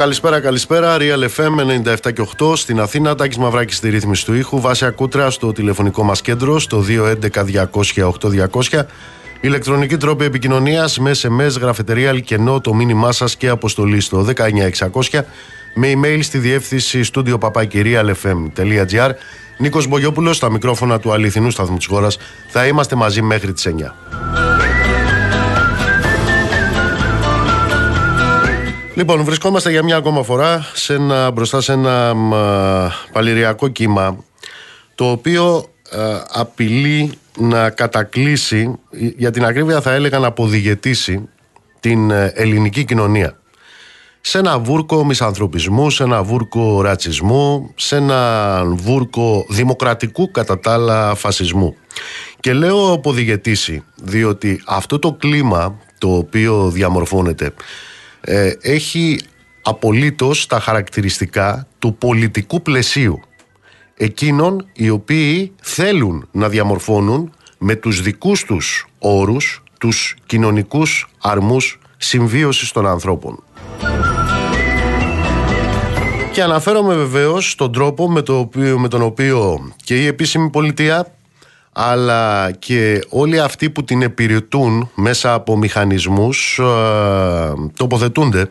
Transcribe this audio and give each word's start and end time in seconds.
Καλησπέρα, 0.00 0.40
καλησπέρα. 0.40 0.96
Real 0.98 1.28
FM 1.36 1.54
97 2.04 2.12
και 2.12 2.26
8 2.38 2.56
στην 2.56 2.80
Αθήνα. 2.80 3.14
Τάκης 3.14 3.36
Μαυράκης 3.36 3.76
στη 3.76 3.88
ρύθμιση 3.88 4.24
του 4.24 4.34
ήχου. 4.34 4.60
Βάση 4.60 4.84
Ακούτρα 4.84 5.30
στο 5.30 5.52
τηλεφωνικό 5.52 6.02
μας 6.02 6.20
κέντρο 6.20 6.58
στο 6.58 6.84
211-200-8200. 6.88 8.86
Ηλεκτρονική 9.40 9.96
τρόπη 9.96 10.24
επικοινωνίας 10.24 10.98
με 10.98 11.10
SMS, 11.22 11.60
γραφετερία, 11.60 12.08
αλκενό, 12.08 12.60
το 12.60 12.74
μήνυμά 12.74 13.12
σας 13.12 13.36
και 13.36 13.48
αποστολή 13.48 14.00
στο 14.00 14.18
19600 14.18 15.24
με 15.74 15.92
email 15.94 16.18
στη 16.22 16.38
διεύθυνση 16.38 17.02
στούντιο 17.02 17.38
παπάκυριαλfm.gr. 17.38 19.10
Νίκος 19.58 19.86
Μπογιόπουλος 19.86 20.36
στα 20.36 20.50
μικρόφωνα 20.50 21.00
του 21.00 21.12
αληθινού 21.12 21.50
σταθμού 21.50 21.76
της 21.76 21.86
χώρας. 21.86 22.18
Θα 22.48 22.66
είμαστε 22.66 22.96
μαζί 22.96 23.22
μέχρι 23.22 23.52
τις 23.52 23.66
9. 23.66 23.94
Λοιπόν, 29.00 29.24
βρισκόμαστε 29.24 29.70
για 29.70 29.82
μια 29.82 29.96
ακόμα 29.96 30.22
φορά 30.22 30.66
σε 30.74 30.94
ένα, 30.94 31.30
μπροστά 31.30 31.60
σε 31.60 31.72
ένα 31.72 32.14
παλιριακό 33.12 33.68
κύμα 33.68 34.24
το 34.94 35.10
οποίο 35.10 35.64
απειλεί 36.32 37.12
να 37.38 37.70
κατακλείσει, 37.70 38.78
για 39.16 39.30
την 39.30 39.44
ακρίβεια 39.44 39.80
θα 39.80 39.92
έλεγα 39.92 40.18
να 40.18 40.26
αποδηγετήσει 40.26 41.28
την 41.80 42.10
ε, 42.10 42.32
ελληνική 42.34 42.84
κοινωνία 42.84 43.38
σε 44.20 44.38
ένα 44.38 44.58
βούρκο 44.58 45.04
μισανθρωπισμού, 45.04 45.90
σε 45.90 46.02
ένα 46.02 46.22
βούρκο 46.22 46.82
ρατσισμού, 46.82 47.72
σε 47.74 47.96
ένα 47.96 48.62
βούρκο 48.64 49.46
δημοκρατικού 49.48 50.30
κατά 50.30 50.60
τα 50.60 50.72
άλλα 50.72 51.14
φασισμού. 51.14 51.76
Και 52.40 52.52
λέω 52.52 52.92
αποδηγετήσει, 52.92 53.84
διότι 53.94 54.62
αυτό 54.66 54.98
το 54.98 55.12
κλίμα 55.12 55.78
το 55.98 56.16
οποίο 56.16 56.70
διαμορφώνεται 56.70 57.52
ε, 58.20 58.52
έχει 58.60 59.20
απολύτως 59.62 60.46
τα 60.46 60.60
χαρακτηριστικά 60.60 61.66
του 61.78 61.94
πολιτικού 61.94 62.62
πλαισίου 62.62 63.20
εκείνων 63.96 64.66
οι 64.72 64.90
οποίοι 64.90 65.52
θέλουν 65.62 66.28
να 66.32 66.48
διαμορφώνουν 66.48 67.32
με 67.58 67.74
τους 67.74 68.02
δικούς 68.02 68.44
τους 68.44 68.86
όρους 68.98 69.62
τους 69.78 70.16
κοινωνικούς 70.26 71.08
αρμούς 71.20 71.78
συμβίωσης 71.96 72.72
των 72.72 72.86
ανθρώπων. 72.86 73.42
Και 76.32 76.42
αναφέρομαι 76.42 76.94
βεβαίως 76.94 77.50
στον 77.50 77.72
τρόπο 77.72 78.10
με, 78.10 78.22
το 78.22 78.38
οποίο, 78.38 78.78
με 78.78 78.88
τον 78.88 79.02
οποίο 79.02 79.60
και 79.84 80.02
η 80.02 80.06
επίσημη 80.06 80.50
πολιτεία 80.50 81.14
αλλά 81.72 82.50
και 82.58 83.04
όλοι 83.08 83.40
αυτοί 83.40 83.70
που 83.70 83.84
την 83.84 84.02
επιρρετούν 84.02 84.90
μέσα 84.94 85.34
από 85.34 85.56
μηχανισμούς 85.56 86.58
ε, 86.58 87.52
τοποθετούνται 87.76 88.50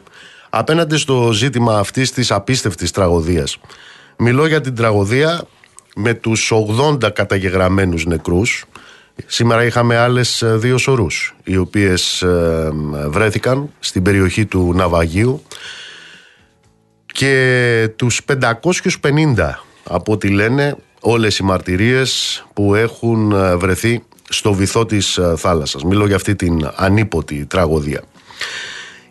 απέναντι 0.49 0.97
στο 0.97 1.31
ζήτημα 1.31 1.79
αυτής 1.79 2.11
της 2.11 2.31
απίστευτης 2.31 2.91
τραγωδίας. 2.91 3.57
Μιλώ 4.17 4.47
για 4.47 4.61
την 4.61 4.75
τραγωδία 4.75 5.41
με 5.95 6.13
τους 6.13 6.51
80 7.01 7.13
καταγεγραμμένους 7.13 8.05
νεκρούς. 8.05 8.65
Σήμερα 9.25 9.63
είχαμε 9.63 9.97
άλλες 9.97 10.41
ε, 10.41 10.55
δύο 10.55 10.77
σωρούς 10.77 11.35
οι 11.43 11.57
οποίες 11.57 12.21
ε, 12.21 12.71
βρέθηκαν 13.07 13.69
στην 13.79 14.03
περιοχή 14.03 14.45
του 14.45 14.73
Ναυαγίου 14.75 15.41
και 17.05 17.89
τους 17.95 18.21
550 18.71 19.53
από 19.83 20.11
ό,τι 20.11 20.27
λένε 20.27 20.75
όλες 20.99 21.37
οι 21.37 21.43
μαρτυρίες 21.43 22.43
που 22.53 22.75
έχουν 22.75 23.31
ε, 23.31 23.55
βρεθεί 23.55 24.03
στο 24.29 24.53
βυθό 24.53 24.85
της 24.85 25.17
ε, 25.17 25.33
θάλασσας. 25.37 25.83
Μιλώ 25.83 26.05
για 26.07 26.15
αυτή 26.15 26.35
την 26.35 26.71
ανίποτη 26.75 27.45
τραγωδία. 27.45 28.03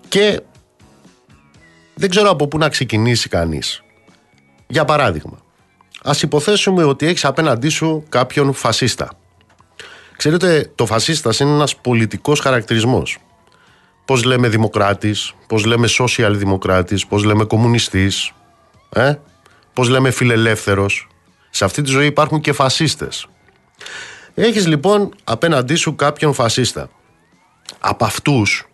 Και 0.09 0.41
δεν 1.95 2.11
ξέρω 2.11 2.31
από 2.31 2.49
πού 2.49 2.59
να 2.59 2.69
ξεκινήσει 2.69 3.29
κανείς. 3.29 3.83
Για 4.67 4.85
παράδειγμα, 4.85 5.39
ας 6.03 6.23
υποθέσουμε 6.23 6.85
ότι 6.85 7.07
έχεις 7.07 7.25
απέναντί 7.25 7.69
σου 7.69 8.05
κάποιον 8.09 8.53
φασίστα. 8.53 9.11
Ξέρετε, 10.17 10.73
το 10.75 10.87
φασίστας 10.87 11.41
είναι 11.41 11.51
ένας 11.51 11.77
πολιτικός 11.77 12.41
χαρακτηρισμός. 12.41 13.19
Πώς 14.05 14.25
λέμε 14.25 14.49
δημοκράτης, 14.49 15.35
πώς 15.47 15.65
λέμε 15.65 15.89
social 15.99 16.33
δημοκράτης, 16.35 17.07
πώς 17.07 17.25
λέμε 17.25 17.45
κομμουνιστής, 17.45 18.33
ε; 18.89 19.15
πώς 19.73 19.89
λέμε 19.89 20.11
φιλελεύθερος, 20.11 21.09
σε 21.51 21.65
αυτή 21.65 21.83
τη 21.83 21.91
ζωή 21.91 22.07
υπάρχουν 22.07 22.41
και 22.41 22.53
φασίστες. 22.53 23.27
Έχεις 24.35 24.67
λοιπόν 24.67 25.15
απέναντί 25.25 25.75
σου 25.75 25.95
κάποιον 25.95 26.33
φασίστα. 26.33 26.91
Από 27.79 28.05
αυτούς 28.05 28.69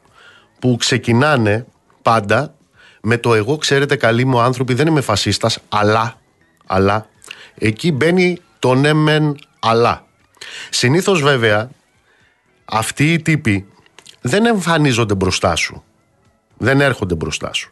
που 0.59 0.77
ξεκινάνε 0.79 1.67
πάντα 2.03 2.55
με 3.01 3.17
το 3.19 3.35
εγώ 3.35 3.57
ξέρετε 3.57 3.97
καλοί 3.97 4.25
μου 4.25 4.41
άνθρωποι 4.41 4.75
δεν 4.75 4.87
είμαι 4.87 5.01
φασίστας 5.01 5.59
αλλά, 5.69 6.21
αλλά 6.67 7.07
εκεί 7.55 7.93
μπαίνει 7.93 8.39
το 8.59 8.75
ναι 8.75 8.93
μεν 8.93 9.37
αλλά. 9.59 10.07
Συνήθως 10.71 11.23
βέβαια 11.23 11.71
αυτοί 12.65 13.13
οι 13.13 13.23
τύποι 13.23 13.67
δεν 14.21 14.47
εμφανίζονται 14.47 15.15
μπροστά 15.15 15.57
σου. 15.57 15.85
Δεν 16.57 16.81
έρχονται 16.81 17.15
μπροστά 17.15 17.53
σου. 17.53 17.69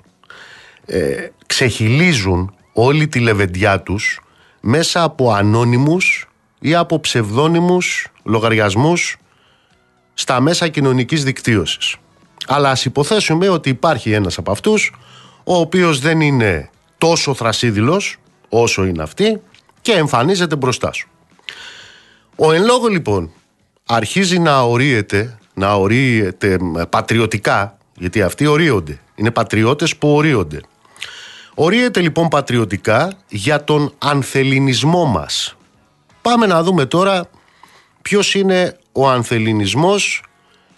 Ε, 0.86 1.28
ξεχυλίζουν 1.46 2.54
όλη 2.72 3.08
τη 3.08 3.20
λεβεντιά 3.20 3.80
τους 3.80 4.20
μέσα 4.64 5.02
από 5.02 5.32
ανώνυμους 5.32 6.28
ή 6.60 6.74
από 6.74 7.00
ψευδόνυμους 7.00 8.06
λογαριασμούς 8.22 9.16
στα 10.14 10.40
μέσα 10.40 10.68
κοινωνικής 10.68 11.24
δικτύωσης. 11.24 11.96
Αλλά 12.46 12.70
ας 12.70 12.84
υποθέσουμε 12.84 13.48
ότι 13.48 13.68
υπάρχει 13.68 14.12
ένας 14.12 14.38
από 14.38 14.50
αυτούς 14.50 14.94
ο 15.44 15.54
οποίος 15.54 15.98
δεν 15.98 16.20
είναι 16.20 16.70
τόσο 16.98 17.34
θρασίδηλος 17.34 18.16
όσο 18.48 18.84
είναι 18.84 19.02
αυτή 19.02 19.40
και 19.80 19.92
εμφανίζεται 19.92 20.56
μπροστά 20.56 20.92
σου. 20.92 21.08
Ο 22.36 22.52
εν 22.52 22.64
λόγω 22.64 22.86
λοιπόν 22.86 23.32
αρχίζει 23.86 24.38
να 24.38 24.60
ορίεται, 24.60 25.38
να 25.54 25.74
ορίεται 25.74 26.58
πατριωτικά, 26.88 27.78
γιατί 27.96 28.22
αυτοί 28.22 28.46
ορίονται, 28.46 29.00
είναι 29.14 29.30
πατριώτες 29.30 29.96
που 29.96 30.14
ορίονται 30.14 30.60
Ορίεται 31.54 32.00
λοιπόν 32.00 32.28
πατριωτικά 32.28 33.12
για 33.28 33.64
τον 33.64 33.94
ανθεληνισμό 33.98 35.04
μας. 35.04 35.56
Πάμε 36.22 36.46
να 36.46 36.62
δούμε 36.62 36.86
τώρα 36.86 37.28
ποιος 38.02 38.34
είναι 38.34 38.76
ο 38.92 39.08
ανθεληνισμός 39.08 40.22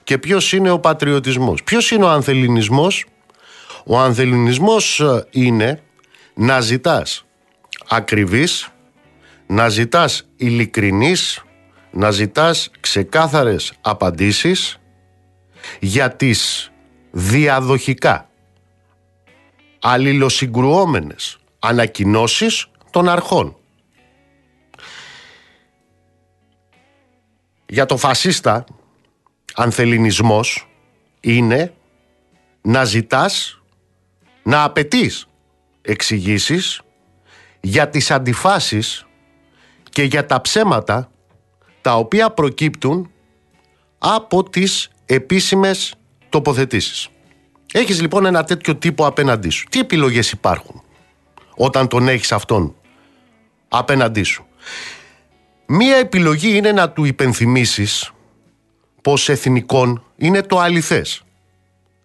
και 0.05 0.19
ποιος 0.19 0.53
είναι 0.53 0.71
ο 0.71 0.79
πατριωτισμός. 0.79 1.63
Ποιος 1.63 1.91
είναι 1.91 2.05
ο 2.05 2.09
ανθεληνισμός; 2.09 3.05
Ο 3.87 3.99
ανθεληνισμός 3.99 5.01
ε, 5.01 5.27
είναι 5.31 5.83
να 6.34 6.61
ζητάς 6.61 7.25
ακριβής, 7.89 8.69
να 9.47 9.69
ζητάς 9.69 10.27
ειλικρινής, 10.37 11.43
να 11.91 12.11
ζητάς 12.11 12.71
ξεκάθαρες 12.81 13.73
απαντήσεις 13.81 14.79
για 15.81 16.11
τις 16.11 16.71
διαδοχικά 17.11 18.29
αλληλοσυγκρουόμενες 19.86 21.39
ανακοινώσεις 21.59 22.66
των 22.91 23.09
αρχών. 23.09 23.57
Για 27.66 27.86
το 27.86 27.97
φασίστα, 27.97 28.65
ανθεληνισμός 29.54 30.69
είναι 31.21 31.75
να 32.63 32.84
ζητάς, 32.84 33.63
να 34.42 34.63
απαιτείς 34.63 35.27
εξηγήσεις 35.83 36.81
για 37.60 37.89
τις 37.89 38.10
αντιφάσεις 38.10 39.07
και 39.91 40.03
για 40.03 40.27
τα 40.27 40.41
ψέματα 40.41 41.10
τα 41.81 41.97
οποία 41.97 42.31
προκύπτουν 42.31 43.10
από 43.98 44.51
τις 44.51 44.91
επίσημες 45.07 45.95
τοποθετήσεις. 46.28 47.09
Έχεις 47.76 48.00
λοιπόν 48.00 48.26
ένα 48.26 48.44
τέτοιο 48.44 48.76
τύπο 48.76 49.06
απέναντί 49.06 49.48
σου. 49.48 49.66
Τι 49.71 49.78
επιλογές 49.78 50.30
υπάρχουν 50.30 50.82
όταν 51.54 51.88
τον 51.88 52.09
έχεις 52.09 52.32
αυτόν 52.32 52.74
απέναντί 53.68 54.22
σου; 54.22 54.47
Μία 55.66 55.97
επιλογή 55.97 56.56
είναι 56.56 56.72
να 56.72 56.91
του 56.91 57.04
υπενθυμίσεις 57.04 58.10
πως 59.03 59.28
εθνικών 59.28 60.04
είναι 60.16 60.42
το 60.42 60.59
αληθές. 60.59 61.22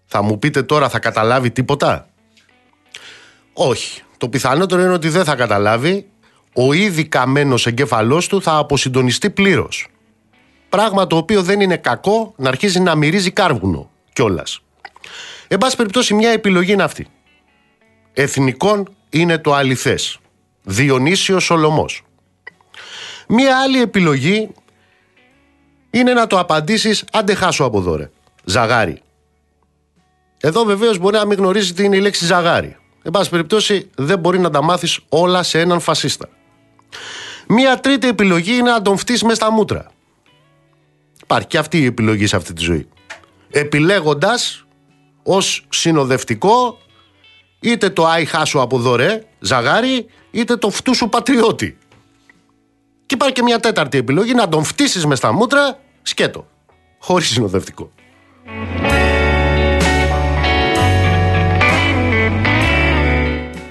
Θα 0.05 0.21
μου 0.21 0.39
πείτε 0.39 0.63
τώρα 0.63 0.89
θα 0.89 0.99
καταλάβει 0.99 1.51
τίποτα; 1.51 2.09
Όχι. 3.53 4.01
Το 4.17 4.29
πιθανότερο 4.29 4.81
είναι 4.81 4.93
ότι 4.93 5.09
δεν 5.09 5.23
θα 5.23 5.35
καταλάβει. 5.35 6.09
Ο 6.53 6.73
ήδη 6.73 7.05
καμένος 7.05 7.67
εγκέφαλός 7.67 8.27
του 8.27 8.41
θα 8.41 8.57
αποσυντονιστεί 8.57 9.29
πλήρως. 9.29 9.87
Πράγμα 10.69 11.07
το 11.07 11.17
οποίο 11.17 11.43
δεν 11.43 11.59
είναι 11.61 11.77
κακό 11.77 12.33
να 12.37 12.49
αρχίζει 12.49 12.79
να 12.79 12.95
μυρίζει 12.95 13.31
κάρβουνο 13.31 13.89
κιόλας. 14.13 14.61
Εν 15.47 15.57
πάση 15.57 15.75
περιπτώσει, 15.75 16.13
μια 16.13 16.29
επιλογή 16.29 16.71
είναι 16.71 16.83
αυτή. 16.83 17.07
Εθνικών 18.13 18.95
είναι 19.09 19.37
το 19.37 19.53
αληθές. 19.53 20.19
Διονύσιος 20.63 21.43
Σολομός. 21.43 22.03
Μία 23.27 23.61
άλλη 23.61 23.81
επιλογή 23.81 24.49
είναι 25.89 26.13
να 26.13 26.27
το 26.27 26.39
απαντήσεις 26.39 27.03
άντε 27.11 27.33
χάσω 27.33 27.63
από 27.63 27.77
εδώ 27.77 27.95
ρε. 27.95 28.09
Ζαγάρι. 28.43 29.01
Εδώ 30.41 30.63
βεβαίως 30.63 30.97
μπορεί 30.97 31.15
να 31.15 31.25
μην 31.25 31.37
γνωρίζεις 31.37 31.73
τι 31.73 31.83
είναι 31.83 31.95
η 31.95 31.99
λέξη 31.99 32.25
ζαγάρι. 32.25 32.77
εν 33.03 33.11
πάση 33.11 33.29
περιπτώσει 33.29 33.89
δεν 33.95 34.19
μπορεί 34.19 34.39
να 34.39 34.49
τα 34.49 34.63
μάθεις 34.63 34.99
όλα 35.09 35.43
σε 35.43 35.59
έναν 35.59 35.79
φασίστα. 35.79 36.29
Μία 37.47 37.79
τρίτη 37.79 38.07
επιλογή 38.07 38.53
είναι 38.53 38.71
να 38.71 38.81
τον 38.81 38.97
φτύσεις 38.97 39.23
μέσα 39.23 39.35
στα 39.35 39.51
μούτρα. 39.51 39.91
Υπάρχει 41.23 41.47
και 41.47 41.57
αυτή 41.57 41.79
η 41.79 41.85
επιλογή 41.85 42.27
σε 42.27 42.35
αυτή 42.35 42.53
τη 42.53 42.63
ζωή. 42.63 42.87
Επιλέγοντας 43.51 44.65
ως 45.23 45.65
συνοδευτικό 45.69 46.77
είτε 47.59 47.89
το 47.89 48.05
άι 48.05 48.25
χάσου 48.25 48.61
από 48.61 48.77
δωρέ, 48.77 49.23
ζαγάρι, 49.39 50.05
είτε 50.31 50.55
το 50.55 50.69
φτού 50.69 50.95
σου 50.95 51.09
πατριώτη. 51.09 51.77
Και 53.05 53.15
υπάρχει 53.15 53.33
και 53.33 53.43
μια 53.43 53.59
τέταρτη 53.59 53.97
επιλογή 53.97 54.33
να 54.33 54.49
τον 54.49 54.63
φτύσεις 54.63 55.05
μες 55.05 55.17
στα 55.17 55.31
μούτρα 55.31 55.79
σκέτο. 56.01 56.47
Χωρίς 56.99 57.27
συνοδευτικό. 57.27 57.91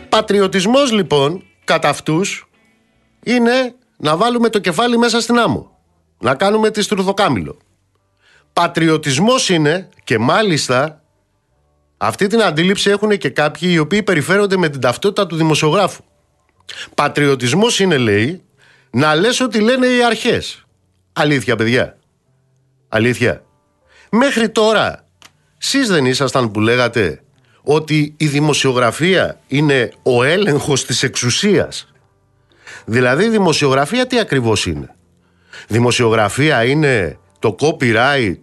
Πατριωτισμός 0.08 0.92
λοιπόν 0.92 1.42
κατά 1.64 1.88
αυτούς 1.88 2.48
είναι 3.22 3.74
να 3.96 4.16
βάλουμε 4.16 4.48
το 4.48 4.58
κεφάλι 4.58 4.98
μέσα 4.98 5.20
στην 5.20 5.38
άμμο. 5.38 5.78
Να 6.18 6.34
κάνουμε 6.34 6.70
τη 6.70 6.82
στουρθοκάμιλο. 6.82 7.56
Πατριωτισμός 8.52 9.48
είναι 9.48 9.88
και 10.04 10.18
μάλιστα 10.18 11.02
αυτή 11.98 12.26
την 12.26 12.42
αντίληψη 12.42 12.90
έχουν 12.90 13.18
και 13.18 13.30
κάποιοι 13.30 13.68
οι 13.72 13.78
οποίοι 13.78 14.02
περιφέρονται 14.02 14.56
με 14.56 14.68
την 14.68 14.80
ταυτότητα 14.80 15.26
του 15.26 15.36
δημοσιογράφου. 15.36 16.02
Πατριωτισμός 16.94 17.80
είναι 17.80 17.96
λέει 17.96 18.42
να 18.90 19.14
λες 19.14 19.40
ότι 19.40 19.60
λένε 19.60 19.86
οι 19.86 20.04
αρχές. 20.04 20.64
Αλήθεια 21.12 21.56
παιδιά. 21.56 21.98
Αλήθεια. 22.88 23.42
Μέχρι 24.10 24.48
τώρα 24.48 25.04
εσείς 25.58 25.88
δεν 25.88 26.06
ήσασταν 26.06 26.50
που 26.50 26.60
λέγατε 26.60 27.22
ότι 27.62 28.14
η 28.16 28.26
δημοσιογραφία 28.26 29.40
είναι 29.46 29.92
ο 30.02 30.22
έλεγχος 30.22 30.84
της 30.84 31.02
εξουσίας. 31.02 31.92
Δηλαδή 32.84 33.24
η 33.24 33.28
δημοσιογραφία 33.28 34.06
τι 34.06 34.18
ακριβώς 34.18 34.66
είναι; 34.66 34.94
Δημοσιογραφία 35.68 36.64
είναι 36.64 37.18
το 37.38 37.56
copyright 37.60 38.40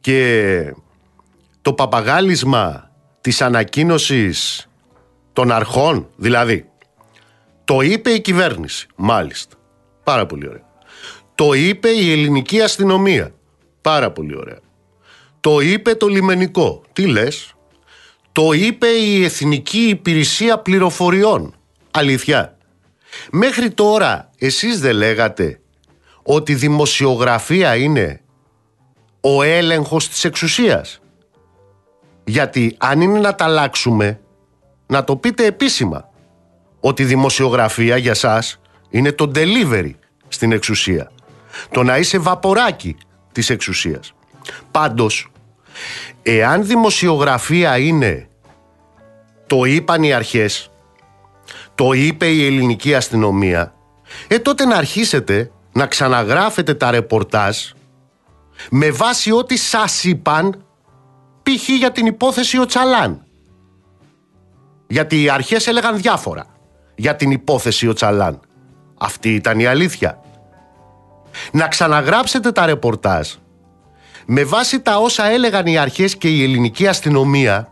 και 0.00 0.74
το 1.62 1.72
παπαγάλισμα 1.72 2.90
της 3.20 3.42
ανακοίνωσης 3.42 4.68
των 5.32 5.52
αρχών. 5.52 6.08
Δηλαδή, 6.16 6.70
το 7.64 7.80
είπε 7.80 8.10
η 8.10 8.20
κυβέρνηση, 8.20 8.86
μάλιστα. 8.96 9.56
Πάρα 10.04 10.26
πολύ 10.26 10.48
ωραία. 10.48 10.70
Το 11.34 11.52
είπε 11.52 11.88
η 11.88 12.12
ελληνική 12.12 12.60
αστυνομία. 12.60 13.34
Πάρα 13.80 14.10
πολύ 14.10 14.36
ωραία. 14.36 14.58
Το 15.40 15.60
είπε 15.60 15.94
το 15.94 16.06
λιμενικό. 16.06 16.82
Τι 16.92 17.06
λες; 17.06 17.54
Το 18.32 18.52
είπε 18.52 18.86
η 18.86 19.24
Εθνική 19.24 19.88
Υπηρεσία 19.88 20.58
Πληροφοριών. 20.58 21.54
Αλήθεια. 21.90 22.56
Μέχρι 23.30 23.70
τώρα 23.70 24.30
εσείς 24.38 24.80
δεν 24.80 24.94
λέγατε 24.94 25.60
ότι 26.22 26.54
δημοσιογραφία 26.54 27.76
είναι 27.76 28.20
ο 29.20 29.42
έλεγχος 29.42 30.08
της 30.08 30.24
εξουσίας. 30.24 31.01
Γιατί 32.32 32.76
αν 32.78 33.00
είναι 33.00 33.18
να 33.18 33.34
τα 33.34 33.44
αλλάξουμε, 33.44 34.20
να 34.86 35.04
το 35.04 35.16
πείτε 35.16 35.46
επίσημα 35.46 36.08
ότι 36.80 37.02
η 37.02 37.04
δημοσιογραφία 37.04 37.96
για 37.96 38.14
σας 38.14 38.60
είναι 38.90 39.12
το 39.12 39.30
delivery 39.34 39.90
στην 40.28 40.52
εξουσία. 40.52 41.10
Το 41.70 41.82
να 41.82 41.98
είσαι 41.98 42.18
βαποράκι 42.18 42.96
της 43.32 43.50
εξουσίας. 43.50 44.14
Πάντως, 44.70 45.30
εάν 46.22 46.66
δημοσιογραφία 46.66 47.78
είναι 47.78 48.28
το 49.46 49.64
είπαν 49.64 50.02
οι 50.02 50.12
αρχές, 50.12 50.70
το 51.74 51.92
είπε 51.92 52.26
η 52.26 52.46
ελληνική 52.46 52.94
αστυνομία, 52.94 53.74
ε 54.28 54.38
τότε 54.38 54.64
να 54.64 54.76
αρχίσετε 54.76 55.50
να 55.72 55.86
ξαναγράφετε 55.86 56.74
τα 56.74 56.90
ρεπορτάζ 56.90 57.56
με 58.70 58.90
βάση 58.90 59.32
ό,τι 59.32 59.56
σας 59.56 60.04
είπαν 60.04 60.64
π.χ. 61.42 61.68
για 61.68 61.92
την 61.92 62.06
υπόθεση 62.06 62.58
ο 62.58 62.66
Τσαλάν. 62.66 63.26
Γιατί 64.86 65.22
οι 65.22 65.28
αρχές 65.28 65.66
έλεγαν 65.66 65.96
διάφορα 65.96 66.46
για 66.94 67.16
την 67.16 67.30
υπόθεση 67.30 67.88
ο 67.88 67.92
Τσαλάν. 67.92 68.40
Αυτή 68.98 69.34
ήταν 69.34 69.58
η 69.58 69.66
αλήθεια. 69.66 70.22
Να 71.52 71.68
ξαναγράψετε 71.68 72.52
τα 72.52 72.66
ρεπορτάζ 72.66 73.28
με 74.26 74.44
βάση 74.44 74.80
τα 74.80 74.96
όσα 74.96 75.26
έλεγαν 75.26 75.66
οι 75.66 75.78
αρχές 75.78 76.16
και 76.16 76.28
η 76.28 76.42
ελληνική 76.42 76.86
αστυνομία 76.86 77.68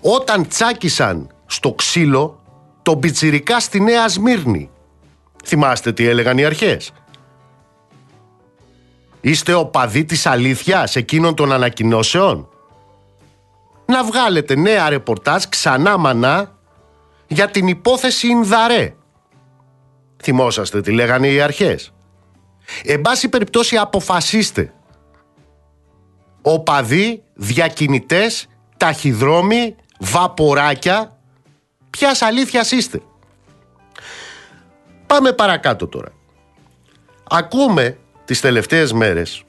όταν 0.00 0.48
τσάκισαν 0.48 1.30
στο 1.46 1.72
ξύλο 1.72 2.40
τον 2.82 2.98
πιτσιρικά 2.98 3.60
στη 3.60 3.80
Νέα 3.80 4.08
Σμύρνη. 4.08 4.70
Θυμάστε 5.44 5.92
τι 5.92 6.06
έλεγαν 6.06 6.38
οι 6.38 6.44
αρχές; 6.44 6.92
Είστε 9.20 9.54
οπαδοί 9.54 10.04
της 10.04 10.26
αλήθειας 10.26 10.96
εκείνων 10.96 11.34
των 11.34 11.52
ανακοινώσεων. 11.52 12.48
Να 13.90 14.04
βγάλετε 14.04 14.56
νέα 14.56 14.88
ρεπορτάζ 14.88 15.44
ξανά 15.48 15.96
μανά 15.96 16.58
για 17.26 17.50
την 17.50 17.66
υπόθεση 17.66 18.26
Ινδαρέ. 18.26 18.94
Θυμόσαστε 20.22 20.80
τι 20.80 20.92
λέγανε 20.92 21.28
οι 21.28 21.40
αρχές; 21.40 21.92
Εν 22.84 23.00
πάση 23.00 23.28
περιπτώσει 23.28 23.76
αποφασίστε. 23.76 24.74
Οπαδοί, 26.42 27.22
διακινητές, 27.34 28.46
ταχυδρόμοι, 28.76 29.76
βαποράκια, 29.98 31.18
ποιας 31.90 32.22
αλήθειας 32.22 32.70
είστε; 32.70 33.02
Πάμε 35.06 35.32
παρακάτω 35.32 35.86
τώρα. 35.86 36.12
Ακούμε 37.28 37.98
τις 38.24 38.40
τελευταίες 38.40 38.92
μέρες 38.92 39.44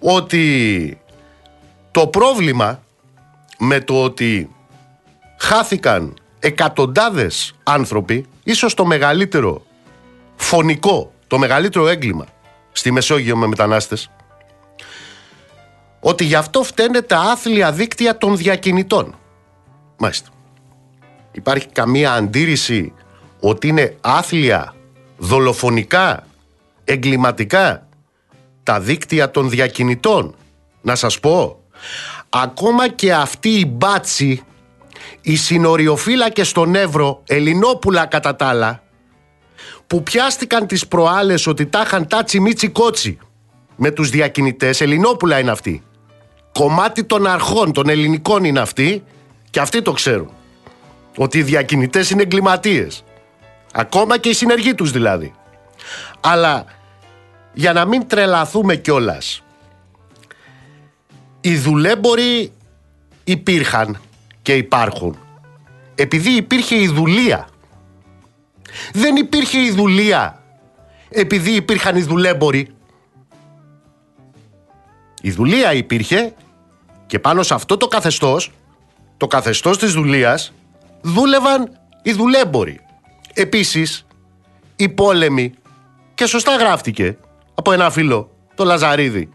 ότι 0.00 1.00
το 1.90 2.06
πρόβλημα 2.06 2.84
με 3.58 3.80
το 3.80 4.02
ότι 4.02 4.50
χάθηκαν 5.38 6.14
εκατοντάδες 6.38 7.54
άνθρωποι, 7.62 8.26
ίσως 8.44 8.74
το 8.74 8.84
μεγαλύτερο 8.84 9.62
φωνικό, 10.36 11.12
το 11.26 11.38
μεγαλύτερο 11.38 11.88
έγκλημα 11.88 12.26
στη 12.72 12.90
Μεσόγειο 12.90 13.36
με 13.36 13.46
μετανάστες, 13.46 14.10
ότι 16.00 16.24
γι' 16.24 16.34
αυτό 16.34 16.62
φταίνε 16.62 17.02
τα 17.02 17.18
άθλια 17.18 17.72
δίκτυα 17.72 18.18
των 18.18 18.36
διακινητών. 18.36 19.14
Μάλιστα. 19.96 20.28
Υπάρχει 21.32 21.66
καμία 21.66 22.12
αντίρρηση 22.12 22.92
ότι 23.40 23.68
είναι 23.68 23.96
άθλια, 24.00 24.74
δολοφονικά, 25.16 26.26
εγκληματικά 26.84 27.86
τα 28.62 28.80
δίκτυα 28.80 29.30
των 29.30 29.50
διακινητών. 29.50 30.34
Να 30.82 30.94
σας 30.94 31.20
πω, 31.20 31.60
ακόμα 32.28 32.88
και 32.88 33.12
αυτοί 33.14 33.48
οι 33.48 33.66
μπάτσι, 33.68 34.42
οι 35.20 35.36
συνοριοφύλακες 35.36 36.48
στον 36.48 36.74
Εύρο, 36.74 37.22
Ελληνόπουλα 37.26 38.06
κατά 38.06 38.36
τα 38.36 38.46
άλλα, 38.46 38.82
που 39.86 40.02
πιάστηκαν 40.02 40.66
τις 40.66 40.86
προάλλες 40.86 41.46
ότι 41.46 41.66
τα 41.66 41.82
είχαν 41.84 42.06
τάτσι 42.06 42.40
μίτσι 42.40 42.68
κότσι 42.68 43.18
με 43.76 43.90
τους 43.90 44.10
διακινητές, 44.10 44.80
Ελληνόπουλα 44.80 45.38
είναι 45.38 45.50
αυτοί. 45.50 45.82
Κομμάτι 46.52 47.04
των 47.04 47.26
αρχών, 47.26 47.72
των 47.72 47.88
ελληνικών 47.88 48.44
είναι 48.44 48.60
αυτοί 48.60 49.04
και 49.50 49.60
αυτοί 49.60 49.82
το 49.82 49.92
ξέρουν. 49.92 50.30
Ότι 51.16 51.38
οι 51.38 51.42
διακινητές 51.42 52.10
είναι 52.10 52.22
εγκληματίες. 52.22 53.04
Ακόμα 53.72 54.18
και 54.18 54.28
οι 54.28 54.32
συνεργοί 54.32 54.74
τους 54.74 54.90
δηλαδή. 54.90 55.34
Αλλά 56.20 56.64
για 57.52 57.72
να 57.72 57.84
μην 57.84 58.08
τρελαθούμε 58.08 58.76
κιόλας. 58.76 59.42
Οι 61.46 61.56
δουλέμποροι 61.56 62.52
υπήρχαν 63.24 64.00
και 64.42 64.54
υπάρχουν. 64.54 65.18
Επειδή 65.94 66.30
υπήρχε 66.30 66.74
η 66.74 66.88
δουλεία. 66.88 67.48
Δεν 68.92 69.16
υπήρχε 69.16 69.58
η 69.58 69.70
δουλεία 69.70 70.42
επειδή 71.08 71.50
υπήρχαν 71.50 71.96
οι 71.96 72.02
δουλέμποροι. 72.02 72.68
Η 75.22 75.30
δουλεία 75.30 75.72
υπήρχε 75.72 76.34
και 77.06 77.18
πάνω 77.18 77.42
σε 77.42 77.54
αυτό 77.54 77.76
το 77.76 77.86
καθεστώς, 77.86 78.52
το 79.16 79.26
καθεστώς 79.26 79.78
της 79.78 79.92
δουλείας, 79.92 80.52
δούλευαν 81.00 81.78
οι 82.02 82.12
δουλέμποροι. 82.12 82.80
Επίσης, 83.34 84.06
οι 84.76 84.88
πόλεμοι, 84.88 85.52
και 86.14 86.26
σωστά 86.26 86.56
γράφτηκε 86.56 87.18
από 87.54 87.72
ένα 87.72 87.90
φίλο, 87.90 88.30
το 88.54 88.64
Λαζαρίδη, 88.64 89.28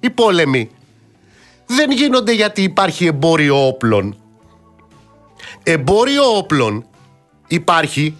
οι 0.00 0.10
πόλεμοι 0.10 0.70
δεν 1.66 1.90
γίνονται 1.90 2.32
γιατί 2.32 2.62
υπάρχει 2.62 3.06
εμπόριο 3.06 3.66
όπλων. 3.66 4.16
Εμπόριο 5.62 6.36
όπλων 6.36 6.86
υπάρχει 7.46 8.16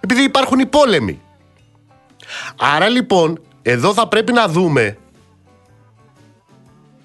επειδή 0.00 0.22
υπάρχουν 0.22 0.58
οι 0.58 0.66
πόλεμοι. 0.66 1.20
Άρα 2.58 2.88
λοιπόν, 2.88 3.40
εδώ 3.62 3.92
θα 3.94 4.08
πρέπει 4.08 4.32
να 4.32 4.48
δούμε 4.48 4.98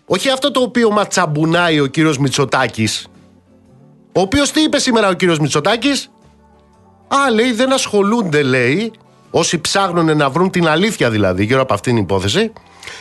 όχι 0.06 0.30
αυτό 0.30 0.52
το 0.52 0.60
οποίο 0.60 0.92
ματσαμπουνάει 0.92 1.80
ο 1.80 1.86
κύριος 1.86 2.18
Μητσοτάκης 2.18 3.08
Ο 4.14 4.22
οποίος 4.22 4.52
τι 4.52 4.62
είπε 4.62 4.80
σήμερα 4.80 5.08
ο 5.08 5.14
κύριος 5.14 5.40
Μητσοτάκης; 5.40 6.12
Α, 7.08 7.32
λέει, 7.32 7.52
δεν 7.52 7.74
ασχολούνται, 7.74 8.44
λέει, 8.44 8.94
όσοι 9.32 9.60
ψάχνουν 9.62 10.18
να 10.18 10.30
βρουν 10.30 10.50
την 10.50 10.68
αλήθεια 10.68 11.10
δηλαδή 11.10 11.44
γύρω 11.44 11.62
από 11.62 11.74
αυτήν 11.74 11.94
την 11.94 12.04
υπόθεση, 12.04 12.52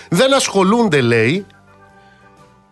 δεν 0.09 0.35
ασχολούνται, 0.35 1.01
λέει, 1.01 1.47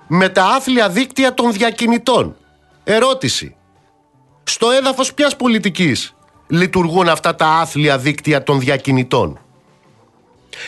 με 0.06 0.28
τα 0.28 0.44
άθλια 0.44 0.88
δίκτυα 0.88 1.34
των 1.34 1.52
διακινητών. 1.52 2.36
Ερώτηση. 2.84 3.56
Στο 4.42 4.70
έδαφος 4.70 5.14
ποιας 5.14 5.36
πολιτικής 5.36 6.14
λειτουργούν 6.46 7.08
αυτά 7.08 7.34
τα 7.34 7.46
άθλια 7.46 7.98
δίκτυα 7.98 8.42
των 8.42 8.60
διακινητών; 8.60 9.38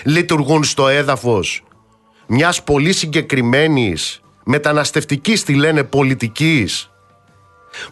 Λειτουργούν 0.04 0.64
στο 0.64 0.88
έδαφος 0.88 1.64
μιας 2.26 2.62
πολύ 2.62 2.92
συγκεκριμένης 2.92 4.20
μεταναστευτικής 4.44 5.44
τη 5.44 5.54
λένε 5.54 5.84
πολιτικής 5.84 6.90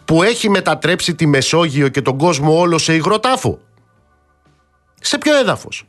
που 0.05 0.23
έχει 0.23 0.49
μετατρέψει 0.49 1.15
τη 1.15 1.25
Μεσόγειο 1.25 1.87
και 1.87 2.01
τον 2.01 2.17
κόσμο 2.17 2.59
όλο 2.59 2.77
σε 2.77 2.93
υγροτάφο; 2.95 3.59
Σε 5.01 5.17
ποιο 5.17 5.35
έδαφος 5.35 5.83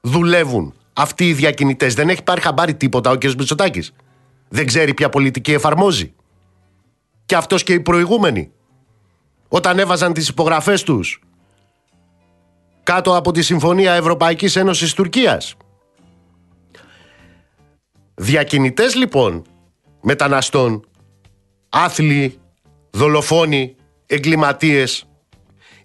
δουλεύουν 0.00 0.74
αυτοί 0.92 1.28
οι 1.28 1.32
διακινητές; 1.32 1.94
Δεν 1.94 2.08
έχει 2.08 2.22
πάρει 2.22 2.40
χαμπάρι 2.40 2.74
τίποτα 2.74 3.10
ο 3.10 3.18
κ. 3.18 3.24
Μητσοτάκης. 3.24 3.92
Δεν 4.48 4.66
ξέρει 4.66 4.94
ποια 4.94 5.08
πολιτική 5.08 5.52
εφαρμόζει. 5.52 6.14
Και 7.26 7.36
αυτός 7.36 7.62
και 7.62 7.72
οι 7.72 7.80
προηγούμενοι. 7.80 8.52
Όταν 9.48 9.78
έβαζαν 9.78 10.12
τις 10.12 10.28
υπογραφές 10.28 10.82
τους 10.82 11.20
κάτω 12.82 13.16
από 13.16 13.32
τη 13.32 13.42
Συμφωνία 13.42 13.92
Ευρωπαϊκής 13.92 14.56
Ένωσης 14.56 14.92
Τουρκίας. 14.94 15.56
Διακινητές 18.14 18.94
λοιπόν 18.94 19.44
μεταναστών, 20.00 20.88
άθλοι, 21.68 22.38
δολοφόνοι, 22.90 23.76
εγκληματίες 24.06 25.06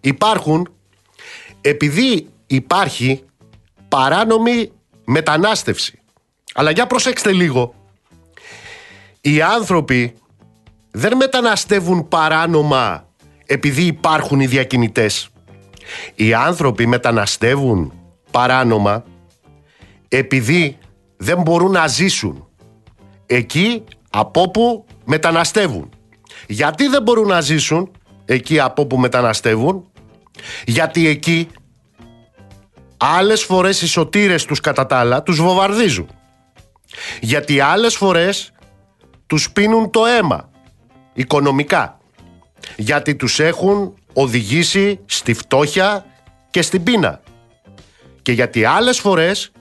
υπάρχουν 0.01 0.73
επειδή 1.61 2.29
υπάρχει 2.47 3.23
παράνομη 3.87 4.71
μετανάστευση. 5.05 5.99
Αλλά 6.53 6.71
για 6.71 6.87
προσέξτε 6.87 7.31
λίγο. 7.31 7.73
Οι 9.21 9.41
άνθρωποι 9.41 10.13
δεν 10.91 11.17
μεταναστεύουν 11.17 12.07
παράνομα 12.07 13.07
επειδή 13.45 13.81
υπάρχουν 13.81 14.39
οι 14.39 14.45
διακινητές. 14.47 15.29
Οι 16.15 16.33
άνθρωποι 16.33 16.85
μεταναστεύουν 16.85 17.93
παράνομα 18.31 19.03
επειδή 20.07 20.77
δεν 21.17 21.41
μπορούν 21.41 21.71
να 21.71 21.87
ζήσουν 21.87 22.47
εκεί 23.25 23.83
από 24.09 24.41
όπου 24.41 24.85
μεταναστεύουν. 25.05 25.89
Γιατί 26.47 26.87
δεν 26.87 27.01
μπορούν 27.01 27.27
να 27.27 27.41
ζήσουν; 27.41 27.91
Εκεί 28.25 28.59
από 28.59 28.81
όπου 28.81 28.97
μεταναστεύουν, 28.97 29.91
γιατί 30.65 31.07
εκεί 31.07 31.47
άλλες 32.97 33.43
φορές 33.43 33.81
οι 33.81 33.87
σωτήρες 33.87 34.45
τους 34.45 34.59
κατά 34.59 34.85
τα 34.85 34.97
άλλα 34.97 35.23
τους 35.23 35.41
βομβαρδίζουν. 35.41 36.09
Γιατί 37.21 37.59
άλλες 37.59 37.95
φορές 37.95 38.51
τους 39.29 39.51
πίνουν 39.51 39.89
το 39.89 40.05
αίμα 40.05 40.49
οικονομικά. 41.13 41.97
Γιατί 42.75 43.15
τους 43.15 43.39
έχουν 43.39 43.93
οδηγήσει 44.13 44.99
στη 45.05 45.33
φτώχεια 45.33 46.05
και 46.49 46.61
στην 46.61 46.83
πείνα. 46.83 47.21
Και 48.21 48.31
γιατί 48.31 48.65
άλλες 48.65 48.99
φορές 48.99 49.51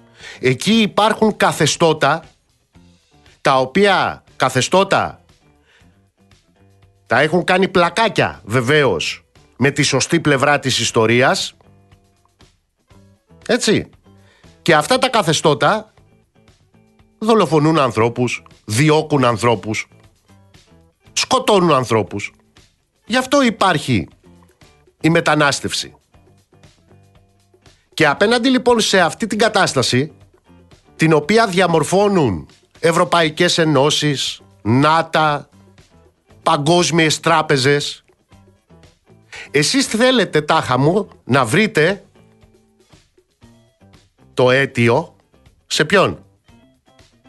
εκεί 0.40 0.72
υπάρχουν 0.72 1.37
καθεστώτα 1.37 2.25
τα 3.40 3.60
οποία 3.60 4.25
καθεστώτα 4.37 5.25
τα 7.06 7.20
έχουν 7.20 7.44
κάνει 7.44 7.68
πλακάκια 7.68 8.40
βεβαίως 8.44 9.25
με 9.56 9.70
τη 9.70 9.82
σωστή 9.82 10.20
πλευρά 10.20 10.58
της 10.58 10.78
ιστορίας 10.78 11.56
έτσι 13.46 13.90
και 14.62 14.75
αυτά 14.75 14.98
τα 14.98 15.08
καθεστώτα 15.08 15.92
δολοφονούν 17.18 17.78
ανθρώπους, 17.78 18.42
διώκουν 18.68 19.25
ανθρώπους, 19.25 19.88
σκοτώνουν 21.12 21.72
ανθρώπους. 21.72 22.32
Γι' 23.06 23.16
αυτό 23.16 23.42
υπάρχει 23.42 24.08
η 25.00 25.10
μετανάστευση. 25.10 25.94
Και 27.94 28.06
απέναντι 28.06 28.48
λοιπόν 28.48 28.80
σε 28.80 29.00
αυτή 29.00 29.26
την 29.26 29.38
κατάσταση, 29.38 30.12
την 30.96 31.12
οποία 31.12 31.46
διαμορφώνουν 31.46 32.48
Ευρωπαϊκές 32.80 33.58
Ενώσεις, 33.58 34.40
ΝΑΤΑ, 34.62 35.48
παγκόσμιες 36.42 37.20
τράπεζες. 37.20 38.04
Εσείς 39.50 39.87
θέλετε 39.87 40.40
τάχα 40.40 40.78
μου 40.78 41.08
να 41.25 41.44
βρείτε 41.44 42.04
το 44.34 44.50
αίτιο 44.50 45.16
σε 45.66 45.84
ποιον; 45.84 46.25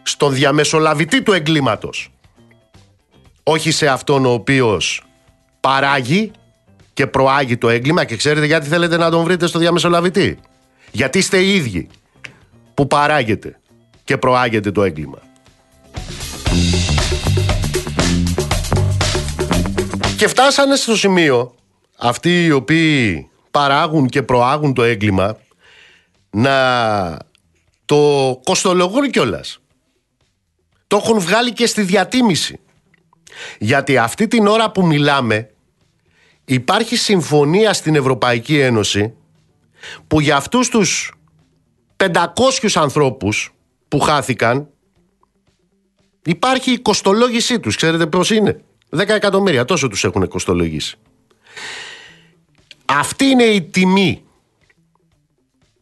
Στον 0.04 0.34
διαμεσολαβητή 0.34 1.22
του 1.22 1.34
εγκλήματος. 1.34 2.12
Όχι 3.44 3.72
σε 3.72 3.88
αυτόν 3.88 4.26
ο 4.26 4.32
οποίος 4.32 5.04
παράγει 5.60 6.32
και 6.94 7.08
προάγει 7.08 7.58
το 7.58 7.70
έγκλημα 7.70 8.06
και 8.06 8.16
ξέρετε 8.16 8.46
γιατί 8.46 8.68
θέλετε 8.68 8.98
να 8.98 9.10
τον 9.10 9.24
βρείτε 9.24 9.48
στο 9.48 9.60
διαμεσολαβητή. 9.60 10.40
Γιατί 10.92 11.18
είστε 11.18 11.38
οι 11.38 11.56
ίδιοι 11.56 11.88
που 12.74 12.88
παράγετε 12.88 13.60
και 14.04 14.18
προάγετε 14.18 14.72
το 14.72 14.84
έγκλημα. 14.84 15.18
Και 20.18 20.28
φτάσανε 20.28 20.76
στο 20.76 20.96
σημείο 20.96 21.56
αυτοί 21.98 22.46
οι 22.46 22.52
οποίοι 22.52 23.30
παράγουν 23.52 24.08
και 24.08 24.24
προάγουν 24.24 24.74
το 24.74 24.84
έγκλημα 24.84 25.38
να 26.30 27.18
το 27.86 28.40
κοστολογούν 28.44 29.10
κιόλας. 29.10 29.60
Το 30.90 30.98
έχουν 30.98 31.20
βγάλει 31.20 31.54
και 31.54 31.66
στη 31.66 31.82
διατίμηση. 31.82 32.60
Γιατί 33.60 33.98
αυτή 33.98 34.28
την 34.28 34.48
ώρα 34.48 34.72
που 34.72 34.86
μιλάμε 34.86 35.50
υπάρχει 36.46 36.96
συμφωνία 36.96 37.74
στην 37.74 37.96
Ευρωπαϊκή 37.96 38.60
Ένωση 38.60 39.14
που 40.08 40.20
για 40.20 40.36
αυτούς 40.36 40.70
τους 40.70 41.14
500 41.98 42.26
ανθρώπους 42.74 43.54
που 43.88 44.00
χάθηκαν 44.00 44.70
υπάρχει 46.26 46.72
η 46.72 46.80
κοστολόγησή 46.80 47.60
τους. 47.60 47.76
Ξέρετε 47.76 48.08
πώς 48.08 48.30
είναι; 48.30 48.62
10 48.90 49.00
εκατομμύρια, 49.08 49.66
τόσο 49.66 49.88
τους 49.88 50.04
έχουν 50.04 50.28
κοστολογήσει. 50.28 50.98
Αυτή 52.86 53.26
είναι 53.26 53.44
η 53.44 53.62
τιμή 53.62 54.24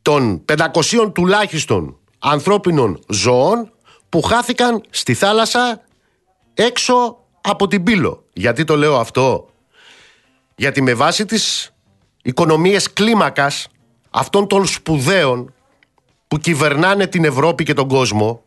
των 0.02 0.46
500 0.46 1.12
τουλάχιστον 1.14 1.98
ανθρώπινων 2.20 3.00
ζώων 3.10 3.72
που 4.10 4.22
χάθηκαν 4.22 4.84
στη 4.90 5.14
θάλασσα 5.14 5.82
έξω 6.54 7.18
από 7.42 7.68
την 7.68 7.84
Πύλο. 7.84 8.24
Γιατί 8.34 8.64
το 8.64 8.78
λέω 8.78 8.98
αυτό; 8.98 9.50
Γιατί 10.56 10.82
με 10.82 10.94
βάση 10.94 11.26
τις 11.26 11.74
οικονομίες 12.22 12.94
κλίμακας 12.94 13.68
αυτών 14.10 14.48
των 14.48 14.66
σπουδαίων 14.66 15.54
που 16.28 16.38
κυβερνάνε 16.38 17.08
την 17.08 17.24
Ευρώπη 17.24 17.64
και 17.64 17.74
τον 17.74 17.88
κόσμο 17.88 18.44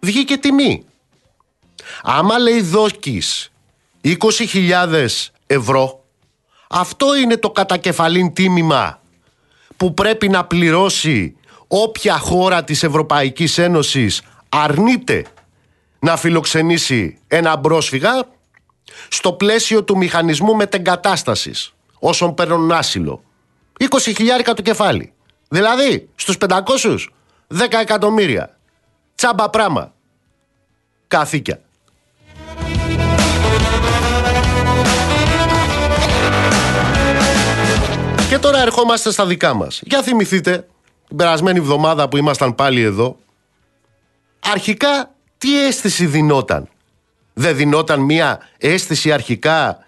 βγήκε 0.00 0.36
τιμή. 0.36 0.84
Άμα 2.02 2.38
λέει 2.38 2.60
δόκις 2.60 3.52
20.000 4.02 5.08
ευρώ, 5.46 6.04
αυτό 6.68 7.16
είναι 7.16 7.36
το 7.36 7.50
κατακεφαλήν 7.50 8.32
τίμημα 8.32 9.00
που 9.76 9.94
πρέπει 9.94 10.28
να 10.28 10.44
πληρώσει 10.44 11.36
όποια 11.82 12.18
χώρα 12.18 12.64
της 12.64 12.82
Ευρωπαϊκής 12.82 13.58
Ένωσης 13.58 14.22
αρνείται 14.48 15.24
να 15.98 16.16
φιλοξενήσει 16.16 17.18
ένα 17.28 17.58
πρόσφυγα 17.58 18.24
στο 19.08 19.32
πλαίσιο 19.32 19.84
του 19.84 19.96
μηχανισμού 19.96 20.54
μετεγκατάστασης 20.54 21.74
όσων 21.98 22.34
παίρνουν 22.34 22.72
άσυλο. 22.72 23.22
20.000 23.78 24.54
το 24.56 24.62
κεφάλι. 24.62 25.12
Δηλαδή 25.48 26.08
στους 26.14 26.36
500 26.48 26.58
10 27.48 27.80
εκατομμύρια. 27.80 28.56
Τσάμπα 29.14 29.50
πράμα. 29.50 29.92
Καθήκια. 31.08 31.60
Και 38.28 38.38
τώρα 38.38 38.60
ερχόμαστε 38.60 39.10
στα 39.10 39.26
δικά 39.26 39.54
μας. 39.54 39.80
Για 39.84 40.02
θυμηθείτε, 40.02 40.66
την 41.08 41.16
περασμένη 41.16 41.58
εβδομάδα 41.58 42.08
που 42.08 42.16
ήμασταν 42.16 42.54
πάλι 42.54 42.80
εδώ, 42.80 43.16
αρχικά 44.40 45.14
τι 45.38 45.66
αίσθηση 45.66 46.06
δινόταν; 46.06 46.68
Δεν 47.34 47.56
δινόταν 47.56 48.00
μία 48.00 48.40
αίσθηση 48.58 49.12
αρχικά 49.12 49.78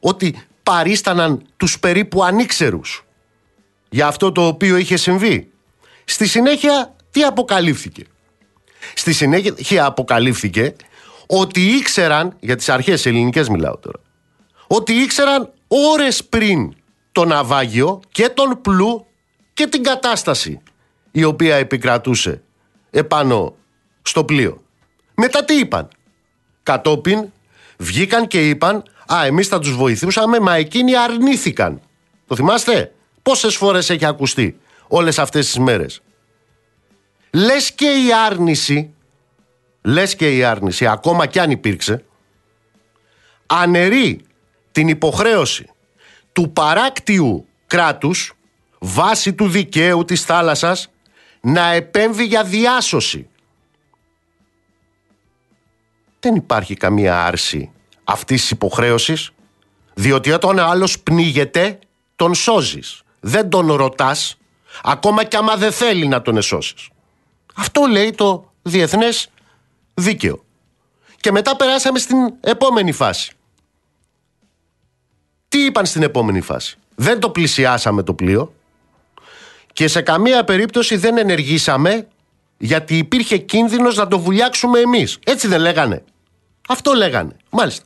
ότι 0.00 0.42
παρίσταναν 0.62 1.42
τους 1.56 1.78
περίπου 1.78 2.24
ανήξερους 2.24 3.04
για 3.88 4.06
αυτό 4.06 4.32
το 4.32 4.46
οποίο 4.46 4.76
είχε 4.76 4.96
συμβεί; 4.96 5.50
Στη 6.04 6.26
συνέχεια 6.26 6.94
τι 7.10 7.22
αποκαλύφθηκε; 7.22 8.04
Στη 8.94 9.12
συνέχεια 9.12 9.84
αποκαλύφθηκε 9.84 10.74
ότι 11.26 11.60
ήξεραν, 11.60 12.36
για 12.40 12.56
τις 12.56 12.68
αρχές 12.68 13.06
ελληνικές 13.06 13.48
μιλάω 13.48 13.76
τώρα, 13.78 14.00
ότι 14.66 14.92
ήξεραν 14.92 15.52
ώρες 15.68 16.24
πριν 16.24 16.74
το 17.12 17.24
ναυάγιο 17.24 18.00
και 18.10 18.28
τον 18.28 18.60
πλού 18.60 19.06
και 19.60 19.66
την 19.66 19.82
κατάσταση 19.82 20.60
η 21.10 21.24
οποία 21.24 21.56
επικρατούσε 21.56 22.42
επάνω 22.90 23.56
στο 24.02 24.24
πλοίο. 24.24 24.62
Μετά 25.14 25.44
τι 25.44 25.58
είπαν; 25.58 25.88
Κατόπιν 26.62 27.30
βγήκαν 27.76 28.26
και 28.26 28.48
είπαν 28.48 28.82
«Α, 29.14 29.24
εμείς 29.24 29.48
θα 29.48 29.58
τους 29.58 29.76
βοηθούσαμε, 29.76 30.38
μα 30.38 30.54
εκείνοι 30.54 30.96
αρνήθηκαν». 30.96 31.80
Το 32.26 32.36
θυμάστε; 32.36 32.92
Πόσες 33.22 33.56
φορές 33.56 33.90
έχει 33.90 34.04
ακουστεί 34.04 34.58
όλες 34.88 35.18
αυτές 35.18 35.46
τις 35.46 35.58
μέρες. 35.58 36.00
Λες 37.30 37.72
και 37.72 37.86
η 37.86 38.12
άρνηση, 38.26 38.94
λες 39.82 40.14
και 40.14 40.36
η 40.36 40.44
άρνηση, 40.44 40.86
ακόμα 40.86 41.26
κι 41.26 41.38
αν 41.38 41.50
υπήρξε, 41.50 42.04
αναιρεί 43.46 44.20
την 44.72 44.88
υποχρέωση 44.88 45.70
του 46.32 46.52
παράκτιου 46.52 47.46
κράτους 47.66 48.34
βάσει 48.82 49.34
του 49.34 49.48
δικαίου 49.48 50.04
της 50.04 50.24
θάλασσας 50.24 50.90
να 51.40 51.72
επέμβει 51.72 52.24
για 52.24 52.44
διάσωση. 52.44 53.28
Δεν 56.20 56.34
υπάρχει 56.34 56.74
καμία 56.74 57.24
άρση 57.24 57.70
αυτής 58.04 58.40
της 58.40 58.50
υποχρέωσης 58.50 59.30
διότι 59.94 60.30
όταν 60.30 60.58
ο 60.58 60.64
άλλος 60.64 61.00
πνίγεται 61.00 61.78
τον 62.16 62.34
σώζεις. 62.34 63.02
Δεν 63.20 63.48
τον 63.48 63.72
ρωτάς 63.72 64.38
ακόμα 64.82 65.24
κι 65.24 65.36
άμα 65.36 65.56
δεν 65.56 65.72
θέλει 65.72 66.06
να 66.06 66.22
τον 66.22 66.36
εσώσεις. 66.36 66.88
Αυτό 67.54 67.86
λέει 67.86 68.10
το 68.10 68.52
διεθνές 68.62 69.30
δίκαιο. 69.94 70.44
Και 71.16 71.32
μετά 71.32 71.56
περάσαμε 71.56 71.98
στην 71.98 72.16
επόμενη 72.40 72.92
φάση. 72.92 73.32
Τι 75.48 75.64
είπαν 75.64 75.86
στην 75.86 76.02
επόμενη 76.02 76.40
φάση; 76.40 76.78
Δεν 76.94 77.20
το 77.20 77.30
πλησιάσαμε 77.30 78.02
το 78.02 78.14
πλοίο 78.14 78.52
και 79.72 79.88
σε 79.88 80.00
καμία 80.00 80.44
περίπτωση 80.44 80.96
δεν 80.96 81.18
ενεργήσαμε 81.18 82.08
γιατί 82.58 82.98
υπήρχε 82.98 83.36
κίνδυνος 83.36 83.96
να 83.96 84.08
το 84.08 84.18
βουλιάξουμε 84.18 84.78
εμείς. 84.78 85.18
Έτσι 85.24 85.48
δεν 85.48 85.60
λέγανε. 85.60 86.04
Αυτό 86.68 86.92
λέγανε. 86.92 87.36
Μάλιστα. 87.50 87.84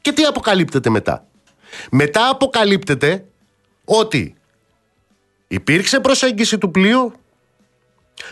Και 0.00 0.12
τι 0.12 0.24
αποκαλύπτεται 0.24 0.90
μετά. 0.90 1.26
Μετά 1.90 2.28
αποκαλύπτεται 2.28 3.24
ότι 3.84 4.34
υπήρξε 5.48 6.00
προσέγγιση 6.00 6.58
του 6.58 6.70
πλοίου, 6.70 7.12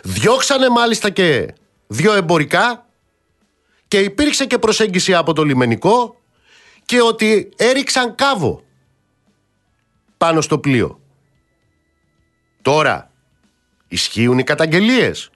διώξανε 0.03 0.69
μάλιστα 0.69 1.11
και 1.11 1.55
δύο 1.87 2.13
εμπορικά 2.13 2.87
και 3.89 3.99
υπήρξε 4.01 4.47
και 4.47 4.59
προσέγγιση 4.59 5.15
από 5.15 5.33
το 5.33 5.43
λιμενικό 5.43 6.21
και 6.85 7.01
ότι 7.01 7.49
έριξαν 7.57 8.15
κάβο 8.15 8.63
πάνω 10.17 10.41
στο 10.41 10.59
πλοίο. 10.59 11.01
Τώρα 12.63 13.11
ισχύουν 13.89 14.39
οι 14.39 14.45
καταγγελίες 14.45 15.31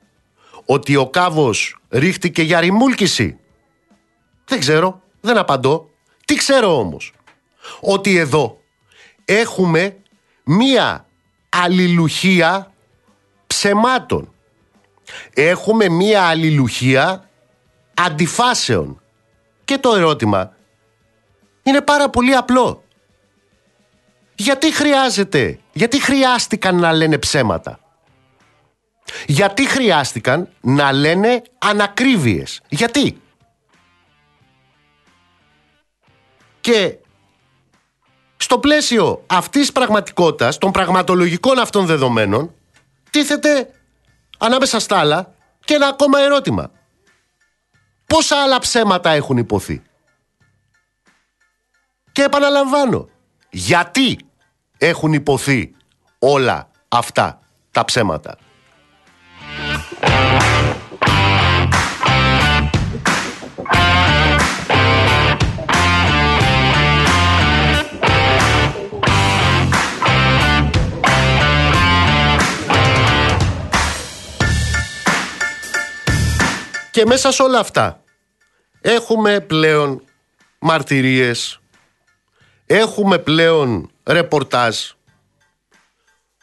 ότι 0.65 0.97
ο 0.97 1.11
κάβος 1.11 1.79
ρίχτηκε 1.89 2.43
για 2.43 2.61
ρημούλκηση. 2.61 3.39
Δεν 4.45 4.61
ξέρω, 4.61 5.03
δεν 5.21 5.39
απαντώ. 5.39 5.91
Τι 6.25 6.35
ξέρω 6.35 6.79
όμως; 6.79 7.13
Ότι 7.81 8.17
εδώ 8.17 8.61
έχουμε 9.25 9.97
μία 10.45 11.07
αλληλουχία 11.49 12.73
ψεμάτων. 13.47 14.33
Έχουμε 15.35 15.89
μία 15.89 16.23
αλληλουχία 16.23 17.31
αντιφάσεων. 17.95 19.03
Και 19.65 19.79
το 19.79 19.95
ερώτημα 19.95 20.57
είναι 21.63 21.81
πάρα 21.81 22.11
πολύ 22.11 22.35
απλό. 22.35 22.85
Γιατί 24.35 24.73
χρειάζεται, 24.73 25.59
γιατί 25.75 26.01
χρειάστηκαν 26.03 26.77
να 26.77 26.93
λένε 26.93 27.19
ψέματα; 27.19 27.79
Γιατί 29.27 29.67
χρειάστηκαν 29.67 30.49
να 30.61 30.93
λένε 30.93 31.43
ανακρίβειες; 31.59 32.61
Γιατί; 32.69 33.23
Και 36.61 36.97
στο 38.37 38.59
πλαίσιο 38.59 39.25
αυτής 39.27 39.61
της 39.61 39.73
πραγματικότητας, 39.73 40.59
των 40.59 40.71
πραγματολογικών 40.71 41.59
αυτών 41.59 41.87
δεδομένων, 41.87 42.55
τίθεται 43.11 43.71
ανάμεσα 44.39 44.79
στα 44.81 44.99
άλλα 44.99 45.35
και 45.65 45.75
ένα 45.75 45.87
ακόμα 45.87 46.21
ερώτημα. 46.21 46.71
Πόσα 48.07 48.43
άλλα 48.43 48.59
ψέματα 48.59 49.11
έχουν 49.11 49.37
υποθεί; 49.37 49.83
Και 52.13 52.23
επαναλαμβάνω, 52.23 53.09
γιατί 53.51 54.19
έχουν 54.87 55.13
υποθεί 55.13 55.75
όλα 56.19 56.71
αυτά 56.89 57.41
τα 57.71 57.85
ψέματα. 57.85 58.37
Και 76.91 77.07
μέσα 77.07 77.33
σε 77.33 77.43
όλα 77.43 77.59
αυτά 77.59 78.03
έχουμε 78.81 79.41
πλέον 79.41 80.03
μαρτυρίες, 80.59 81.61
έχουμε 82.67 83.19
πλέον 83.19 83.89
ρεπορτάζ 84.05 84.77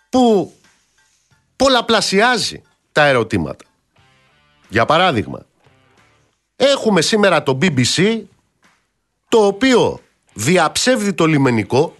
που 0.09 0.53
πολλαπλασιάζει 1.55 2.61
τα 2.91 3.05
ερωτήματα. 3.05 3.65
Για 4.69 4.85
παράδειγμα, 4.85 5.45
έχουμε 6.55 7.01
σήμερα 7.01 7.43
το 7.43 7.57
BBC 7.61 8.21
το 9.27 9.45
οποίο 9.45 9.99
διαψεύδει 10.33 11.13
το 11.13 11.25
λιμενικό 11.25 11.95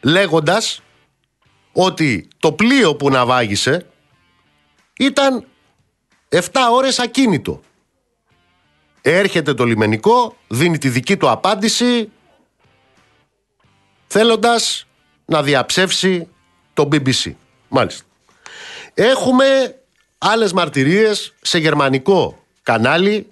λέγοντας 0.00 0.82
ότι 1.72 2.28
το 2.38 2.52
πλοίο 2.52 2.96
που 2.96 3.10
ναυάγησε 3.10 3.86
ήταν 4.98 5.46
7 6.28 6.40
ώρες 6.72 6.98
ακίνητο. 6.98 7.60
Έρχεται 9.00 9.54
το 9.54 9.64
λιμενικό, 9.64 10.36
δίνει 10.48 10.78
τη 10.78 10.88
δική 10.88 11.16
του 11.16 11.30
απάντηση 11.30 12.10
θέλοντας 14.12 14.86
να 15.24 15.42
διαψεύσει 15.42 16.28
το 16.74 16.88
BBC. 16.92 17.34
Μάλιστα. 17.68 18.04
Έχουμε 18.94 19.44
άλλες 20.18 20.52
μαρτυρίες 20.52 21.34
σε 21.40 21.58
γερμανικό 21.58 22.44
κανάλι 22.62 23.30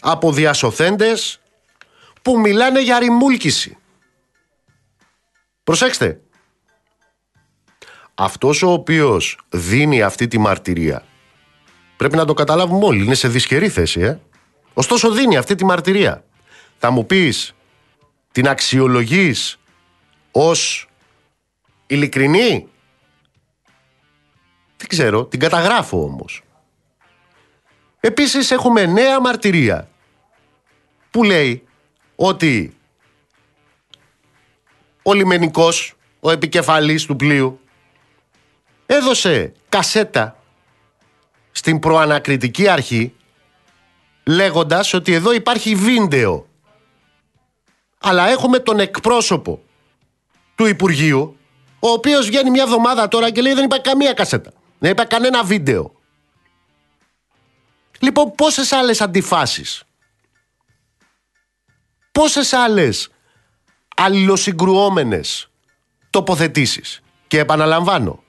από 0.00 0.32
διασωθέντες 0.32 1.40
που 2.22 2.40
μιλάνε 2.40 2.82
για 2.82 2.98
ρημούλκηση. 2.98 3.76
Προσέξτε. 5.64 6.20
Αυτός 8.14 8.62
ο 8.62 8.70
οποίος 8.70 9.38
δίνει 9.48 10.02
αυτή 10.02 10.28
τη 10.28 10.38
μαρτυρία 10.38 11.04
πρέπει 11.96 12.16
να 12.16 12.24
το 12.24 12.34
καταλάβουμε 12.34 12.84
όλοι. 12.84 13.04
Είναι 13.04 13.14
σε 13.14 13.28
δυσκερή 13.28 13.68
θέση, 13.68 14.00
ε. 14.00 14.20
Ωστόσο 14.74 15.10
δίνει 15.10 15.36
αυτή 15.36 15.54
τη 15.54 15.64
μαρτυρία. 15.64 16.24
Θα 16.78 16.90
μου 16.90 17.06
πεις 17.06 17.54
την 18.32 18.48
αξιολογείς 18.48 19.58
ως 20.38 20.88
ειλικρινή. 21.86 22.68
Δεν 24.76 24.88
ξέρω, 24.88 25.24
την 25.24 25.40
καταγράφω 25.40 26.02
όμως. 26.02 26.42
Επίσης 28.00 28.50
έχουμε 28.50 28.86
νέα 28.86 29.20
μαρτυρία 29.20 29.88
που 31.10 31.22
λέει 31.22 31.66
ότι 32.16 32.76
ο 35.02 35.12
λιμενικός, 35.12 35.94
ο 36.20 36.30
επικεφαλής 36.30 37.04
του 37.04 37.16
πλοίου 37.16 37.60
έδωσε 38.86 39.52
κασέτα 39.68 40.36
στην 41.52 41.78
προανακριτική 41.78 42.68
αρχή 42.68 43.14
λέγοντας 44.24 44.94
ότι 44.94 45.12
εδώ 45.12 45.32
υπάρχει 45.32 45.74
βίντεο. 45.74 46.46
Αλλά 47.98 48.28
έχουμε 48.28 48.58
τον 48.58 48.80
εκπρόσωπο 48.80 49.60
του 50.56 50.66
Υπουργείου, 50.66 51.36
ο 51.78 51.88
οποίος 51.88 52.26
βγαίνει 52.26 52.50
μια 52.50 52.62
εβδομάδα 52.62 53.08
τώρα 53.08 53.30
και 53.30 53.40
λέει 53.40 53.52
δεν 53.54 53.64
υπάρχει 53.64 53.84
καμία 53.84 54.12
κασέτα. 54.12 54.52
Δεν 54.78 54.90
υπάρχει 54.90 55.12
κανένα 55.12 55.44
βίντεο. 55.44 55.94
Λοιπόν, 57.98 58.34
πόσες 58.34 58.72
άλλες 58.72 59.00
αντιφάσεις, 59.00 59.82
πόσες 62.12 62.52
άλλες 62.52 63.10
αλληλοσυγκρουόμενες 63.96 65.50
τοποθετήσεις. 66.10 67.00
Και 67.26 67.38
επαναλαμβάνω, 67.38 68.22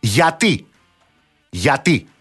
γιατί, 0.00 0.66
γιατί 1.50 2.11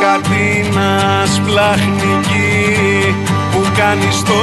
Κατίνας 0.00 1.40
πλαχνική 1.46 3.14
που 3.52 3.62
κάνεις 3.76 4.22
το 4.22 4.42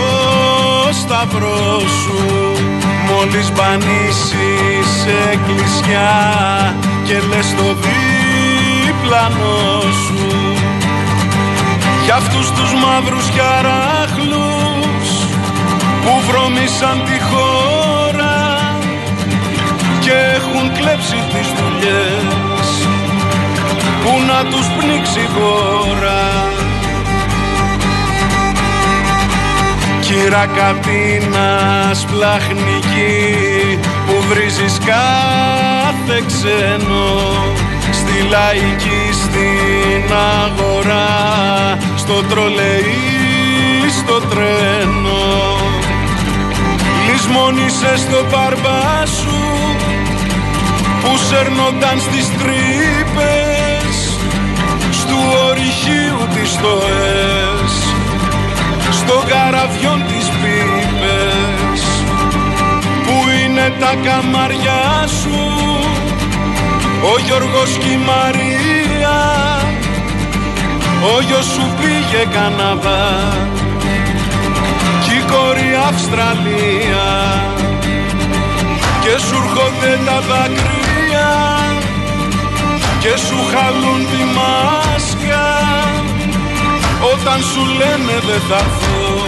σταυρό 0.91 1.79
σου. 1.79 2.53
Μόλις 3.09 3.51
μπανίσεις 3.51 5.05
εκκλησιά 5.31 6.11
και 7.03 7.13
λες 7.13 7.55
το 7.55 7.75
διπλανό 7.83 9.81
σου. 9.81 10.55
Για 12.03 12.15
αυτούς 12.15 12.51
τους 12.51 12.73
μαύρους 12.73 13.25
χαράχλους 13.37 15.09
που 16.03 16.21
βρωμήσαν 16.27 17.03
τη 17.05 17.19
χώρα 17.29 18.35
και 19.99 20.11
έχουν 20.11 20.71
κλέψει 20.73 21.15
τις 21.31 21.47
δουλειές 21.57 22.46
που 24.03 24.11
να 24.27 24.49
τους 24.49 24.67
πνίξει 24.77 25.19
η 25.19 25.27
χώρα. 25.35 26.21
Κύρα 29.99 30.45
Κατίνας 30.55 32.05
πλαχνική 32.05 33.79
που 34.05 34.23
βρίζεις 34.29 34.77
κάθε 34.85 36.23
ξένο. 36.27 37.31
Στη 37.91 38.27
λαϊκή 38.29 39.13
στην 39.13 40.15
αγορά 40.43 41.77
στο 41.97 42.23
τρολεϊ 42.23 43.17
στο 43.99 44.19
τρένο. 44.21 45.55
Λυσμόνησες 47.07 47.99
στο 47.99 48.25
παρμπά 48.31 49.05
σου 49.05 49.37
που 51.01 51.17
σέρνονταν 51.29 51.99
στις 51.99 52.27
τρύπες 52.37 52.76
στοές 56.57 57.73
στο 58.91 59.23
καραβιόν 59.27 60.03
της 60.07 60.27
πίπες 60.41 61.81
που 63.05 63.29
είναι 63.43 63.73
τα 63.79 63.93
καμαριά 64.05 65.07
σου 65.21 65.57
ο 67.01 67.19
Γιώργος 67.25 67.77
και 67.79 67.87
η 67.87 67.99
Μαρία. 68.05 69.17
Ο 71.15 71.21
γιος 71.21 71.45
σου 71.45 71.65
πήγε 71.79 72.23
Καναδά 72.33 73.07
κι 75.03 75.15
η 75.15 75.23
κόρη 75.31 75.69
Αυστραλία. 75.87 77.09
Και 79.01 79.19
σου 79.27 79.35
έρχονται 79.43 79.99
τα 80.05 80.19
δάκρυα 80.29 81.31
και 82.99 83.17
σου 83.17 83.37
χαλούν 83.51 84.01
τη 84.11 84.23
μάσκα 84.37 85.45
όταν 87.01 87.41
σου 87.41 87.65
λένε 87.65 88.19
δεν 88.27 88.41
θα 88.49 88.55
έρθω. 88.55 89.27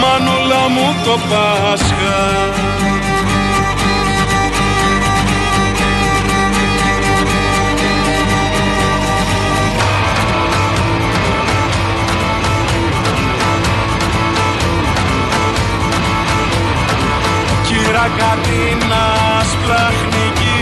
Μανούλα 0.00 0.68
μου 0.68 0.94
το 1.04 1.18
Πάσχα. 1.28 2.52
Κύρα 17.66 18.08
Κατίνας 18.18 19.56
πλαχνική 19.64 20.54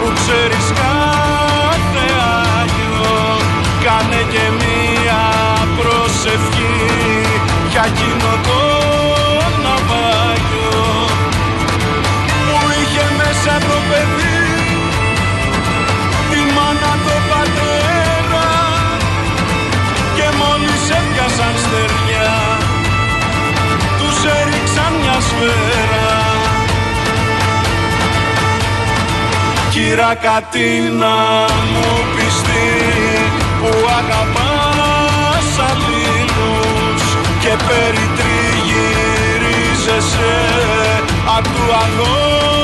που 0.00 0.12
ξέρεις 0.14 0.72
κάθε 0.76 1.02
Άγιο 1.02 1.21
κάνε 3.92 4.22
και 4.32 4.44
μία 4.60 5.22
προσευχή. 5.78 6.76
Για 7.70 7.84
εκείνο 7.90 8.30
το 8.48 8.62
ναυάγιο 9.64 10.84
που 12.46 12.58
είχε 12.78 13.04
μέσα 13.20 13.54
το 13.68 13.76
παιδί. 13.88 14.40
Τη 16.30 16.40
μάνα 16.54 16.92
το 17.06 17.16
πατέρα 17.30 18.48
και 20.16 20.26
μόλις 20.40 20.82
έπιασαν 20.98 21.54
στεριά 21.64 22.34
τους 23.98 24.18
έριξαν 24.38 24.92
μια 25.00 25.18
σφαίρα. 25.26 26.20
Κύρα 29.70 30.14
Κατίνα 30.14 31.16
μου 31.72 31.88
πιστή 32.16 33.01
που 33.62 33.72
αγαπάς 33.98 35.48
αλλήλους 35.70 37.02
και 37.40 37.52
περιτριγυρίζεσαι. 37.68 40.36
Απ' 41.36 41.44
του 41.44 41.66
αδόλφου 41.84 42.61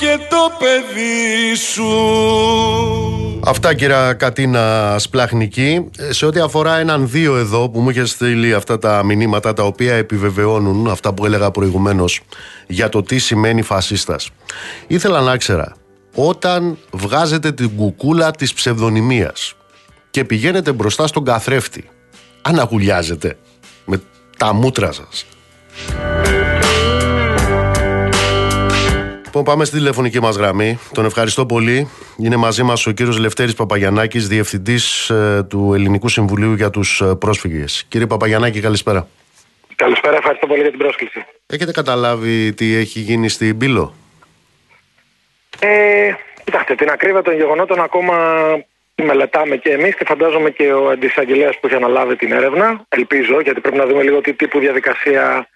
και 0.00 0.18
το 0.28 0.52
παιδί 0.58 1.54
σου. 1.54 1.90
Αυτά 3.44 3.74
κυρία 3.74 4.12
Κατίνα 4.12 4.96
Σπλαχνική. 4.98 5.90
Σε 6.10 6.26
ό,τι 6.26 6.40
αφορά 6.40 6.78
έναν 6.78 7.08
δύο 7.08 7.36
εδώ 7.36 7.70
που 7.70 7.80
μου 7.80 7.90
είχε 7.90 8.04
στείλει 8.04 8.54
αυτά 8.54 8.78
τα 8.78 9.04
μηνύματα 9.04 9.52
τα 9.52 9.62
οποία 9.62 9.94
επιβεβαιώνουν 9.94 10.88
αυτά 10.88 11.14
που 11.14 11.26
έλεγα 11.26 11.50
προηγουμένως 11.50 12.20
για 12.66 12.88
το 12.88 13.02
τι 13.02 13.18
σημαίνει 13.18 13.62
φασίστας. 13.62 14.30
Ήθελα 14.86 15.20
να 15.20 15.36
ξέρα, 15.36 15.74
όταν 16.14 16.78
βγάζετε 16.90 17.52
την 17.52 17.76
κουκούλα 17.76 18.30
της 18.30 18.54
ψευδονυμίας 18.54 19.54
και 20.10 20.24
πηγαίνετε 20.24 20.72
μπροστά 20.72 21.06
στον 21.06 21.24
καθρέφτη, 21.24 21.88
αναγουλιάζετε 22.42 23.38
με 23.84 24.00
τα 24.36 24.52
μούτρα 24.52 24.92
σας. 24.92 25.26
Λοιπόν, 29.24 29.44
πάμε 29.44 29.64
στη 29.64 29.76
τηλεφωνική 29.76 30.20
μας 30.20 30.36
γραμμή. 30.36 30.78
Τον 30.92 31.04
ευχαριστώ 31.04 31.46
πολύ. 31.46 31.88
Είναι 32.18 32.36
μαζί 32.36 32.62
μας 32.62 32.86
ο 32.86 32.90
κύριος 32.90 33.18
Λευτέρης 33.18 33.54
Παπαγιανάκης, 33.54 34.28
διευθυντής 34.28 35.10
ε, 35.10 35.46
του 35.48 35.74
Ελληνικού 35.74 36.08
Συμβουλίου 36.08 36.54
για 36.54 36.70
τους 36.70 37.00
ε, 37.00 37.14
Πρόσφυγες. 37.14 37.84
Κύριε 37.88 38.06
Παπαγιανάκη, 38.06 38.60
καλησπέρα. 38.60 39.08
Καλησπέρα, 39.76 40.16
ευχαριστώ 40.16 40.46
πολύ 40.46 40.60
για 40.60 40.70
την 40.70 40.78
πρόσκληση. 40.78 41.24
Έχετε 41.46 41.72
καταλάβει 41.72 42.52
τι 42.52 42.74
έχει 42.74 43.00
γίνει 43.00 43.28
στην 43.28 43.58
Πύλο; 43.58 43.94
Ε, 45.58 46.10
κοιτάξτε, 46.44 46.74
την 46.74 46.90
ακρίβεια 46.90 47.22
των 47.22 47.34
γεγονότων 47.34 47.80
ακόμα 47.80 48.14
μελετάμε 49.02 49.56
και 49.56 49.70
εμείς 49.70 49.94
και 49.94 50.04
φαντάζομαι 50.04 50.50
και 50.50 50.72
ο 50.72 50.90
αντισαγγελέας 50.90 51.58
που 51.58 51.66
έχει 51.66 51.76
αναλάβει 51.76 52.16
την 52.16 52.32
έρευνα. 52.32 52.84
Ελπίζω, 52.88 53.40
γιατί 53.40 53.60
πρέπει 53.60 53.76
να 53.76 53.86
δούμε 53.86 54.02
λίγο 54.02 54.20
τι 54.20 54.34
τύπου 54.34 54.58
διαδικασία 54.58 55.48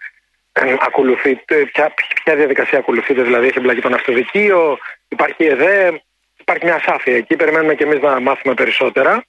ακολουθείτε, 0.80 1.64
ποια, 1.72 1.94
ποια 2.24 2.36
διαδικασία 2.36 2.78
ακολουθείτε, 2.78 3.22
δηλαδή 3.22 3.46
έχει 3.46 3.58
εμπλακεί 3.58 3.80
το 3.80 3.88
ναυτοδικείο, 3.88 4.78
υπάρχει 5.08 5.44
ΕΔΕ, 5.44 6.02
υπάρχει 6.40 6.64
μια 6.64 6.74
ασάφεια 6.74 7.16
εκεί. 7.16 7.36
Περιμένουμε 7.36 7.74
και 7.74 7.84
εμείς 7.84 8.00
να 8.00 8.20
μάθουμε 8.20 8.54
περισσότερα. 8.54 9.24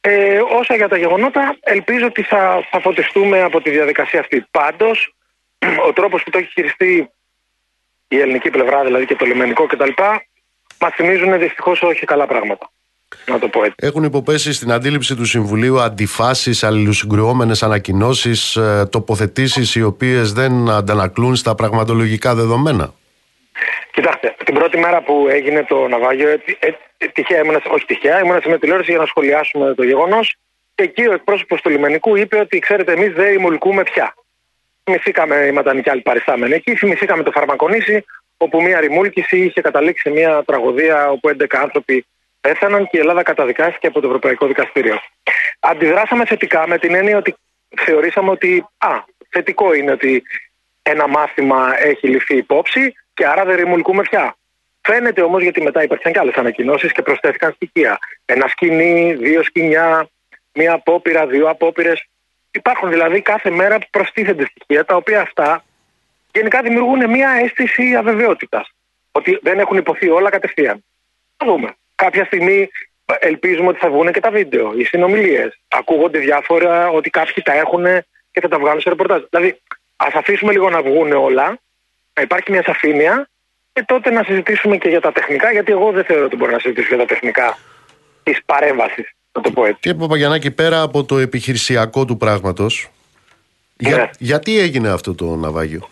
Ε, 0.00 0.40
όσα 0.58 0.74
για 0.76 0.88
τα 0.88 0.96
γεγονότα, 0.96 1.56
ελπίζω 1.60 2.06
ότι 2.06 2.22
θα, 2.22 2.66
θα 2.70 2.80
φωτιστούμε 2.80 3.42
από 3.42 3.60
τη 3.60 3.70
διαδικασία 3.70 4.20
αυτή. 4.20 4.46
Πάντως, 4.50 5.14
ο 5.88 5.92
τρόπος 5.92 6.22
που 6.22 6.30
το 6.30 6.38
έχει 6.38 6.50
χειριστεί 6.52 7.10
η 8.08 8.20
ελληνική 8.20 8.50
πλευρά, 8.50 8.84
δηλαδή 8.84 9.04
και 9.04 9.16
το 9.16 9.24
λιμενικό 9.24 9.66
κτλ., 9.66 9.90
μας 10.80 10.94
θυμίζουν 10.94 11.38
δυστυχώς 11.38 11.82
όχι 11.82 12.06
καλά 12.06 12.26
πράγματα. 12.26 12.70
Να 13.26 13.38
το 13.38 13.48
πω 13.48 13.64
έτσι. 13.64 13.74
Έχουν 13.76 14.04
υποπέσει 14.04 14.52
στην 14.52 14.72
αντίληψη 14.72 15.16
του 15.16 15.24
Συμβουλίου 15.24 15.80
αντιφάσεις, 15.80 16.64
αλληλοσυγκρουόμενες 16.64 17.62
ανακοινώσεις, 17.62 18.56
ε, 18.56 18.88
τοποθετήσεις 18.90 19.74
οι 19.74 19.82
οποίες 19.82 20.32
δεν 20.32 20.70
αντανακλούν 20.70 21.36
στα 21.36 21.54
πραγματολογικά 21.54 22.34
δεδομένα. 22.34 22.94
Κοιτάξτε, 23.92 24.34
την 24.44 24.54
πρώτη 24.54 24.78
μέρα 24.78 25.02
που 25.02 25.26
έγινε 25.30 25.64
το 25.68 25.88
ναυάγιο, 25.88 26.28
ε, 26.28 26.38
ε, 26.98 27.06
τυχαία 27.06 27.40
ήμουν, 27.40 27.54
όχι 27.70 27.84
τυχαία, 27.84 28.20
ήμουν 28.20 28.40
σε 28.42 28.58
τηλεόραση 28.58 28.90
για 28.90 29.00
να 29.00 29.06
σχολιάσουμε 29.06 29.74
το 29.74 29.82
γεγονός. 29.82 30.36
Και 30.74 30.82
εκεί 30.82 31.06
ο 31.06 31.12
εκπρόσωπος 31.12 31.60
του 31.60 31.68
λιμενικού 31.68 32.16
είπε 32.16 32.36
ότι 32.38 32.58
ξέρετε, 32.58 32.92
εμείς 32.92 33.12
δεν 33.12 33.30
ρημουλκούμε 33.30 33.82
πια. 33.82 34.14
Θυμηθήκαμε 34.84 35.36
οι 35.36 35.52
ματανικοί 35.52 35.90
άλλοι 35.90 36.00
παριστάμενοι 36.00 36.54
εκεί, 36.54 36.76
θυμηθήκαμε 36.76 37.22
το 37.22 37.30
φαρμακονήσι, 37.30 38.04
όπου 38.36 38.62
μια 38.62 38.80
ρημούλκηση 38.80 39.38
είχε 39.38 39.60
καταλήξει 39.60 40.02
σε 40.02 40.10
μια 40.10 40.42
τραγωδία 40.46 41.10
όπου 41.10 41.28
11 41.28 41.44
άνθρωποι 41.62 42.06
πέθαναν 42.40 42.88
και 42.88 42.96
η 42.96 43.00
Ελλάδα 43.00 43.22
καταδικάστηκε 43.22 43.86
από 43.86 44.00
το 44.00 44.06
Ευρωπαϊκό 44.06 44.46
Δικαστήριο. 44.46 45.00
Αντιδράσαμε 45.60 46.24
θετικά 46.24 46.66
με 46.68 46.78
την 46.78 46.94
έννοια 46.94 47.16
ότι 47.16 47.34
θεωρήσαμε 47.76 48.30
ότι 48.30 48.66
α, 48.78 48.88
θετικό 49.28 49.74
είναι 49.74 49.90
ότι 49.90 50.22
ένα 50.82 51.08
μάθημα 51.08 51.74
έχει 51.78 52.08
ληφθεί 52.08 52.36
υπόψη 52.36 52.94
και 53.14 53.26
άρα 53.26 53.44
δεν 53.44 53.56
ρημουλκούμε 53.56 54.02
πια. 54.02 54.34
Φαίνεται 54.80 55.22
όμως 55.22 55.42
γιατί 55.42 55.62
μετά 55.62 55.82
υπήρχαν 55.82 56.12
και 56.12 56.18
άλλες 56.18 56.34
ανακοινώσεις 56.34 56.92
και 56.92 57.02
προσθέθηκαν 57.02 57.52
στοιχεία. 57.52 57.98
Ένα 58.24 58.48
σκηνή, 58.48 59.14
δύο 59.14 59.42
σκηνιά, 59.42 60.08
μία 60.52 60.72
απόπειρα, 60.72 61.26
δύο 61.26 61.48
απόπειρες. 61.48 62.08
Υπάρχουν 62.50 62.90
δηλαδή 62.90 63.20
κάθε 63.20 63.50
μέρα 63.50 63.78
προστίθενται 63.90 64.44
στοιχεία 64.44 64.84
τα 64.84 64.96
οποία 64.96 65.20
αυτά 65.20 65.64
γενικά 66.32 66.62
δημιουργούν 66.62 67.10
μία 67.10 67.30
αίσθηση 67.30 67.94
αβεβαιότητας. 67.94 68.70
Ότι 69.12 69.38
δεν 69.42 69.58
έχουν 69.58 69.76
υποθεί 69.76 70.08
όλα 70.08 70.30
κατευθείαν. 70.30 70.84
Θα 71.36 71.46
δούμε. 71.46 71.74
Κάποια 72.04 72.24
στιγμή 72.24 72.70
ελπίζουμε 73.18 73.68
ότι 73.68 73.78
θα 73.78 73.90
βγουν 73.90 74.12
και 74.12 74.20
τα 74.20 74.30
βίντεο, 74.30 74.72
οι 74.76 74.84
συνομιλίες. 74.84 75.60
Ακούγονται 75.68 76.18
διάφορα 76.18 76.88
ότι 76.88 77.10
κάποιοι 77.10 77.42
τα 77.42 77.52
έχουν 77.52 77.84
και 78.32 78.40
θα 78.40 78.48
τα 78.48 78.58
βγάλουν 78.58 78.80
σε 78.80 78.88
ρεπορτάζ. 78.88 79.22
Δηλαδή, 79.30 79.60
ας 79.96 80.14
αφήσουμε 80.14 80.52
λίγο 80.52 80.70
να 80.70 80.82
βγουν 80.82 81.12
όλα 81.12 81.58
να 82.14 82.22
υπάρχει 82.22 82.50
μια 82.50 82.62
σαφήνεια 82.62 83.28
και 83.72 83.84
τότε 83.86 84.10
να 84.10 84.22
συζητήσουμε 84.22 84.76
και 84.76 84.88
για 84.88 85.00
τα 85.00 85.12
τεχνικά, 85.12 85.52
γιατί 85.52 85.72
εγώ 85.72 85.92
δεν 85.92 86.04
θεωρώ 86.04 86.24
ότι 86.24 86.36
μπορώ 86.36 86.52
να 86.52 86.58
συζητήσω 86.58 86.88
για 86.88 86.96
τα 86.96 87.04
τεχνικά 87.04 87.58
της 88.22 88.38
παρέμβασης, 88.44 89.14
να 89.32 89.42
το 89.42 89.50
πω 89.50 89.64
έτσι. 89.64 89.80
Κύριε 89.80 89.98
Παπαγιανάκη, 89.98 90.50
πέρα 90.50 90.82
από 90.82 91.04
το 91.04 91.18
επιχειρησιακό 91.18 92.04
του 92.04 92.16
πράγματος, 92.16 92.90
για, 93.76 93.96
ναι. 93.96 94.10
γιατί 94.18 94.58
έγινε 94.58 94.88
αυτό 94.88 95.14
το 95.14 95.36
ναυάγιο; 95.36 95.88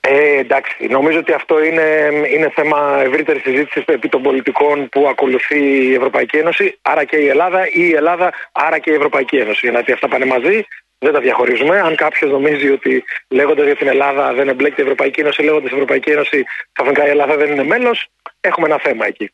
Ε, 0.00 0.38
εντάξει, 0.38 0.86
νομίζω 0.86 1.18
ότι 1.18 1.32
αυτό 1.32 1.64
είναι, 1.64 2.10
είναι 2.34 2.50
θέμα 2.54 3.00
ευρύτερης 3.04 3.42
συζήτησης 3.42 3.84
επί 3.84 4.08
των 4.08 4.22
πολιτικών 4.22 4.88
που 4.88 5.08
ακολουθεί 5.08 5.88
η 5.88 5.94
Ευρωπαϊκή 5.94 6.36
Ένωση, 6.36 6.78
άρα 6.82 7.04
και 7.04 7.16
η 7.16 7.28
Ελλάδα, 7.28 7.66
ή 7.66 7.70
η 7.72 7.92
Ελλάδα, 7.92 8.32
άρα 8.52 8.78
και 8.78 8.90
η 8.90 8.94
Ευρωπαϊκή 8.94 9.36
Ένωση. 9.36 9.70
Γιατί 9.70 9.92
αυτά 9.92 10.08
πάνε 10.08 10.24
μαζί 10.24 10.64
δεν 10.98 11.12
τα 11.12 11.20
διαχωρίζουμε. 11.20 11.80
Αν 11.80 11.94
κάποιος 11.94 12.30
νομίζει 12.30 12.70
ότι 12.70 13.04
λέγοντας 13.28 13.64
για 13.66 13.76
την 13.76 13.88
Ελλάδα 13.88 14.32
δεν 14.32 14.48
εμπλέκεται 14.48 14.80
η 14.80 14.84
Ευρωπαϊκή 14.84 15.20
Ένωση, 15.20 15.42
λέγοντας 15.42 15.70
η 15.70 15.74
Ευρωπαϊκή 15.74 16.10
Ένωση 16.10 16.44
ξαφνικά 16.72 17.06
η 17.06 17.08
Ελλάδα 17.08 17.36
δεν 17.36 17.50
είναι 17.50 17.64
μέλος, 17.64 18.08
έχουμε 18.40 18.66
ένα 18.66 18.78
θέμα 18.78 19.06
εκεί. 19.06 19.32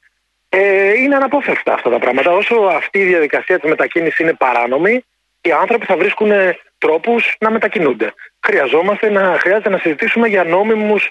Ε, 0.49 0.93
είναι 0.93 1.17
αναπόφευκτα 1.17 1.73
αυτά 1.73 1.91
τα 1.91 1.99
πράγματα. 1.99 2.33
Όσο 2.33 2.55
αυτή 2.55 2.99
η 2.99 3.05
διαδικασία 3.05 3.59
της 3.59 3.71
μετακίνησης 3.71 4.19
είναι 4.19 4.33
παράνομη, 4.33 5.05
οι 5.47 5.53
άνθρωποι 5.53 5.87
θα 5.87 5.97
βρίσκουν 5.97 6.31
τρόπους 6.79 7.37
να 7.39 7.51
μετακινούνται. 7.51 8.15
Χρειαζόμαστε 8.47 9.11
να, 9.11 9.37
χρειάζεται 9.41 9.69
να 9.69 9.79
συζητήσουμε 9.79 10.29
για, 10.29 10.45
νόμιμους, 10.45 11.11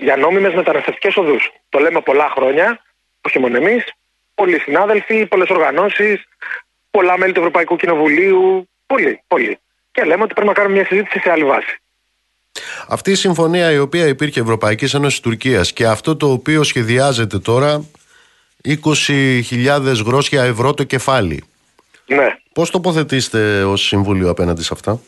για 0.00 0.16
νόμιμες 0.16 0.54
μεταναστευτικές 0.54 1.16
οδούς. 1.16 1.52
Το 1.68 1.78
λέμε 1.78 2.00
πολλά 2.00 2.30
χρόνια, 2.34 2.80
όχι 3.26 3.38
μόνο 3.38 3.56
εμείς, 3.56 3.84
πολλοί 4.34 4.58
συνάδελφοι, 4.58 5.26
πολλές 5.26 5.48
οργανώσεις, 5.48 6.24
πολλά 6.90 7.18
μέλη 7.18 7.32
του 7.32 7.40
Ευρωπαϊκού 7.40 7.76
Κοινοβουλίου, 7.76 8.68
πολλοί, 8.86 9.22
πολλοί 9.26 9.58
και 9.96 10.04
λέμε 10.04 10.22
ότι 10.22 10.32
πρέπει 10.32 10.48
να 10.48 10.54
κάνουμε 10.54 10.74
μια 10.74 10.86
συζήτηση 10.86 11.18
σε 11.18 11.30
άλλη 11.30 11.44
βάση. 11.44 11.80
Αυτή 12.88 13.10
η 13.10 13.14
συμφωνία 13.14 13.70
η 13.70 13.78
οποία 13.78 14.06
υπήρχε 14.06 14.40
Ευρωπαϊκής 14.40 14.94
Ένωσης 14.94 15.20
Τουρκίας 15.20 15.72
και 15.72 15.86
αυτό 15.86 16.16
το 16.16 16.30
οποίο 16.30 16.62
σχεδιάζεται 16.62 17.38
τώρα 17.38 17.84
20.000 18.64 20.04
γρόσια 20.06 20.42
ευρώ 20.42 20.74
το 20.74 20.84
κεφάλι. 20.84 21.44
Ναι. 22.06 22.36
Πώς 22.52 22.70
τοποθετήσετε 22.70 23.62
ως 23.62 23.86
Συμβούλιο 23.86 24.30
απέναντι 24.30 24.62
σε 24.62 24.70
αυτά; 24.72 25.00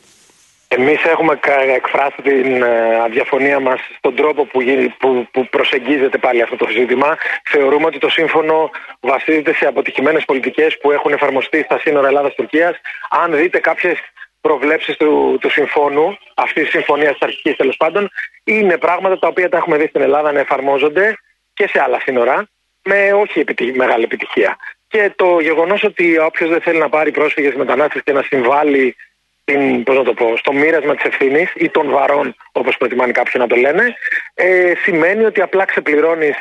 Εμείς 0.71 1.05
έχουμε 1.05 1.39
εκφράσει 1.75 2.23
την 2.23 2.63
ε, 2.63 3.01
αδιαφωνία 3.01 3.61
μας 3.61 3.81
στον 3.97 4.15
τρόπο 4.15 4.45
που, 4.45 4.61
που, 4.99 5.29
που 5.31 5.49
προσεγγίζεται 5.49 6.19
πάλι 6.19 6.43
αυτό 6.43 6.57
το 6.57 6.69
ζήτημα. 6.69 7.17
Θεωρούμε 7.45 7.87
ότι 7.87 7.99
το 7.99 8.09
σύμφωνο 8.09 8.71
βασίζεται 9.01 9.55
σε 9.55 9.67
αποτυχημένες 9.67 10.25
πολιτικές 10.25 10.79
που 10.79 10.91
έχουν 10.91 11.13
εφαρμοστεί 11.13 11.63
στα 11.63 11.79
σύνορα 11.79 12.09
Ελλάδας-Τουρκίας. 12.09 12.77
Αν 13.11 13.37
δείτε 13.37 13.59
κάποιες 13.59 13.99
προβλέψεις 14.41 14.97
του, 14.97 15.39
του 15.41 15.51
συμφώνου, 15.51 16.19
αυτής 16.35 16.63
της 16.63 16.73
συμφωνίας 16.73 17.13
της 17.13 17.23
αρχικής 17.23 17.57
τέλος 17.57 17.77
πάντων, 17.77 18.11
είναι 18.45 18.77
πράγματα 18.79 19.19
τα 19.19 19.29
οποία 19.29 19.49
τα 19.49 19.57
έχουμε 19.57 19.77
δει 19.77 19.87
στην 19.87 20.01
Ελλάδα 20.01 20.33
να 20.33 20.41
εφαρμόζονται 20.41 21.17
και 21.55 21.69
σε 21.69 21.83
άλλα 21.83 22.01
σύνορα, 22.01 22.49
με 22.83 23.13
όχι 23.13 23.41
επιτυχ, 23.41 23.77
μεγάλη 23.77 24.05
επιτυχία. 24.05 24.57
Και 24.89 25.13
το 25.17 25.41
γεγονός 25.41 25.83
ότι 25.83 26.19
όποιος 26.19 26.51
δεν 26.51 26.61
θέλει 26.61 26.79
να 26.79 26.89
πάρει 26.89 27.11
πρόσφυγες 27.11 27.55
μετανάστες 27.55 28.03
και 28.03 28.13
να 28.13 28.23
συμβάλλει 28.23 28.97
την, 29.45 29.83
πώς 29.83 29.97
να 29.97 30.03
το 30.03 30.15
πω, 30.15 30.37
στο 30.37 30.53
μοίρασμα 30.53 30.95
της 30.95 31.05
ευθύνης 31.05 31.53
ή 31.55 31.69
των 31.69 31.91
βαρών, 31.91 32.35
όπως 32.53 32.77
προτιμάνε 32.77 33.13
κάποιοι 33.13 33.33
να 33.37 33.47
το 33.47 33.57
λένε, 33.57 33.95
ε, 34.35 34.73
σημαίνει 34.83 35.25
ότι 35.25 35.41
απλά 35.41 35.65
ξεπληρώνεις 35.65 36.37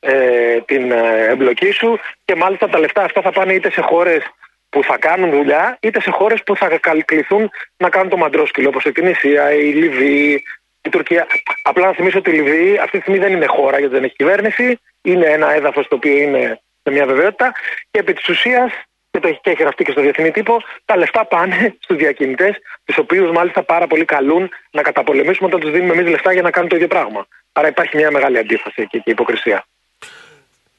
ε, 0.00 0.60
την 0.60 0.90
ε, 0.92 1.26
εμπλοκή 1.28 1.70
σου 1.70 1.98
και 2.24 2.34
μάλιστα 2.34 2.68
τα 2.68 2.78
λεφτά 2.78 3.02
αυτά 3.02 3.20
θα 3.20 3.32
πάνε 3.32 3.52
είτε 3.52 3.70
σε 3.70 3.80
χώρες 3.80 4.22
που 4.68 4.84
θα 4.84 4.98
κάνουν 4.98 5.30
δουλειά, 5.30 5.78
είτε 5.80 6.00
σε 6.00 6.10
χώρες 6.10 6.42
που 6.42 6.56
θα 6.56 6.80
κληθούν 7.04 7.50
να 7.76 7.88
κάνουν 7.88 8.08
το 8.08 8.16
μαντρόσκυλο, 8.16 8.68
όπως 8.68 8.84
η 8.84 8.92
Τινησία, 8.92 9.52
η 9.52 9.72
Λιβύη, 9.72 10.42
η 10.82 10.88
Τουρκία. 10.88 11.26
Απλά 11.62 11.86
να 11.86 11.92
θυμίσω 11.92 12.18
ότι 12.18 12.30
η 12.30 12.32
Λιβύη 12.32 12.78
αυτή 12.78 12.96
τη 12.96 13.02
στιγμή 13.02 13.18
δεν 13.20 13.32
είναι 13.32 13.46
χώρα 13.46 13.78
γιατί 13.78 13.94
δεν 13.94 14.04
έχει 14.04 14.14
κυβέρνηση. 14.14 14.80
Είναι 15.02 15.26
ένα 15.26 15.54
έδαφος 15.54 15.88
το 15.88 15.94
οποίο 15.94 16.16
είναι 16.16 16.60
σε 16.82 16.90
μια 16.90 17.06
βεβαιότητα 17.06 17.52
και 17.90 17.98
επί 17.98 18.12
της 18.12 18.28
ουσίας, 18.28 18.72
και 19.10 19.20
το 19.20 19.28
έχει 19.28 19.40
και 19.42 19.56
γραφτεί 19.58 19.84
και 19.84 19.90
στο 19.90 20.00
διεθνή 20.00 20.30
τύπο, 20.30 20.56
τα 20.84 20.96
λεφτά 20.96 21.26
πάνε 21.26 21.56
στους 21.82 21.96
διακινητές, 21.96 22.56
τους 22.84 22.98
οποίους 22.98 23.30
μάλιστα 23.30 23.62
πάρα 23.62 23.86
πολύ 23.86 24.04
καλούν 24.04 24.50
να 24.70 24.82
καταπολεμήσουμε 24.82 25.48
όταν 25.48 25.60
τους 25.60 25.70
δίνουμε 25.70 25.92
εμείς 25.92 26.10
λεφτά 26.10 26.32
για 26.32 26.42
να 26.42 26.50
κάνουν 26.50 26.68
το 26.68 26.76
ίδιο 26.76 26.88
πράγμα. 26.88 27.26
Άρα 27.52 27.68
υπάρχει 27.68 27.96
μια 27.96 28.10
μεγάλη 28.10 28.38
αντίφαση 28.38 28.82
εκεί 28.82 29.00
και 29.00 29.10
υποκρισία. 29.10 29.64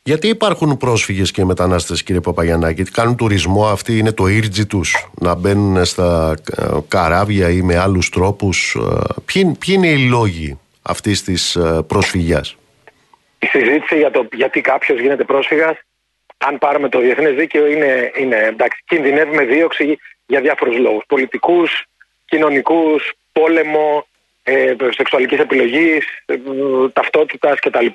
Γιατί 0.03 0.27
υπάρχουν 0.27 0.77
πρόσφυγες 0.77 1.31
και 1.31 1.45
μετανάστες, 1.45 2.03
κύριε 2.03 2.21
Παπαγιανάκη, 2.21 2.83
κάνουν 2.83 3.17
τουρισμό, 3.17 3.67
αυτή 3.67 3.97
είναι 3.97 4.11
το 4.11 4.27
ήρτζι 4.27 4.65
τους, 4.65 5.09
να 5.19 5.35
μπαίνουν 5.35 5.85
στα 5.85 6.35
ε, 6.57 6.63
καράβια 6.87 7.49
ή 7.49 7.61
με 7.61 7.77
άλλους 7.77 8.09
τρόπους. 8.09 8.75
Ε, 8.75 9.21
ποιοι, 9.25 9.55
είναι 9.67 9.87
οι 9.87 10.07
λόγοι 10.07 10.59
αυτής 10.81 11.23
της 11.23 11.55
ε, 11.55 11.81
προσφυγιάς, 11.87 12.57
Η 13.39 13.45
συζήτηση 13.45 13.97
για 13.97 14.11
το 14.11 14.27
γιατί 14.31 14.61
κάποιος 14.61 14.99
γίνεται 14.99 15.23
πρόσφυγας, 15.23 15.77
αν 16.47 16.57
πάρουμε 16.57 16.89
το 16.89 16.99
διεθνές 16.99 17.35
δίκαιο, 17.35 17.65
είναι, 17.65 18.11
είναι 18.15 18.35
εντάξει, 18.35 18.83
κινδυνεύει 18.85 19.35
με 19.35 19.43
δίωξη 19.43 19.97
για 20.25 20.41
διάφορους 20.41 20.77
λόγους. 20.77 21.03
Πολιτικούς, 21.07 21.85
κοινωνικούς, 22.25 23.13
πόλεμο, 23.31 24.07
ε, 24.43 24.73
σεξουαλικής 24.89 25.39
επιλογής, 25.39 26.05
ε, 26.25 26.35
ταυτότητας 26.93 27.59
κτλ 27.59 27.85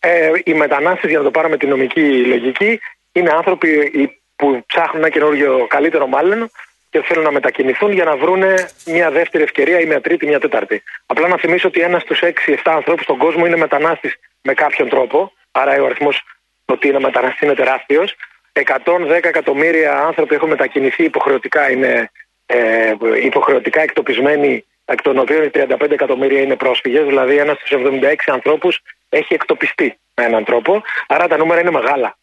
ε, 0.00 0.30
οι 0.44 0.54
μετανάστες, 0.54 1.10
για 1.10 1.18
να 1.18 1.24
το 1.24 1.30
πάρουμε 1.30 1.56
τη 1.56 1.66
νομική 1.66 2.24
λογική, 2.24 2.80
είναι 3.12 3.30
άνθρωποι 3.30 3.92
που 4.36 4.62
ψάχνουν 4.66 5.02
ένα 5.02 5.08
καινούργιο 5.08 5.66
καλύτερο 5.68 6.06
μάλλον 6.06 6.50
και 6.90 7.02
θέλουν 7.02 7.24
να 7.24 7.32
μετακινηθούν 7.32 7.92
για 7.92 8.04
να 8.04 8.16
βρουν 8.16 8.42
μια 8.86 9.10
δεύτερη 9.10 9.42
ευκαιρία 9.42 9.80
ή 9.80 9.86
μια 9.86 10.00
τρίτη, 10.00 10.26
μια 10.26 10.40
τέταρτη. 10.40 10.82
Απλά 11.06 11.28
να 11.28 11.36
θυμίσω 11.36 11.68
ότι 11.68 11.80
ένας 11.80 12.02
στους 12.02 12.20
6-7 12.22 12.56
ανθρώπους 12.64 13.04
στον 13.04 13.18
κόσμο 13.18 13.46
είναι 13.46 13.56
μετανάστης 13.56 14.14
με 14.42 14.54
κάποιον 14.54 14.88
τρόπο. 14.88 15.32
Άρα 15.52 15.82
ο 15.82 15.84
αριθμός 15.84 16.22
ότι 16.64 16.88
είναι 16.88 16.98
μεταναστή 16.98 17.44
είναι 17.44 17.54
τεράστιος. 17.54 18.16
110 18.52 19.24
εκατομμύρια 19.24 19.98
άνθρωποι 19.98 20.34
έχουν 20.34 20.48
μετακινηθεί 20.48 21.04
υποχρεωτικά, 21.04 21.70
είναι 21.70 22.10
ε, 22.46 22.94
υποχρεωτικά 23.22 23.80
εκτοπισμένοι, 23.80 24.64
εκ 24.84 25.02
των 25.02 25.18
οποίων 25.18 25.50
35 25.54 25.90
εκατομμύρια 25.90 26.40
είναι 26.40 26.56
πρόσφυγες. 26.56 27.04
Δηλαδή, 27.06 27.36
ένας 27.36 27.56
στους 27.56 27.70
76 27.70 28.14
ανθρώπους 28.26 28.82
έχει 29.08 29.34
εκτοπιστεί 29.34 29.98
με 30.14 30.24
έναν 30.24 30.44
τρόπο. 30.44 30.82
Άρα 31.06 31.28
τα 31.28 31.36
νούμερα 31.36 31.60
είναι 31.60 31.70
μεγάλα. 31.70 32.16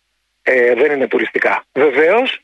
Ε, 0.43 0.73
δεν 0.73 0.91
είναι 0.91 1.07
τουριστικά. 1.07 1.63
Βεβαίως, 1.73 2.41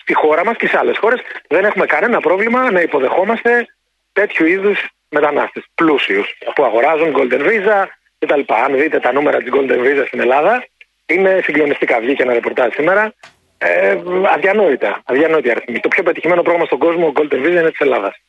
στη 0.00 0.14
χώρα 0.14 0.44
μας 0.44 0.56
και 0.56 0.66
σε 0.66 0.78
άλλες 0.78 0.98
χώρες 0.98 1.20
δεν 1.48 1.64
έχουμε 1.64 1.86
κανένα 1.86 2.20
πρόβλημα 2.20 2.70
να 2.70 2.80
υποδεχόμαστε 2.80 3.66
τέτοιου 4.12 4.46
είδους 4.46 4.88
μετανάστες. 5.08 5.64
Πλούσιους 5.74 6.38
που 6.54 6.64
αγοράζουν 6.64 7.14
Golden 7.16 7.40
Visa 7.40 7.86
κτλ. 8.18 8.40
Αν 8.46 8.76
δείτε 8.76 8.98
τα 9.00 9.12
νούμερα 9.12 9.38
της 9.38 9.52
Golden 9.54 9.78
Visa 9.78 10.04
στην 10.06 10.20
Ελλάδα, 10.20 10.64
Είναι 11.10 11.40
συγκλονιστικά. 11.42 12.00
Βγήκε 12.00 12.22
ένα 12.22 12.32
ρεπορτάζ 12.32 12.72
σήμερα. 12.74 13.14
Ε, 13.58 13.96
αδιανόητα. 14.34 15.02
Αδιανόητα 15.04 15.50
αριθμή. 15.50 15.80
Το 15.80 15.88
πιο 15.88 16.02
πετυχημένο 16.02 16.42
πρόγραμμα 16.42 16.66
στον 16.66 16.78
κόσμο, 16.78 17.06
ο 17.06 17.12
Golden 17.14 17.34
Vision, 17.34 17.50
είναι 17.50 17.70
της 17.70 17.80
Ελλάδας. 17.80 18.20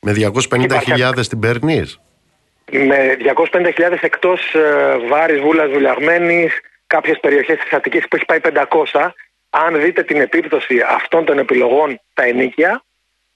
Με 0.00 0.12
250.000 0.12 1.26
την 1.28 1.38
παίρνει. 1.38 1.82
Με 2.70 3.16
250.000 3.52 3.98
εκτός 4.00 4.54
ε, 4.54 4.96
Βάρης, 5.08 5.40
Βούλας, 5.40 5.70
Βουλιαγμένη, 5.70 6.48
κάποιες 6.86 7.18
περιοχές 7.20 7.58
της 7.58 7.72
Αττικής 7.72 8.08
που 8.08 8.16
έχει 8.16 8.24
πάει 8.24 8.38
500. 8.92 9.10
Αν 9.50 9.80
δείτε 9.80 10.02
την 10.02 10.20
επίπτωση 10.20 10.80
αυτών 10.88 11.24
των 11.24 11.38
επιλογών 11.38 12.00
στα 12.10 12.24
ενίκια, 12.24 12.84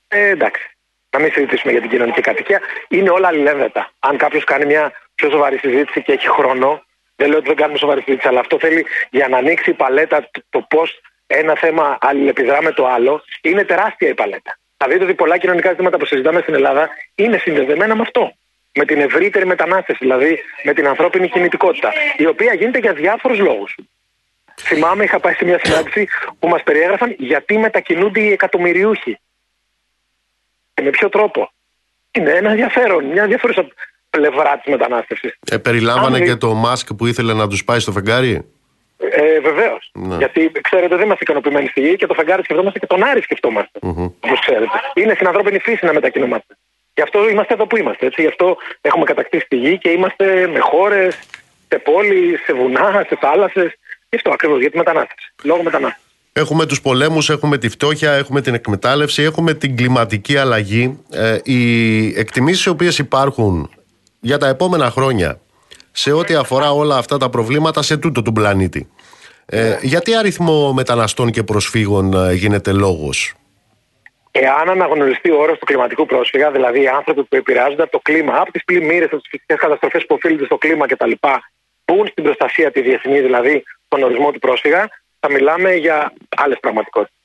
ε, 0.09 0.29
εντάξει. 0.29 0.63
Να 1.11 1.19
μην 1.19 1.33
συζητήσουμε 1.33 1.73
για 1.73 1.81
την 1.81 1.91
κοινωνική 1.91 2.21
κατοικία. 2.21 2.61
Είναι 2.89 3.11
όλα 3.11 3.29
αλληλένδετα. 3.29 3.91
Αν 3.99 4.17
κάποιος 4.17 4.45
κάνει 4.45 4.65
μια 4.65 4.93
πιο 5.15 5.31
σοβαρή 5.31 5.59
συζήτηση 5.59 6.03
και 6.03 6.13
έχει 6.13 6.29
χρόνο, 6.29 6.83
δεν 7.19 7.29
λέω 7.29 7.39
ότι 7.39 7.47
δεν 7.47 7.57
κάνουμε 7.57 7.79
σοβαρή 7.79 8.03
συζήτηση, 8.03 8.29
αλλά 8.29 8.41
αυτό 8.41 8.59
θέλει 8.59 8.87
για 9.11 9.29
να 9.29 9.37
ανοίξει 9.37 9.71
η 9.71 9.73
παλέτα 9.73 10.31
το 10.51 10.67
πώς 10.69 11.01
ένα 11.27 11.55
θέμα 11.55 11.99
αλληλεπιδρά 12.01 12.63
με 12.63 12.73
το 12.73 12.87
άλλο, 12.87 13.23
είναι 13.41 13.65
τεράστια 13.65 14.09
η 14.09 14.15
παλέτα. 14.15 14.59
Θα 14.77 14.89
δείτε 14.89 15.05
ότι 15.05 15.15
πολλά 15.15 15.39
κοινωνικά 15.39 15.71
ζητήματα 15.71 15.97
που 15.97 16.05
συζητάμε 16.05 16.41
στην 16.41 16.55
Ελλάδα 16.55 16.89
είναι 17.15 17.39
συνδεδεμένα 17.39 17.95
με 17.95 18.03
αυτό. 18.03 18.33
Με 18.75 18.85
την 18.85 19.01
ευρύτερη 19.01 19.47
μετανάστευση, 19.47 20.05
δηλαδή 20.05 20.39
με 20.63 20.73
την 20.73 20.87
ανθρώπινη 20.87 21.29
κινητικότητα, 21.29 21.93
η 22.17 22.27
οποία 22.27 22.55
γίνεται 22.55 22.79
για 22.79 22.93
διάφορους 22.93 23.39
λόγους. 23.39 23.75
Θυμάμαι, 24.61 25.05
είχα 25.05 25.21
πάει 25.21 25.35
σε 25.35 25.45
μια 25.45 25.61
συνάντηση 25.63 26.09
που 26.39 26.49
μας 26.49 26.63
περιέγραφαν 26.63 27.15
γιατί 27.19 27.59
μετακινούνται 27.59 28.21
οι 28.21 28.33
εκατομμυριούχοι. 28.33 29.19
Και 30.75 30.83
με 30.83 30.91
ποιο 30.91 31.09
τρόπο. 31.09 31.53
Είναι 32.11 32.31
ένα 32.31 32.51
ενδιαφέρον, 32.51 33.05
μια 33.05 33.23
ενδιαφέρουσα 33.23 33.69
πλευρά 34.11 34.59
της 34.59 34.73
μετανάστευσης. 34.73 35.39
Ε, 35.51 35.57
περιλάμβανε 35.57 36.21
και 36.21 36.37
το 36.37 36.55
Μάσκ 36.55 36.95
που 36.95 37.07
ήθελε 37.07 37.33
να 37.33 37.49
τους 37.49 37.65
πάει 37.65 37.79
στο 37.79 37.93
φεγγάρι; 37.93 38.45
Ε, 38.99 39.41
Βεβαίως. 39.41 39.91
Ναι. 39.95 40.17
Γιατί 40.17 40.51
ξέρετε, 40.61 40.97
δεν 40.97 41.05
είμαστε 41.05 41.25
ικανοποιημένοι 41.25 41.67
στη 41.67 41.81
γη 41.81 41.97
και 41.97 42.07
το 42.07 42.15
φεγγάρι 42.15 42.43
σκεφτόμαστε 42.43 42.79
και 42.79 42.87
τον 42.87 43.03
Άρη 43.05 43.23
σκεφτόμαστε. 43.23 43.79
Mm-hmm. 43.83 44.11
Όπως 44.21 44.41
ξέρετε. 44.41 44.81
Είναι 44.95 45.15
στην 45.15 45.27
ανθρώπινη 45.27 45.59
φύση 45.59 45.85
να 45.85 45.93
μετακινούμαστε. 45.93 46.57
Γι' 46.95 47.03
αυτό 47.03 47.29
είμαστε 47.29 47.55
εδώ 47.55 47.67
που 47.67 47.77
είμαστε. 47.77 48.07
Έτσι. 48.07 48.23
Γι' 48.23 48.29
αυτό 48.29 48.57
έχουμε 48.81 49.05
κατακτήσει 49.05 49.47
τη 49.49 49.57
γη 49.57 49.79
και 49.79 49.91
είμαστε 49.91 50.49
με 50.53 50.59
χώρες, 50.59 51.19
σε 51.69 51.79
πόλεις, 51.79 52.41
σε 52.45 52.53
βουνά, 52.53 53.05
σε 53.09 53.17
θάλασσες. 53.21 53.75
Γι' 54.09 54.17
αυτό 54.17 54.31
ακριβώς, 54.31 54.61
για 54.61 54.71
τη 54.71 54.77
μετανάστευση. 54.77 55.33
Λόγω 55.43 55.63
μετανάστευσης. 55.63 56.07
Έχουμε 56.33 56.67
τους 56.67 56.81
πολέμους, 56.81 57.31
έχουμε 57.31 57.59
τη 57.59 57.69
φτώχεια, 57.69 58.13
έχουμε 58.13 58.41
την 58.41 58.55
εκμετάλλευση, 58.55 59.23
έχουμε 59.23 59.55
την 59.55 59.77
κλιματική 59.77 60.37
αλλαγή. 60.37 61.05
Ε, 61.11 61.39
οι 61.43 62.19
εκτιμήσεις 62.19 62.65
οι 62.65 62.69
οποίες 62.69 62.99
υπάρχουν 62.99 63.71
για 64.21 64.39
τα 64.39 64.49
επόμενα 64.49 64.91
χρόνια 64.91 65.41
σε 65.91 66.13
ό,τι 66.13 66.35
αφορά 66.35 66.71
όλα 66.71 66.97
αυτά 66.97 67.17
τα 67.17 67.31
προβλήματα 67.31 67.83
σε 67.83 67.97
τούτο 67.97 68.23
του 68.23 68.33
πλανήτη. 68.33 68.91
Ε, 69.47 69.79
γιατί 69.83 70.15
αριθμό 70.15 70.73
μεταναστών 70.73 71.31
και 71.31 71.43
προσφύγων 71.43 72.13
ε, 72.13 72.33
γίνεται 72.33 72.73
λόγος; 72.73 73.35
Εάν 74.31 74.69
αναγνωριστεί 74.69 75.31
ο 75.31 75.39
όρος 75.41 75.59
του 75.59 75.65
κλιματικού 75.65 76.07
πρόσφυγα, 76.07 76.51
δηλαδή 76.51 76.83
οι 76.83 76.89
άνθρωποι 76.89 77.25
που 77.25 77.37
επηρεάζονται 77.37 77.83
από 77.83 77.91
το 77.91 77.99
κλίμα, 78.03 78.35
από 78.37 78.53
τις 78.53 78.65
πλημμύρες, 78.65 79.07
από 79.07 79.17
τις 79.17 79.29
φυσικές 79.31 79.59
καταστροφές 79.59 80.07
που 80.07 80.15
οφείλονται 80.15 80.45
στο 80.45 80.59
κλίμα 80.59 80.87
κτλ., 80.87 81.13
μπουν 81.85 82.07
στην 82.07 82.25
προστασία 82.25 82.71
τη 82.71 82.81
διεθνή, 82.81 83.21
δηλαδή 83.21 83.63
τον 83.89 84.03
ορισμό 84.03 84.31
του 84.31 84.39
πρόσφυγα, 84.39 84.89
θα 85.21 85.31
μιλάμε 85.31 85.75
για 85.75 86.13
άλλες 86.37 86.59
πραγματικότητες. 86.61 87.18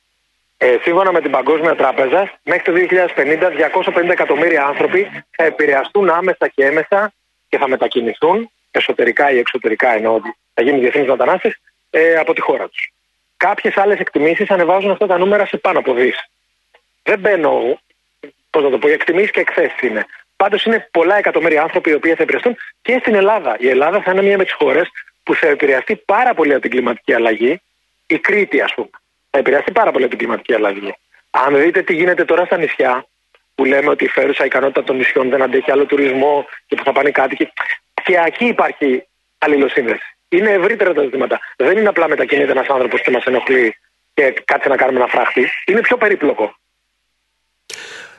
Ε, 0.65 0.77
σύμφωνα 0.81 1.11
με 1.11 1.21
την 1.21 1.31
Παγκόσμια 1.31 1.75
Τράπεζα, 1.75 2.39
μέχρι 2.43 2.63
το 2.63 2.71
2050 3.15 3.49
250 3.49 4.09
εκατομμύρια 4.09 4.65
άνθρωποι 4.65 5.07
θα 5.29 5.43
επηρεαστούν 5.43 6.09
άμεσα 6.09 6.47
και 6.47 6.65
έμεσα 6.65 7.13
και 7.49 7.57
θα 7.57 7.67
μετακινηθούν 7.67 8.49
εσωτερικά 8.71 9.31
ή 9.31 9.37
εξωτερικά, 9.37 9.95
ενώ 9.95 10.21
θα 10.53 10.63
γίνουν 10.63 10.79
διεθνεί 10.79 11.05
μετανάστες, 11.05 11.61
ε, 11.89 12.15
από 12.15 12.33
τη 12.33 12.41
χώρα 12.41 12.67
τους. 12.67 12.91
Κάποιες 13.37 13.77
άλλες 13.77 13.99
εκτιμήσεις 13.99 14.49
ανεβάζουν 14.49 14.91
αυτά 14.91 15.07
τα 15.07 15.17
νούμερα 15.17 15.45
σε 15.45 15.57
πάνω 15.57 15.79
από 15.79 15.93
δις. 15.93 16.29
Δεν 17.03 17.19
μπαίνω, 17.19 17.79
πώς 18.49 18.63
να 18.63 18.69
το 18.69 18.77
πω, 18.77 18.87
οι 18.87 18.91
εκτιμήσεις 18.91 19.31
και 19.31 19.39
εκθέσεις 19.39 19.81
είναι. 19.81 20.05
Πάντως 20.35 20.63
είναι 20.65 20.89
πολλά 20.91 21.17
εκατομμύρια 21.17 21.61
άνθρωποι 21.61 21.89
οι 21.89 21.93
οποίοι 21.93 22.13
θα 22.13 22.23
επηρεαστούν 22.23 22.55
και 22.81 22.97
στην 22.99 23.15
Ελλάδα. 23.15 23.55
Η 23.59 23.69
Ελλάδα 23.69 24.01
θα 24.01 24.11
είναι 24.11 24.21
μία 24.21 24.37
με 24.37 24.43
τις 24.43 24.53
χώρες 24.53 24.87
που 25.23 25.35
θα 25.35 25.47
επηρεαστεί 25.47 25.95
πάρα 25.95 26.33
πολύ 26.33 26.51
από 26.51 26.61
την 26.61 26.71
κλιματική 26.71 27.13
αλλαγή. 27.13 27.61
Η 28.07 28.19
Κρήτη, 28.19 28.61
ας 28.61 28.73
πούμε, 28.73 28.89
θα 29.33 29.39
επηρεαστεί 29.39 29.71
πάρα 29.71 29.91
πολύ 29.91 30.03
από 30.03 30.15
την 30.15 30.19
κλιματική 30.23 30.53
αλλαγή. 30.53 30.95
Αν 31.29 31.61
δείτε 31.61 31.81
τι 31.81 31.93
γίνεται 31.93 32.25
τώρα 32.25 32.45
στα 32.45 32.57
νησιά, 32.57 33.07
που 33.55 33.65
λέμε 33.65 33.89
ότι 33.89 34.03
η 34.03 34.07
φέρουσα 34.07 34.45
ικανότητα 34.45 34.83
των 34.83 34.95
νησιών 34.95 35.29
δεν 35.29 35.41
αντέχει 35.41 35.71
άλλο 35.71 35.85
τουρισμό 35.85 36.45
και 36.65 36.75
που 36.75 36.83
θα 36.83 36.91
πάνε 36.91 37.11
κάτοικοι. 37.11 37.45
Και 38.03 38.13
εκεί 38.25 38.45
υπάρχει 38.45 39.07
αλληλοσύνδεση. 39.37 40.05
Είναι 40.29 40.49
ευρύτερα 40.49 40.93
τα 40.93 41.01
ζητήματα. 41.01 41.39
Δεν 41.55 41.77
είναι 41.77 41.87
απλά 41.87 42.07
μετακινείται 42.07 42.51
ένας 42.51 42.67
άνθρωπος 42.67 43.01
και 43.01 43.11
μας 43.11 43.23
ενοχλεί 43.23 43.75
και 44.13 44.33
κάτσε 44.45 44.69
να 44.69 44.75
κάνουμε 44.75 44.99
ένα 44.99 45.07
φράχτη. 45.07 45.49
Είναι 45.65 45.81
πιο 45.81 45.97
περίπλοκο. 45.97 46.55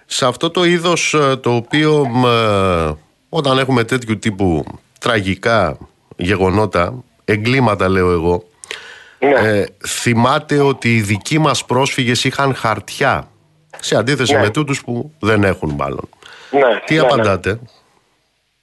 Σε 0.07 0.27
αυτό 0.27 0.51
το 0.51 0.65
είδος 0.65 1.15
ε, 1.15 1.37
το 1.37 1.55
οποίο 1.55 2.07
ε, 2.27 2.93
όταν 3.29 3.59
έχουμε 3.59 3.85
τέτοιου 3.85 4.19
τύπου 4.19 4.65
τραγικά 5.01 5.79
γεγονότα, 6.17 7.05
εγκλήματα 7.25 7.89
λέω 7.89 8.11
εγώ, 8.11 8.45
ναι. 9.25 9.59
ε, 9.59 9.67
θυμάται 9.87 10.59
ότι 10.59 10.97
οι 10.97 11.01
δικοί 11.01 11.39
μας 11.39 11.65
πρόσφυγες 11.65 12.25
είχαν 12.25 12.55
χαρτιά 12.55 13.29
σε 13.81 13.97
αντίθεση 13.97 14.35
ναι. 14.35 14.41
με 14.41 14.51
τούτους 14.51 14.85
που 14.85 15.13
δεν 15.21 15.45
έχουν 15.45 15.71
μάλλον. 15.71 16.09
Ναι, 16.51 16.81
Τι 16.85 16.95
ναι, 16.95 17.01
απαντάτε; 17.01 17.51
Ναι. 17.51 17.59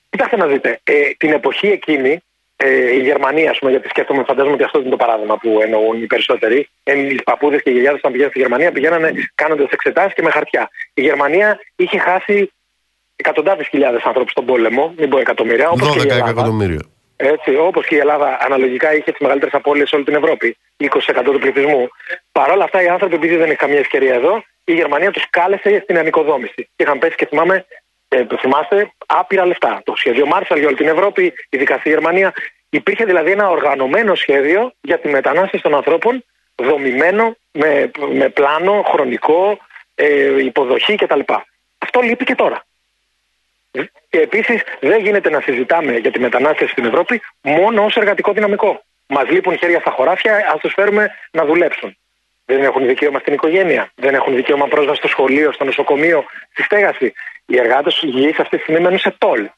Κοιτάξτε 0.10 0.38
να 0.38 0.46
δείτε, 0.46 0.80
ε, 0.84 0.94
την 1.18 1.32
εποχή 1.32 1.68
εκείνη 1.68 2.22
ε, 2.56 2.96
η 2.96 3.00
Γερμανία, 3.00 3.50
ας 3.50 3.58
πούμε, 3.60 3.72
γιατί 3.72 3.88
σκέφτομαι, 3.90 4.24
φαντάζομαι 4.24 4.54
ότι 4.54 4.64
αυτό 4.64 4.80
είναι 4.80 4.90
το 4.90 4.96
παράδειγμα 4.96 5.38
που 5.38 5.60
εννοούν 5.62 6.02
οι 6.02 6.06
περισσότεροι. 6.06 6.70
Ε, 6.84 7.00
οι 7.00 7.22
παππούδες 7.24 7.62
και 7.62 7.70
οι 7.70 7.74
γιαγιάδες 7.74 8.00
όταν 8.00 8.12
πηγαίνουν 8.12 8.34
στη 8.34 8.42
Γερμανία 8.42 8.72
πηγαίνανε 8.72 9.12
κάνοντας 9.36 9.70
εξετάσεις 9.72 10.14
και 10.14 10.22
με 10.22 10.30
χαρτιά. 10.30 10.70
Η 10.94 11.02
Γερμανία 11.02 11.60
είχε 11.76 11.98
χάσει 11.98 12.52
εκατοντάδες 13.16 13.68
χιλιάδες 13.68 14.04
ανθρώπους 14.04 14.32
στον 14.32 14.46
πόλεμο, 14.46 14.94
μην 14.98 15.10
πω 15.10 15.18
εκατομμύρια. 15.20 15.70
12 15.70 16.08
και 16.08 16.14
η 16.14 16.18
εκατομμύρια. 16.18 16.82
Έτσι, 17.24 17.56
όπως 17.56 17.86
και 17.86 17.96
η 17.96 17.98
Ελλάδα 17.98 18.38
αναλογικά 18.42 18.94
είχε 18.94 19.12
τις 19.12 19.20
μεγαλύτερες 19.20 19.54
απώλειες 19.54 19.90
σε 19.90 19.96
όλη 19.96 20.04
την 20.06 20.16
Ευρώπη, 20.16 20.58
20% 20.78 20.88
του 21.24 21.40
πληθυσμού. 21.40 21.88
Παρ' 22.32 22.52
όλα 22.52 22.64
αυτά, 22.64 22.82
οι 22.82 22.88
άνθρωποι, 22.88 23.16
επειδή 23.16 23.36
δεν 23.36 23.46
είχαν 23.46 23.56
καμία 23.56 23.80
ευκαιρία 23.80 24.14
εδώ, 24.14 24.44
η 24.64 24.74
Γερμανία 24.74 25.12
τους 25.12 25.30
κάλεσε 25.30 25.80
στην 25.84 25.98
ανοικοδόμηση. 25.98 26.70
Είχαν 26.76 27.00
πέσει 27.00 27.16
και 27.16 27.26
θυμάμαι 27.26 27.66
ε, 28.08 28.26
θυμάστε, 28.40 28.92
άπειρα 29.06 29.46
λεφτά. 29.46 29.82
Το 29.86 29.94
σχέδιο 29.96 30.26
Μάρσαλ 30.26 30.58
για 30.58 30.68
όλη 30.68 30.78
την 30.78 30.88
Ευρώπη, 30.88 31.34
ειδικά 31.50 31.78
στη 31.78 31.90
Γερμανία. 31.90 32.34
Υπήρχε 32.70 33.06
δηλαδή 33.06 33.32
ένα 33.32 33.50
οργανωμένο 33.50 34.16
σχέδιο 34.16 34.74
για 34.82 35.00
τη 35.00 35.08
μετανάστευση 35.08 35.62
των 35.62 35.76
ανθρώπων, 35.76 36.26
δομημένο 36.56 37.36
με, 37.52 37.92
με 38.14 38.30
πλάνο, 38.30 38.82
χρονικό, 38.88 39.58
ε, 39.96 40.44
υποδοχή 40.44 40.96
κτλ. 40.96 41.20
Αυτό 41.78 42.00
λείπει 42.02 42.26
και 42.26 42.36
τώρα. 42.36 42.66
Και 44.10 44.20
επίσης 44.20 44.62
δεν 44.80 45.00
γίνεται 45.00 45.30
να 45.30 45.42
συζητάμε 45.42 45.98
για 45.98 46.12
τη 46.12 46.20
μετανάστευση 46.20 46.72
στην 46.72 46.86
Ευρώπη 46.86 47.22
μόνο 47.42 47.84
ως 47.84 47.96
εργατικό 47.96 48.32
δυναμικό. 48.34 48.84
Μας 49.08 49.30
λείπουν 49.30 49.58
χέρια 49.58 49.80
στα 49.80 49.92
χωράφια, 49.92 50.52
ας 50.54 50.60
τους 50.60 50.74
φέρουμε 50.74 51.12
να 51.32 51.46
δουλέψουν. 51.46 51.98
Δεν 52.46 52.64
έχουν 52.64 52.86
δικαίωμα 52.86 53.20
στην 53.20 53.34
οικογένεια. 53.34 53.92
Δεν 53.96 54.14
έχουν 54.14 54.36
δικαίωμα 54.36 54.68
πρόσβαση 54.68 54.98
στο 54.98 55.08
σχολείο, 55.08 55.52
στο 55.52 55.64
νοσοκομείο, 55.64 56.26
στη 56.52 56.64
στέγαση. 56.64 57.14
Οι 57.46 57.60
εργάτες 57.60 58.02
υγιείς 58.02 58.40
αυτή 58.40 58.58
τη 58.58 58.64
στιγμή 58.64 58.82
μένουν 58.82 59.00
σε 59.00 59.16
τόλ. 59.18 59.50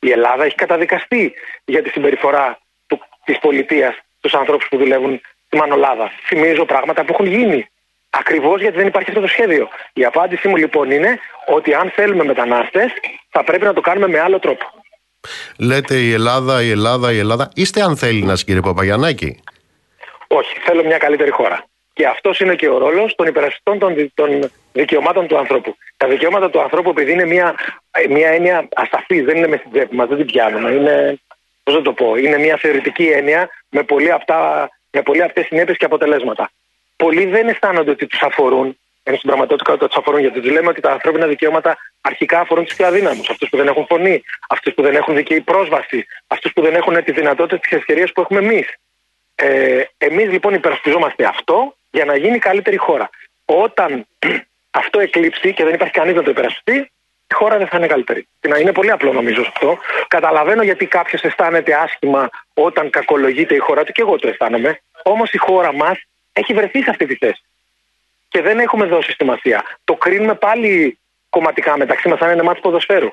Η 0.00 0.10
Ελλάδα 0.10 0.44
έχει 0.44 0.54
καταδικαστεί 0.54 1.34
για 1.64 1.82
τη 1.82 1.88
συμπεριφορά 1.88 2.58
της 3.24 3.38
πολιτείας 3.38 3.94
στους 4.18 4.34
ανθρώπους 4.34 4.68
που 4.68 4.76
δουλεύουν 4.76 5.20
στη 5.46 5.56
Μανολάδα. 5.56 6.10
Θυμίζω 6.26 6.64
πράγματα 6.64 7.04
που 7.04 7.12
έχουν 7.12 7.26
γίνει. 7.26 7.69
Ακριβώς 8.10 8.60
γιατί 8.60 8.76
δεν 8.76 8.86
υπάρχει 8.86 9.08
αυτό 9.08 9.20
το 9.20 9.28
σχέδιο. 9.28 9.68
Η 9.92 10.04
απάντησή 10.04 10.48
μου 10.48 10.56
λοιπόν 10.56 10.90
είναι 10.90 11.18
ότι 11.46 11.74
αν 11.74 11.90
θέλουμε 11.90 12.24
μετανάστες, 12.24 12.92
θα 13.30 13.44
πρέπει 13.44 13.64
να 13.64 13.72
το 13.72 13.80
κάνουμε 13.80 14.08
με 14.08 14.20
άλλο 14.20 14.38
τρόπο. 14.38 14.66
Λέτε 15.58 15.94
η 15.94 16.12
Ελλάδα, 16.12 16.62
η 16.62 16.70
Ελλάδα, 16.70 17.12
η 17.12 17.18
Ελλάδα. 17.18 17.50
Είστε 17.54 17.82
αν 17.82 17.96
θέλει 17.96 18.22
να 18.22 18.34
κύριε 18.34 18.60
Παπαγιανάκη. 18.60 19.42
Όχι, 20.26 20.58
θέλω 20.64 20.84
μια 20.84 20.98
καλύτερη 20.98 21.30
χώρα. 21.30 21.64
Και 21.92 22.06
αυτός 22.06 22.40
είναι 22.40 22.54
και 22.54 22.68
ο 22.68 22.78
ρόλος 22.78 23.14
των 23.14 23.26
υπερασπιστών 23.26 23.78
των, 23.78 24.12
των 24.14 24.50
δικαιωμάτων 24.72 25.26
του 25.26 25.38
ανθρώπου. 25.38 25.76
Τα 25.96 26.08
δικαιώματα 26.08 26.50
του 26.50 26.60
ανθρώπου, 26.60 26.90
επειδή 26.90 27.12
είναι 27.12 27.26
μια, 27.26 27.54
μια 28.08 28.28
έννοια 28.28 28.68
ασταθής, 28.74 29.24
δεν 29.24 29.36
είναι 29.36 29.46
μες 29.46 29.58
στην 29.58 29.72
τσέπη 29.72 29.96
μας, 29.96 30.08
δεν 30.08 30.16
την 30.16 30.26
πιάνουμε. 30.26 30.70
Είναι, 30.70 31.20
πώς 31.62 31.74
να 31.74 31.82
το 31.82 31.92
πω, 31.92 32.16
είναι 32.16 32.38
μια 32.38 32.56
θεωρητική 32.56 33.04
έννοια 33.04 33.48
με 33.68 33.82
πολύ, 33.82 34.10
αυτά, 34.10 34.68
με 34.90 35.02
πολύ 35.02 35.22
αυτές 35.22 35.46
συνέπειες 35.46 35.76
και 35.76 35.84
αποτελέσματα. 35.84 36.50
Πολλοί 37.02 37.24
δεν 37.24 37.48
αισθάνονται 37.48 37.90
ότι 37.90 38.06
τους 38.06 38.22
αφορούν, 38.22 38.78
ενώ 39.02 39.16
στην 39.16 39.28
πραγματικότητα 39.28 39.86
τους 39.86 39.96
αφορούν, 39.96 40.20
γιατί 40.20 40.40
τους 40.40 40.50
λέμε 40.50 40.68
ότι 40.68 40.80
τα 40.80 40.90
ανθρώπινα 40.90 41.26
δικαιώματα 41.26 41.76
αρχικά 42.00 42.40
αφορούν 42.40 42.64
τους 42.64 42.74
πιο 42.74 42.86
αδύναμους. 42.86 43.28
Αυτούς 43.28 43.48
που 43.48 43.56
δεν 43.56 43.66
έχουν 43.66 43.86
φωνή, 43.86 44.22
αυτούς 44.48 44.74
που 44.74 44.82
δεν 44.82 44.94
έχουν 44.94 45.14
δικαιή 45.14 45.40
πρόσβαση, 45.40 46.06
αυτούς 46.26 46.52
που 46.52 46.62
δεν 46.62 46.74
έχουν 46.74 47.04
τι 47.04 47.12
δυνατότητε 47.12 47.68
και 47.68 47.76
ευκαιρίε 47.76 48.06
που 48.06 48.20
έχουμε 48.20 48.40
εμείς. 48.40 48.66
Ε, 49.34 49.82
Εμείς 49.98 50.30
λοιπόν 50.30 50.54
υπερασπιζόμαστε 50.54 51.24
αυτό 51.24 51.76
για 51.90 52.04
να 52.04 52.16
γίνει 52.16 52.38
καλύτερη 52.38 52.76
χώρα. 52.76 53.10
Όταν 53.44 54.06
αυτό 54.80 55.00
εκλείψει 55.00 55.54
και 55.54 55.64
δεν 55.64 55.74
υπάρχει 55.74 55.94
κανείς 55.94 56.14
να 56.14 56.22
το 56.22 56.30
υπερασπιστεί, 56.30 56.76
η 57.30 57.34
χώρα 57.34 57.58
δεν 57.58 57.66
θα 57.66 57.76
είναι 57.76 57.86
καλύτερη. 57.86 58.28
Είναι 58.60 58.72
πολύ 58.72 58.90
απλό 58.90 59.12
νομίζω 59.12 59.40
αυτό. 59.40 59.78
Καταλαβαίνω 60.08 60.62
γιατί 60.62 60.86
κάποιος 60.86 61.22
αισθάνεται 61.22 61.74
άσχημα 61.74 62.30
όταν 62.54 62.90
κακολογείται 62.90 63.54
η 63.54 63.58
χώρα 63.58 63.84
του, 63.84 63.92
και 63.92 64.02
εγώ 64.02 64.16
το 64.16 64.28
αισθάνομαι. 64.28 64.80
Όμως 65.02 65.32
η 65.32 65.38
χώρα 65.38 65.72
μας 65.72 65.98
έχει 66.32 66.54
βρεθεί 66.54 66.82
σε 66.82 66.90
αυτή 66.90 67.06
τη 67.06 67.14
θέση. 67.14 67.42
Και 68.28 68.42
δεν 68.42 68.58
έχουμε 68.58 68.86
δώσει 68.86 69.12
σημασία. 69.12 69.64
Το 69.84 69.94
κρίνουμε 69.94 70.34
πάλι 70.34 70.98
κομματικά 71.30 71.76
μεταξύ 71.76 72.08
μας, 72.08 72.20
αν 72.20 72.32
είναι 72.32 72.42
μάτι 72.42 72.60
ποδοσφαίρου. 72.60 73.10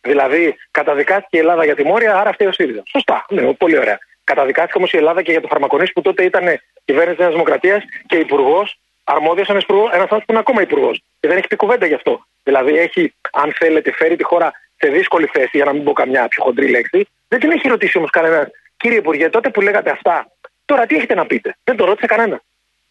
Δηλαδή, 0.00 0.56
καταδικάστηκε 0.70 1.36
η 1.36 1.38
Ελλάδα 1.38 1.64
για 1.64 1.74
τη 1.74 1.84
Μόρια, 1.84 2.16
άρα 2.18 2.32
φταίει 2.32 2.48
ο 2.48 2.52
ΣΥΡΙΖΑ. 2.52 2.82
Σωστά, 2.86 3.24
ναι, 3.28 3.52
πολύ 3.52 3.78
ωραία. 3.78 3.98
Καταδικάστηκε 4.24 4.78
όμως 4.78 4.92
η 4.92 4.96
Ελλάδα 4.96 5.22
και 5.22 5.30
για 5.30 5.40
το 5.40 5.48
φαρμακονίσιο 5.48 5.92
που 5.92 6.02
τότε 6.02 6.24
ήταν 6.24 6.60
κυβέρνηση 6.84 7.16
τη 7.16 7.22
Νέας 7.22 7.32
Δημοκρατίας 7.32 7.82
και 8.06 8.16
υπουργός, 8.16 8.78
αρμόδιος 9.04 9.48
ένας 9.48 9.64
άνθρωπος 9.92 10.18
που 10.18 10.24
είναι 10.28 10.38
ακόμα 10.38 10.62
υπουργός. 10.62 11.02
Και 11.20 11.28
δεν 11.28 11.36
έχει 11.36 11.46
πει 11.46 11.56
κουβέντα 11.56 11.86
γι' 11.86 11.94
αυτό. 11.94 12.26
Δηλαδή, 12.42 12.78
έχει, 12.78 13.14
αν 13.32 13.52
θέλετε, 13.52 13.92
φέρει 13.92 14.16
τη 14.16 14.24
χώρα 14.24 14.52
σε 14.76 14.88
δύσκολη 14.88 15.26
θέση, 15.26 15.50
για 15.52 15.64
να 15.64 15.72
μην 15.72 15.84
πω 15.84 15.92
καμιά 15.92 16.28
πιο 16.28 16.42
χοντρή 16.42 16.68
λέξη. 16.68 17.08
Δεν 17.28 17.40
την 17.40 17.50
έχει 17.50 17.68
ρωτήσει 17.68 17.98
όμως 17.98 18.10
κανένας. 18.10 18.48
Κύριε 18.76 18.98
Υπουργέ, 18.98 19.28
τότε 19.28 19.50
που 19.50 19.60
λέγατε 19.60 19.90
αυτά, 19.90 20.30
τώρα 20.64 20.86
τι 20.86 20.96
έχετε 20.96 21.14
να 21.14 21.26
πείτε; 21.26 21.56
Δεν 21.64 21.76
το 21.76 21.84
ρώτησε 21.84 22.06
κανένας. 22.06 22.40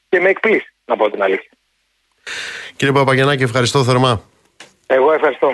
Και 0.10 0.20
με 0.20 0.30
εκπλήσει, 0.30 0.74
να 0.86 0.95
πω 0.95 1.12
την 1.12 1.22
αλήθεια. 1.22 1.49
Κύριε 2.76 2.93
Παπαγεννάκη, 2.93 3.43
ευχαριστώ 3.43 3.84
θερμά. 3.84 4.22
Εγώ 4.86 5.12
ευχαριστώ. 5.14 5.51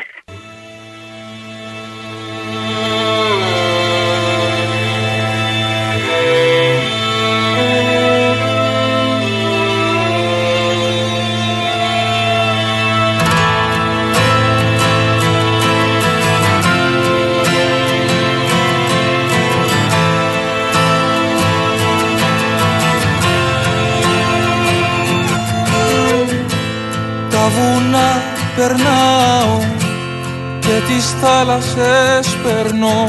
Τις 31.12 31.20
θάλασσες 31.22 32.38
περνώ 32.44 33.06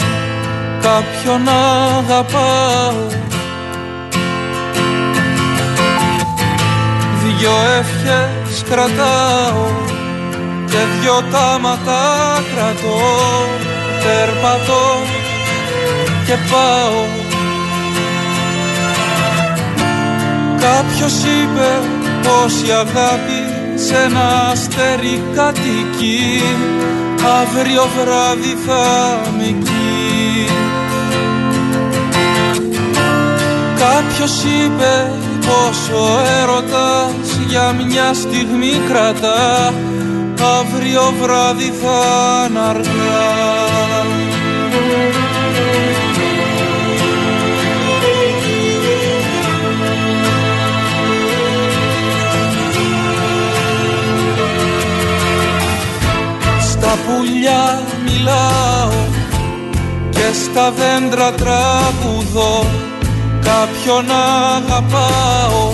κάποιον 0.81 1.49
αγαπάω. 1.99 3.07
Δυο 7.23 7.53
ευχές 7.79 8.63
κρατάω 8.71 9.67
και 10.67 10.79
δυο 11.01 11.23
τάματα 11.33 12.03
κρατώ. 12.55 13.01
Περπατώ 14.03 14.87
και 16.27 16.37
πάω. 16.51 17.05
Κάποιος 20.61 21.13
είπε 21.13 21.71
πως 22.23 22.69
η 22.69 22.71
αγάπη 22.71 23.41
σε 23.75 23.97
ένα 23.97 24.51
αστέρι 24.51 25.23
κατοικεί 25.35 26.43
αύριο 27.27 27.89
βράδυ 27.99 28.57
θα 28.67 29.21
με 29.37 29.45
εκεί. 29.45 30.47
Κάποιος 33.79 34.45
είπε 34.45 35.13
πως 35.41 35.89
ο 35.89 36.19
έρωτας 36.43 37.39
για 37.49 37.73
μια 37.87 38.15
στιγμή 38.15 38.81
κρατά. 38.89 39.75
Αύριο 40.59 41.15
βράδυ 41.21 41.73
θα 41.83 42.47
είναι 42.49 42.59
αργά 42.59 43.72
πουλιά 57.05 57.83
μιλάω 58.05 58.93
και 60.11 60.27
στα 60.45 60.71
δέντρα 60.71 61.33
τραγουδώ 61.33 62.67
κάποιον 63.41 64.05
αγαπάω. 64.57 65.73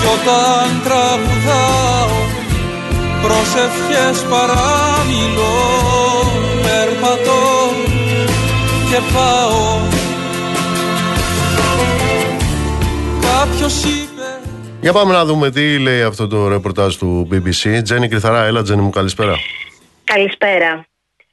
Κι 0.00 0.08
όταν 0.14 0.80
τραγουδάω 0.84 2.22
προσευχές 3.22 4.24
παραμιλώ 4.30 5.62
περπατώ 6.62 7.42
και 8.90 9.00
πάω. 9.14 9.80
Κάποιος 13.20 13.84
για 14.82 14.92
πάμε 14.92 15.12
να 15.12 15.24
δούμε 15.24 15.50
τι 15.50 15.78
λέει 15.78 16.02
αυτό 16.02 16.26
το 16.26 16.48
ρεπορτάζ 16.48 16.96
του 16.96 17.28
BBC. 17.32 17.80
Τζένι 17.82 18.08
Κρυθαρά, 18.08 18.44
έλα 18.44 18.62
Τζένι 18.62 18.82
μου, 18.82 18.90
καλησπέρα. 18.90 19.34
Καλησπέρα. 20.04 20.86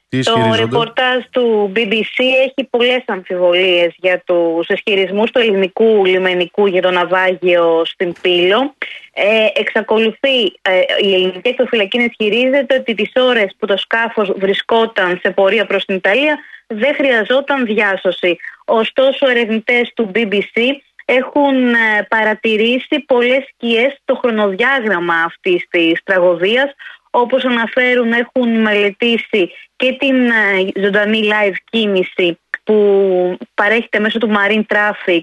Τι 0.09 0.23
το 0.23 0.53
ρεπορτάζ 0.55 1.23
του 1.29 1.71
BBC 1.75 2.23
έχει 2.45 2.67
πολλές 2.69 3.03
αμφιβολίες 3.05 3.93
για 3.97 4.23
τους 4.25 4.67
ισχυρισμούς 4.67 5.31
του 5.31 5.39
ελληνικού 5.39 6.05
λιμενικού 6.05 6.67
για 6.67 6.81
το 6.81 6.91
ναυάγιο 6.91 7.81
στην 7.85 8.13
Πύλο. 8.21 8.73
Ε, 9.13 9.47
εξακολουθεί 9.53 10.41
ε, 10.61 10.79
η 11.01 11.13
ελληνική 11.13 11.49
εκτοφυλακή 11.49 11.97
να 11.97 12.03
ισχυρίζεται 12.03 12.75
ότι 12.75 12.93
τις 12.93 13.11
ώρες 13.15 13.55
που 13.59 13.65
το 13.65 13.77
σκάφος 13.77 14.31
βρισκόταν 14.37 15.19
σε 15.21 15.31
πορεία 15.31 15.65
προς 15.65 15.85
την 15.85 15.95
Ιταλία 15.95 16.37
δεν 16.67 16.95
χρειαζόταν 16.95 17.65
διάσωση. 17.65 18.37
Ωστόσο, 18.65 19.29
ερευνητές 19.29 19.91
του 19.95 20.11
BBC 20.15 20.61
έχουν 21.09 21.73
ε, 21.73 22.07
παρατηρήσει 22.09 23.03
πολλές 23.07 23.43
σκιές 23.53 23.99
στο 24.01 24.15
χρονοδιάγραμμα 24.15 25.13
αυτής 25.25 25.67
της 25.69 26.03
τραγωδίας 26.03 26.75
όπως 27.09 27.45
αναφέρουν 27.45 28.11
έχουν 28.11 28.61
μελετήσει 28.61 29.51
και 29.75 29.95
την 29.99 30.29
ε, 30.29 30.81
ζωντανή 30.81 31.21
live 31.23 31.55
κίνηση 31.69 32.39
που 32.63 33.37
παρέχεται 33.53 33.99
μέσω 33.99 34.17
του 34.17 34.31
Marine 34.35 34.75
Traffic 34.75 35.21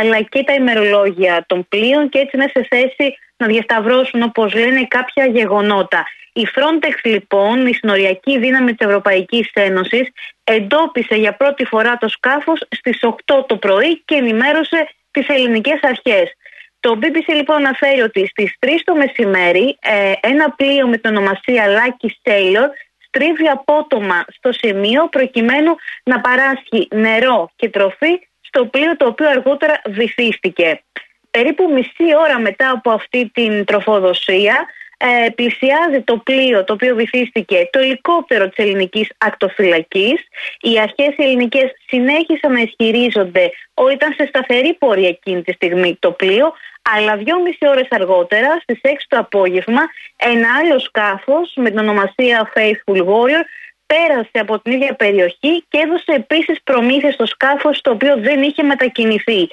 αλλά 0.00 0.20
και 0.20 0.42
τα 0.42 0.54
ημερολόγια 0.54 1.44
των 1.46 1.66
πλοίων 1.68 2.08
και 2.08 2.18
έτσι 2.18 2.36
είναι 2.36 2.50
σε 2.54 2.66
θέση 2.70 3.18
να 3.36 3.46
διασταυρώσουν 3.46 4.22
όπως 4.22 4.54
λένε 4.54 4.86
κάποια 4.88 5.26
γεγονότα. 5.26 6.04
Η 6.32 6.46
Frontex 6.54 6.94
λοιπόν, 7.02 7.66
η 7.66 7.74
συνοριακή 7.74 8.38
δύναμη 8.38 8.74
της 8.74 8.86
Ευρωπαϊκής 8.86 9.50
Ένωσης 9.52 10.08
εντόπισε 10.44 11.14
για 11.14 11.36
πρώτη 11.36 11.64
φορά 11.64 11.96
το 11.96 12.08
σκάφος 12.08 12.66
στις 12.70 12.98
8 13.02 13.44
το 13.46 13.56
πρωί 13.56 14.02
και 14.04 14.14
ενημέρωσε 14.14 14.88
τις 15.20 15.28
ελληνικές 15.28 15.78
αρχές. 15.82 16.32
Το 16.80 16.98
BBC 17.00 17.34
λοιπόν 17.34 17.56
αναφέρει 17.56 18.00
ότι 18.00 18.26
στις 18.26 18.56
3 18.66 18.68
το 18.84 18.94
μεσημέρι 18.94 19.78
ε, 19.80 20.12
ένα 20.20 20.50
πλοίο 20.50 20.88
με 20.88 20.96
την 20.96 21.10
ονομασία 21.10 21.64
Lucky 21.66 22.08
Sailor 22.22 22.68
στρίβει 23.06 23.48
απότομα 23.48 24.24
στο 24.28 24.52
σημείο 24.52 25.08
προκειμένου 25.08 25.74
να 26.04 26.20
παράσχει 26.20 26.88
νερό 26.94 27.50
και 27.56 27.68
τροφή 27.68 28.18
στο 28.40 28.66
πλοίο 28.66 28.96
το 28.96 29.06
οποίο 29.06 29.28
αργότερα 29.28 29.80
βυθίστηκε. 29.86 30.82
Περίπου 31.30 31.72
μισή 31.72 32.16
ώρα 32.24 32.38
μετά 32.40 32.70
από 32.70 32.90
αυτή 32.90 33.30
την 33.34 33.64
τροφοδοσία 33.64 34.66
ε, 34.96 35.28
πλησιάζει 35.30 36.00
το 36.04 36.16
πλοίο 36.16 36.64
το 36.64 36.72
οποίο 36.72 36.94
βυθίστηκε 36.94 37.68
το 37.72 37.78
ελικόπτερο 37.78 38.48
της 38.48 38.64
ελληνικής 38.64 39.08
ακτοφυλακής. 39.18 40.20
Οι 40.60 40.78
αρχές 40.80 41.14
ελληνικές 41.16 41.70
συνέχισαν 41.88 42.52
να 42.52 42.60
ισχυρίζονται 42.60 43.50
ότι 43.74 43.92
ήταν 43.94 44.12
σε 44.12 44.26
σταθερή 44.26 44.74
πορεία 44.74 45.08
εκείνη 45.08 45.42
τη 45.42 45.52
στιγμή 45.52 45.96
το 45.98 46.12
πλοίο, 46.12 46.52
αλλά 46.94 47.16
δυόμιση 47.16 47.68
ώρες 47.68 47.86
αργότερα, 47.90 48.58
στις 48.62 48.80
6 48.82 48.88
το 49.08 49.18
απόγευμα, 49.18 49.82
ένα 50.16 50.48
άλλο 50.60 50.78
σκάφος 50.78 51.52
με 51.56 51.70
την 51.70 51.78
ονομασία 51.78 52.52
Faithful 52.54 53.00
Warrior 53.00 53.44
πέρασε 53.86 54.30
από 54.32 54.60
την 54.60 54.72
ίδια 54.72 54.94
περιοχή 54.94 55.64
και 55.68 55.78
έδωσε 55.78 56.12
επίσης 56.12 56.62
προμήθειες 56.64 57.14
στο 57.14 57.26
σκάφος 57.26 57.80
το 57.80 57.90
οποίο 57.90 58.16
δεν 58.16 58.42
είχε 58.42 58.62
μετακινηθεί. 58.62 59.48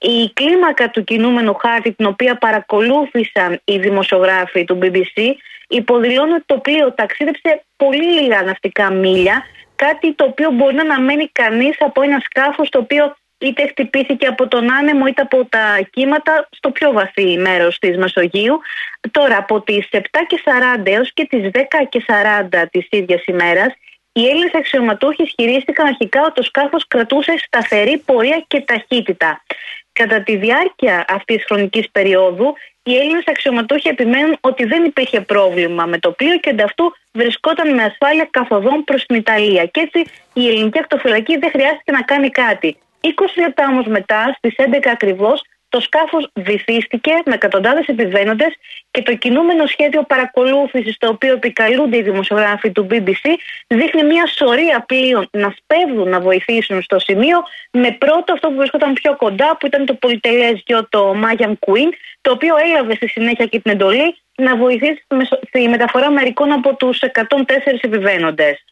Η 0.00 0.32
κλίμακα 0.32 0.90
του 0.90 1.04
κινούμενου 1.04 1.54
χάρτη, 1.54 1.92
την 1.92 2.06
οποία 2.06 2.38
παρακολούθησαν 2.38 3.60
οι 3.64 3.78
δημοσιογράφοι 3.78 4.64
του 4.64 4.78
BBC, 4.82 5.32
υποδηλώνει 5.68 6.32
ότι 6.32 6.44
το 6.46 6.58
πλοίο 6.58 6.92
ταξίδεψε 6.92 7.64
πολύ 7.76 8.20
λίγα 8.20 8.42
ναυτικά 8.42 8.92
μίλια, 8.92 9.42
κάτι 9.76 10.14
το 10.14 10.24
οποίο 10.24 10.50
μπορεί 10.50 10.74
να 10.74 10.82
αναμένει 10.82 11.28
κανείς 11.32 11.76
από 11.78 12.02
ένα 12.02 12.18
σκάφος 12.24 12.68
το 12.68 12.78
οποίο 12.78 13.16
είτε 13.38 13.66
χτυπήθηκε 13.66 14.26
από 14.26 14.48
τον 14.48 14.72
άνεμο 14.72 15.06
είτε 15.06 15.22
από 15.22 15.44
τα 15.44 15.78
κύματα 15.90 16.48
στο 16.50 16.70
πιο 16.70 16.92
βαθύ 16.92 17.38
μέρος 17.38 17.78
της 17.78 17.96
Μεσογείου. 17.96 18.58
Τώρα 19.10 19.36
από 19.36 19.60
τις 19.60 19.88
7 19.90 19.98
και 20.26 20.42
40 20.44 20.90
έως 20.90 21.12
και 21.12 21.26
τις 21.26 21.50
10 21.52 21.60
και 21.88 22.04
40 22.06 22.66
της 22.70 22.86
ίδιας 22.90 23.24
ημέρας 23.24 23.72
οι 24.18 24.26
Έλληνες 24.28 24.54
αξιωματούχοι 24.54 25.22
ισχυρίστηκαν 25.22 25.86
αρχικά 25.86 26.22
ότι 26.22 26.32
το 26.34 26.42
σκάφος 26.42 26.86
κρατούσε 26.88 27.34
σταθερή 27.46 27.98
πορεία 27.98 28.44
και 28.46 28.60
ταχύτητα. 28.60 29.42
Κατά 29.98 30.22
τη 30.22 30.36
διάρκεια 30.36 31.04
αυτής 31.08 31.36
της 31.36 31.44
χρονικής 31.44 31.90
περίοδου, 31.90 32.54
οι 32.82 32.96
Έλληνες 32.96 33.24
αξιωματούχοι 33.26 33.88
επιμένουν 33.88 34.36
ότι 34.40 34.64
δεν 34.64 34.84
υπήρχε 34.84 35.20
πρόβλημα 35.20 35.84
με 35.86 35.98
το 35.98 36.10
πλοίο 36.10 36.38
και 36.38 36.50
ανταυτού 36.50 36.94
βρισκόταν 37.12 37.74
με 37.74 37.82
ασφάλεια 37.82 38.28
καθοδόν 38.30 38.84
προς 38.84 39.06
την 39.06 39.16
Ιταλία. 39.16 39.64
Και 39.64 39.80
έτσι 39.80 40.00
η 40.32 40.48
ελληνική 40.48 40.78
ακτοφυλακή 40.78 41.36
δεν 41.38 41.50
χρειάστηκε 41.50 41.92
να 41.92 42.02
κάνει 42.02 42.30
κάτι. 42.30 42.76
20 43.00 43.08
λεπτά 43.36 43.68
όμως 43.68 43.86
μετά, 43.86 44.34
στις 44.36 44.54
11 44.56 44.90
ακριβώς, 44.92 45.42
το 45.68 45.80
σκάφος 45.80 46.30
βυθίστηκε 46.34 47.12
με 47.24 47.34
εκατοντάδες 47.34 47.86
επιβαίνοντες 47.86 48.52
και 48.90 49.02
το 49.02 49.14
κινούμενο 49.16 49.66
σχέδιο 49.66 50.02
παρακολούθησης 50.02 50.96
το 50.98 51.08
οποίο 51.08 51.32
επικαλούνται 51.32 51.96
οι 51.96 52.02
δημοσιογράφοι 52.02 52.70
του 52.70 52.86
BBC 52.90 53.24
δείχνει 53.66 54.04
μια 54.04 54.26
σωρία 54.26 54.84
πλοίων 54.88 55.28
να 55.30 55.54
σπέβδουν 55.58 56.08
να 56.08 56.20
βοηθήσουν 56.20 56.82
στο 56.82 56.98
σημείο 56.98 57.38
με 57.70 57.96
πρώτο 57.98 58.32
αυτό 58.32 58.48
που 58.48 58.56
βρισκόταν 58.56 58.92
πιο 58.92 59.16
κοντά 59.16 59.56
που 59.60 59.66
ήταν 59.66 59.86
το 59.86 59.94
πολυτελές 59.94 60.62
γιο 60.66 60.88
το 60.88 61.14
Μάγιαν 61.14 61.58
Κουίν 61.58 61.90
το 62.20 62.30
οποίο 62.30 62.54
έλαβε 62.56 62.94
στη 62.94 63.08
συνέχεια 63.08 63.46
και 63.46 63.60
την 63.60 63.72
εντολή 63.72 64.16
να 64.34 64.56
βοηθήσει 64.56 65.04
στη 65.48 65.68
μεταφορά 65.68 66.10
μερικών 66.10 66.52
από 66.52 66.76
τους 66.76 66.98
104 67.02 67.28
επιβαίνοντες. 67.80 68.64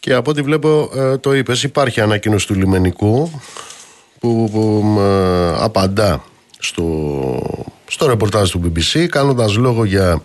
Και 0.00 0.14
από 0.14 0.30
ό,τι 0.30 0.42
βλέπω 0.42 0.90
ε, 0.94 1.18
το 1.18 1.32
είπες 1.32 1.62
υπάρχει 1.62 2.00
ανακοίνωση 2.00 2.46
του 2.46 2.54
λιμενικού 2.54 3.40
που, 4.20 4.48
που 4.52 4.96
ε, 5.00 5.64
απαντά 5.64 6.24
στο, 6.58 6.84
στο 7.86 8.06
ρεπορτάζ 8.06 8.50
του 8.50 8.62
BBC 8.64 9.06
κάνοντας 9.06 9.56
λόγο 9.56 9.84
για 9.84 10.22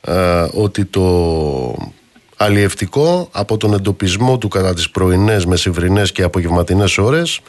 ε, 0.00 0.46
ότι 0.52 0.84
το 0.84 1.90
αλλιευτικό 2.36 3.28
από 3.32 3.56
τον 3.56 3.74
εντοπισμό 3.74 4.38
του 4.38 4.48
κατά 4.48 4.74
τις 4.74 4.90
πρωινές, 4.90 5.44
μεσημβρινές 5.44 6.12
και 6.12 6.22
απογευματινές 6.22 6.98
ώρες 6.98 7.40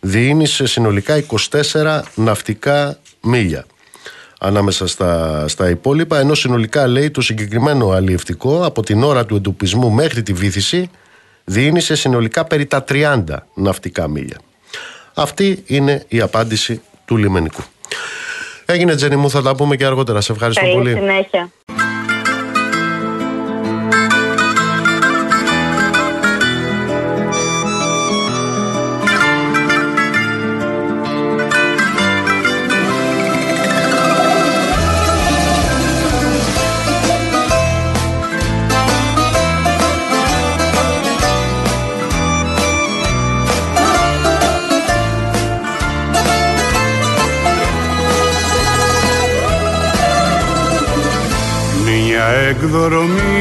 διήνυσε 0.00 0.66
συνολικά 0.66 1.24
24 1.50 2.00
ναυτικά 2.14 2.98
μίλια 3.20 3.64
ανάμεσα 4.40 4.86
στα, 4.86 5.44
στα 5.48 5.68
υπόλοιπα 5.70 6.18
ενώ 6.18 6.34
συνολικά 6.34 6.86
λέει 6.86 7.10
το 7.10 7.20
συγκεκριμένο 7.20 7.90
αλλιευτικό 7.90 8.64
από 8.64 8.82
την 8.82 9.02
ώρα 9.02 9.26
του 9.26 9.36
εντοπισμού 9.36 9.90
μέχρι 9.90 10.22
τη 10.22 10.32
βήθηση 10.32 10.90
διήνυσε 11.44 11.94
συνολικά 11.94 12.44
περί 12.44 12.66
τα 12.66 12.84
30 12.88 13.22
ναυτικά 13.54 14.08
μίλια. 14.08 14.36
Αυτή 15.18 15.62
είναι 15.66 16.04
η 16.08 16.20
απάντηση 16.20 16.80
του 17.04 17.16
λιμενικού. 17.16 17.62
Έγινε 18.66 18.94
Τζένι 18.94 19.16
μου, 19.16 19.30
θα 19.30 19.42
τα 19.42 19.54
πούμε 19.54 19.76
και 19.76 19.84
αργότερα. 19.84 20.20
Σε 20.20 20.32
ευχαριστώ 20.32 20.60
Καλή 20.60 20.72
πολύ. 20.74 20.92
συνέχεια. 20.92 21.50
Εκδρομή 52.66 53.35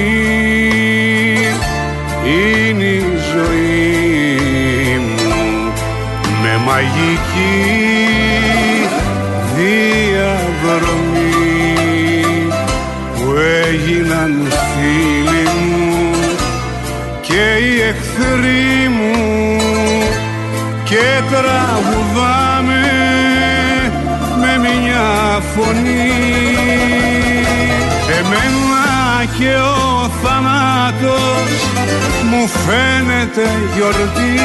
γιορτή 33.76 34.36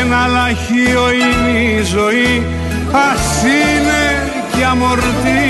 Ένα 0.00 0.26
λαχείο 0.26 1.04
είναι 1.12 1.58
η 1.58 1.82
ζωή 1.82 2.46
ας 2.92 3.42
είναι 3.42 4.30
και 4.56 4.64
αμορτή 4.64 5.46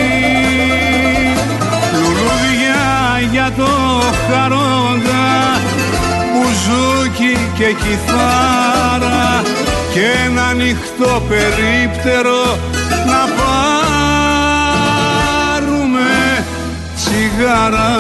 Λουλούδια 1.93 2.85
για 3.31 3.53
το 3.57 3.71
χαρόντα 4.31 5.27
μπουζούκι 6.33 7.35
και 7.59 7.65
κιθάρα 7.65 9.43
και 9.93 10.05
ένα 10.27 10.47
ανοιχτό 10.47 11.23
περίπτερο 11.29 12.59
να 13.07 13.23
πάρουμε 13.37 13.87
τσιγάρα. 16.97 17.97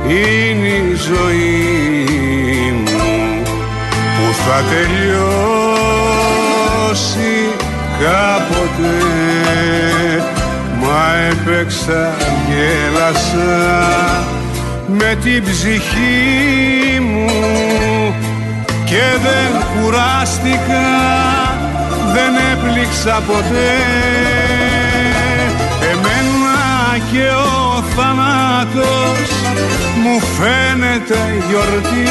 είναι 0.07 0.67
η 0.67 0.95
ζωή 1.07 2.71
μου 2.71 3.01
που 4.15 4.25
θα 4.33 4.57
τελειώσει 4.71 5.33
κάποτε. 7.99 8.95
Μα 10.81 11.03
έπαιξα 11.29 12.01
γέλασα 12.49 13.55
με 14.87 15.17
την 15.23 15.43
ψυχή 15.43 16.99
μου 16.99 17.29
και 18.85 19.05
δεν 19.23 19.51
κουράστηκα 19.73 20.87
δεν 22.13 22.33
έπληξα 22.51 23.15
ποτέ. 23.27 23.73
εμένα 24.45 24.64
και 27.15 27.29
ο 27.29 27.83
θάνατος 27.95 29.29
μου 30.01 30.19
φαίνεται 30.19 31.19
γιορτή. 31.47 32.07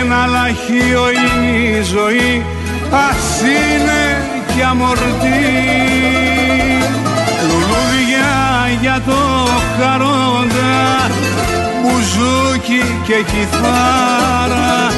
Ένα 0.00 0.26
λαχείο 0.26 1.04
είναι 1.10 1.78
η 1.78 1.82
ζωή 1.82 2.44
ας 2.90 3.40
είναι 3.40 4.02
και 4.56 4.64
αμορτή. 4.64 5.42
Λουλούδια 7.48 8.32
για 8.80 9.02
το 9.06 9.48
χαρόντα 9.78 11.10
μπουζούκι 11.82 12.82
και 13.06 13.14
κιθάρα 13.14 14.92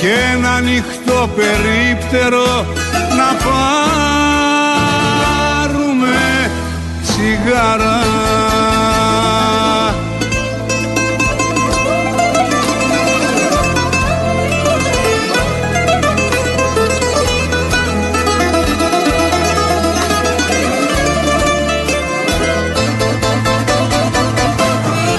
και 0.00 0.12
ένα 0.34 0.50
ανοιχτό 0.54 1.28
περίπτερο 1.36 2.66
να 3.16 3.28
πάρουμε 3.44 3.89
τσιγάρα 7.50 7.98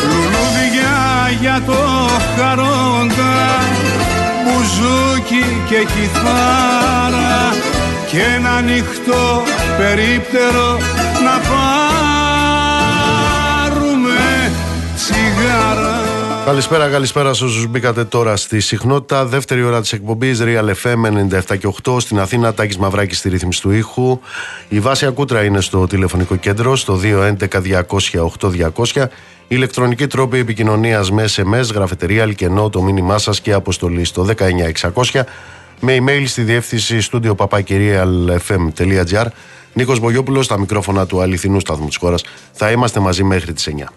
Λουλούδια 0.04 1.30
για 1.42 1.62
το 1.66 1.74
χαρόντα 2.38 3.34
μπουζούκι 4.44 5.46
και 5.70 5.76
κιθάρα 5.76 7.54
και 8.12 8.22
ένα 8.36 8.50
ανοιχτό 8.50 9.44
περίπτερο 9.78 10.78
Καλησπέρα, 16.46 16.90
καλησπέρα 16.90 17.34
σε 17.34 17.44
όσους 17.44 17.68
μπήκατε 17.68 18.06
τώρα 18.06 18.36
στη 18.36 18.60
συχνότητα. 18.60 19.26
Δεύτερη 19.26 19.64
ώρα 19.64 19.82
της 19.82 19.94
εκπομπής 19.94 20.42
Real 20.44 20.74
FM 20.84 21.06
97 21.06 21.58
και 21.58 21.68
8 21.84 22.00
στην 22.00 22.20
Αθήνα. 22.20 22.54
Τάκης 22.54 22.78
Μαυράκης 22.78 23.18
στη 23.18 23.30
ρύθμιση 23.30 23.62
του 23.62 23.72
ήχου. 23.72 24.20
Η 24.70 24.80
Βάσια 24.80 25.10
Κούτρα 25.10 25.44
είναι 25.44 25.62
στο 25.62 25.88
τηλεφωνικό 25.88 26.36
κέντρο 26.36 26.76
στο 26.76 27.00
211 27.04 27.62
200 27.62 28.28
8200 28.94 29.06
Ηλεκτρονική 29.48 30.08
τρόπη 30.08 30.38
επικοινωνίας 30.38 31.12
με 31.12 31.26
SMS, 31.36 31.74
γραφετερία, 31.74 32.24
αλκενό, 32.24 32.70
το 32.70 32.82
μήνυμά 32.82 33.18
σας 33.18 33.42
και 33.42 33.54
αποστολή 33.54 34.04
στο 34.04 34.26
19600 35.12 35.24
με 35.80 35.98
email 36.00 36.24
στη 36.26 36.42
διεύθυνση 36.42 37.00
studio 37.12 37.36
papakirialfm.gr. 37.36 39.26
Νίκος 39.74 40.00
Μπογιόπουλος 40.00 40.46
στα 40.46 40.60
μικρόφωνα 40.60 41.06
του 41.06 41.22
αληθινού 41.22 41.60
σταθμού 41.60 41.88
της 41.88 41.98
χώρας. 41.98 42.24
Θα 42.52 42.72
είμαστε 42.72 43.00
μαζί 43.00 43.24
μέχρι 43.24 43.54
τις 43.54 43.68
9. 43.68 43.94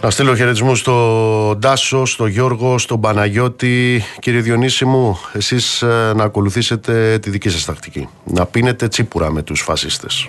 Να 0.00 0.10
στείλω 0.10 0.36
χαιρετισμού 0.36 0.74
στον 0.74 1.60
Τάσο, 1.60 2.04
στον 2.06 2.28
Γιώργο, 2.28 2.78
στον 2.78 3.00
Παναγιώτη. 3.00 4.02
Κύριε 4.18 4.40
Διονύση 4.40 4.84
μου, 4.84 5.18
εσείς 5.32 5.82
ε, 5.82 6.12
να 6.16 6.24
ακολουθήσετε 6.24 7.18
τη 7.18 7.30
δική 7.30 7.48
σας 7.48 7.64
τακτική. 7.64 8.08
Να 8.24 8.46
πίνετε 8.46 8.88
τσίπουρα 8.88 9.30
με 9.30 9.42
τους 9.42 9.60
φασίστες. 9.60 10.28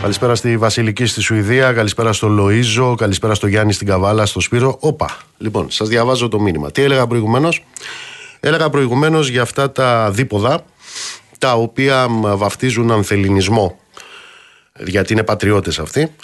Καλησπέρα 0.00 0.34
στη 0.34 0.56
Βασιλική 0.56 1.06
στη 1.06 1.20
Σουηδία, 1.20 1.72
καλησπέρα 1.72 2.12
στο 2.12 2.28
Λοίζο, 2.28 2.94
καλησπέρα 2.94 3.34
στο 3.34 3.46
Γιάννη 3.46 3.72
στην 3.72 3.86
Καβάλα, 3.86 4.26
στο 4.26 4.40
Σπύρο. 4.40 4.76
Όπα, 4.80 5.16
λοιπόν, 5.38 5.70
σας 5.70 5.88
διαβάζω 5.88 6.28
το 6.28 6.40
μήνυμα. 6.40 6.70
Τι 6.70 6.82
έλεγα 6.82 7.06
προηγουμένως; 7.06 7.64
Έλεγα 8.40 8.70
προηγουμένως 8.70 9.28
για 9.28 9.42
αυτά 9.42 9.72
τα 9.72 10.10
δίποδα, 10.10 10.64
τα 11.38 11.52
οποία 11.52 12.06
βαφτίζουν 12.36 12.90
ανθεληνισμό 12.90 13.78
γιατί 14.84 15.12
είναι 15.12 15.22
πατριώτες 15.22 15.78
αυτοί, 15.78 16.14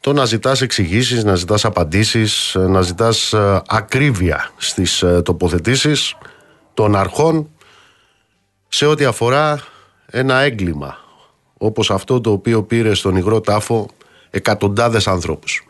το 0.00 0.12
να 0.12 0.24
ζητάς 0.24 0.60
εξηγήσεις, 0.60 1.24
να 1.24 1.34
ζητάς 1.34 1.64
απαντήσεις, 1.64 2.56
να 2.58 2.80
ζητάς 2.80 3.32
ε, 3.32 3.62
ακρίβεια 3.66 4.50
στις 4.56 5.02
ε, 5.02 5.22
τοποθετήσεις 5.22 6.14
των 6.74 6.96
αρχών 6.96 7.50
σε 8.68 8.86
ό,τι 8.86 9.04
αφορά 9.04 9.64
ένα 10.06 10.40
έγκλημα 10.40 10.96
όπως 11.58 11.90
αυτό 11.90 12.20
το 12.20 12.30
οποίο 12.30 12.62
πήρε 12.62 12.94
στον 12.94 13.16
υγρό 13.16 13.40
τάφο 13.40 13.88
εκατοντάδες 14.30 15.08
ανθρώπους. 15.08 15.66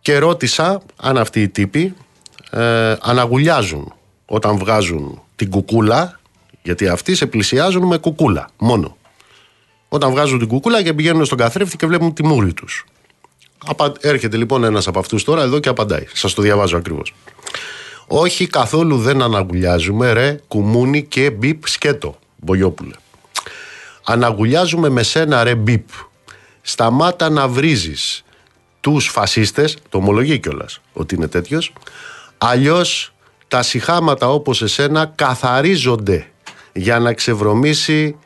Και 0.00 0.18
ρώτησα 0.18 0.82
αν 0.96 1.18
αυτοί 1.18 1.42
οι 1.42 1.48
τύποι 1.48 1.94
ε, 2.50 2.96
αναγουλιάζουν 3.00 3.92
όταν 4.26 4.58
βγάζουν 4.58 5.22
την 5.36 5.50
κουκούλα 5.50 6.20
γιατί 6.62 6.88
αυτοί 6.88 7.14
σε 7.14 7.26
πλησιάζουν 7.26 7.86
με 7.86 7.98
κουκούλα 7.98 8.48
μόνο. 8.58 8.96
Όταν 9.88 10.10
βγάζουν 10.10 10.38
την 10.38 10.48
κουκούλα 10.48 10.82
και 10.82 10.94
πηγαίνουν 10.94 11.24
στον 11.24 11.38
καθρέφτη 11.38 11.76
και 11.76 11.86
βλέπουν 11.86 12.14
τη 12.14 12.24
μούρη 12.24 12.52
τους. 12.52 12.84
Έρχεται 14.00 14.36
λοιπόν 14.36 14.64
ένας 14.64 14.86
από 14.86 14.98
αυτούς 14.98 15.24
τώρα 15.24 15.42
εδώ 15.42 15.58
και 15.58 15.68
απαντάει. 15.68 16.06
Σας 16.12 16.34
το 16.34 16.42
διαβάζω 16.42 16.76
ακριβώς. 16.76 17.14
Όχι 18.06 18.46
καθόλου 18.46 18.98
δεν 18.98 19.22
αναγουλιάζουμε 19.22 20.12
ρε 20.12 20.40
κουμούνι 20.48 21.04
και 21.04 21.30
μπιπ 21.30 21.66
σκέτο 21.66 22.18
Μπογιόπουλε 22.36 22.94
Αναγουλιάζουμε 24.04 24.88
με 24.88 25.02
σένα 25.02 25.44
ρε 25.44 25.54
μπιπ 25.54 25.88
Σταμάτα 26.62 27.30
να 27.30 27.48
βρίζεις 27.48 28.24
τους 28.80 29.06
φασίστες 29.06 29.76
Το 29.88 29.98
ομολογεί 29.98 30.38
κιόλας 30.38 30.80
ότι 30.92 31.14
είναι 31.14 31.28
τέτοιος. 31.28 31.72
Αλλιώς 32.38 33.12
τα 33.48 33.62
συχάματα 33.62 34.28
όπως 34.28 34.62
εσένα 34.62 35.12
καθαρίζονται 35.14 36.26
για 36.72 36.98
να 36.98 37.12
ξεβρωμήσει 37.12 38.16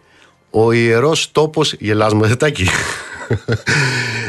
ο 0.55 0.73
ιερός 0.73 1.33
τόπος, 1.33 1.73
γελάς 1.73 2.13
μου 2.13 2.25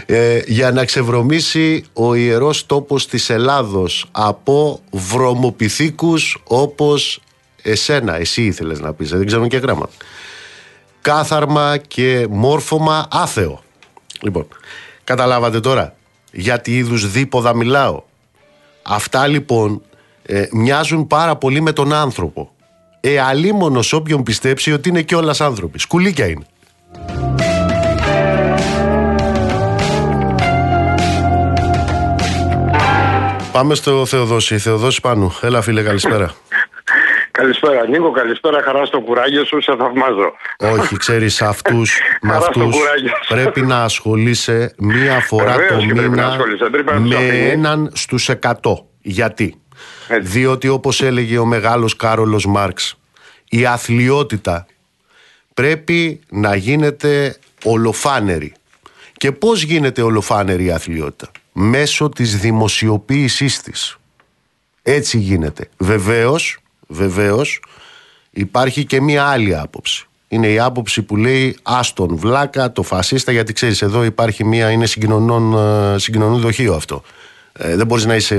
ε, 0.06 0.42
για 0.46 0.72
να 0.72 0.86
ξεβρωμήσει 0.86 1.84
ο 1.94 2.16
ιερός 2.16 2.66
τόπος 2.66 3.08
της 3.08 3.30
Ελλάδος 3.30 4.06
από 4.12 4.80
βρωμοπιθήκους 4.92 6.42
όπως 6.44 7.22
εσένα, 7.62 8.16
εσύ 8.16 8.44
ήθελες 8.44 8.80
να 8.80 8.94
πεις, 8.94 9.10
δεν 9.10 9.26
ξέρω 9.26 9.48
και 9.48 9.58
γράμμα. 9.58 9.90
Κάθαρμα 11.02 11.78
και 11.78 12.28
μόρφωμα 12.30 13.08
άθεο. 13.12 13.64
Λοιπόν, 14.22 14.48
καταλάβατε 15.04 15.60
τώρα 15.60 15.96
για 16.32 16.62
τι 16.62 16.76
είδους 16.76 17.12
δίποδα 17.12 17.56
μιλάω. 17.56 18.04
Αυτά 18.84 19.28
λοιπόν 19.28 19.82
ε, 20.24 20.46
μοιάζουν 20.52 21.08
πάρα 21.08 21.36
πολύ 21.36 21.62
με 21.62 21.72
τον 21.72 21.94
άνθρωπο. 21.94 22.52
Ε, 23.06 23.20
αλίμονος 23.20 23.94
όποιον 23.94 24.24
πιστέψει 24.24 24.72
ότι 24.72 24.90
είναι 24.90 25.02
κιόλας 25.02 25.42
άνθρωποι. 25.42 25.80
Σκουλίκια 25.80 26.28
είναι. 26.28 26.46
Πάμε 33.52 33.76
στο 33.76 34.06
Θεοδόση. 34.06 34.58
Θεοδόση 34.58 35.02
Πάνου. 35.02 35.38
Έλα 35.42 35.62
φίλε, 35.62 35.84
καλησπέρα. 35.84 36.34
Καλησπέρα 37.32 37.88
Νίκο, 37.88 38.12
καλησπέρα 38.12 38.62
χαρά 38.62 38.86
στο 38.86 39.02
κουράγιο 39.02 39.46
σου, 39.46 39.62
σε 39.62 39.76
θαυμάζω. 39.76 40.34
Όχι, 40.58 40.98
ξέρεις 40.98 41.42
αυτούς, 41.42 42.00
με 42.22 42.36
αυτούς 42.36 42.76
πρέπει 43.28 43.62
να 43.62 43.84
ασχολείσαι 43.84 44.74
μία 44.78 45.20
φορά 45.20 45.56
το 45.68 45.76
μήνα 45.76 46.38
με 47.00 47.50
έναν 47.52 47.92
στους 47.94 48.30
εκατό. 48.30 48.88
Γιατί; 49.02 49.63
Διότι 50.22 50.68
όπως 50.68 51.02
έλεγε 51.02 51.38
ο 51.38 51.46
μεγάλος 51.46 51.96
Κάρολος 51.96 52.46
Μάρξ, 52.46 52.98
η 53.50 53.66
αθλειότητα 53.66 54.66
πρέπει 55.54 56.20
να 56.30 56.56
γίνεται 56.56 57.38
ολοφάνερη. 57.64 58.54
Και 59.18 59.32
πώς 59.32 59.64
γίνεται 59.64 60.02
ολοφάνερη 60.02 60.64
η 60.64 60.72
αθλειότητα; 60.72 61.32
Μέσω 61.54 62.10
της 62.10 62.38
δημοσιοποίησής 62.38 63.62
της. 63.62 63.98
Έτσι 64.82 65.18
γίνεται. 65.18 65.70
Βεβαίως, 65.78 66.60
βεβαίως 66.88 67.62
υπάρχει 68.32 68.86
και 68.86 69.02
μία 69.02 69.26
άλλη 69.26 69.58
άποψη. 69.58 70.08
Είναι 70.28 70.48
η 70.48 70.60
άποψη 70.60 71.02
που 71.02 71.16
λέει 71.16 71.58
άστον 71.62 72.16
βλάκα 72.16 72.72
το 72.72 72.84
φασίστα 72.84 73.32
γιατί 73.32 73.54
ξέρεις 73.54 73.82
εδώ 73.82 74.04
υπάρχει 74.04 74.44
μία, 74.44 74.70
είναι 74.72 74.86
συγκοινωνών, 74.86 75.54
ε, 75.94 76.00
συγκοινωνών 76.00 76.40
δοχείο 76.40 76.74
αυτό. 76.74 77.04
Ε, 77.54 77.76
δεν 77.76 77.86
μπορείς 77.86 78.06
να 78.06 78.16
είσαι 78.16 78.36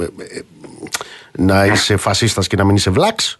ε, 0.00 0.06
να 1.32 1.66
είσαι 1.66 1.96
φασίστας 1.96 2.46
και 2.46 2.56
να 2.56 2.64
μην 2.64 2.74
είσαι 2.74 2.90
βλάξ. 2.90 3.38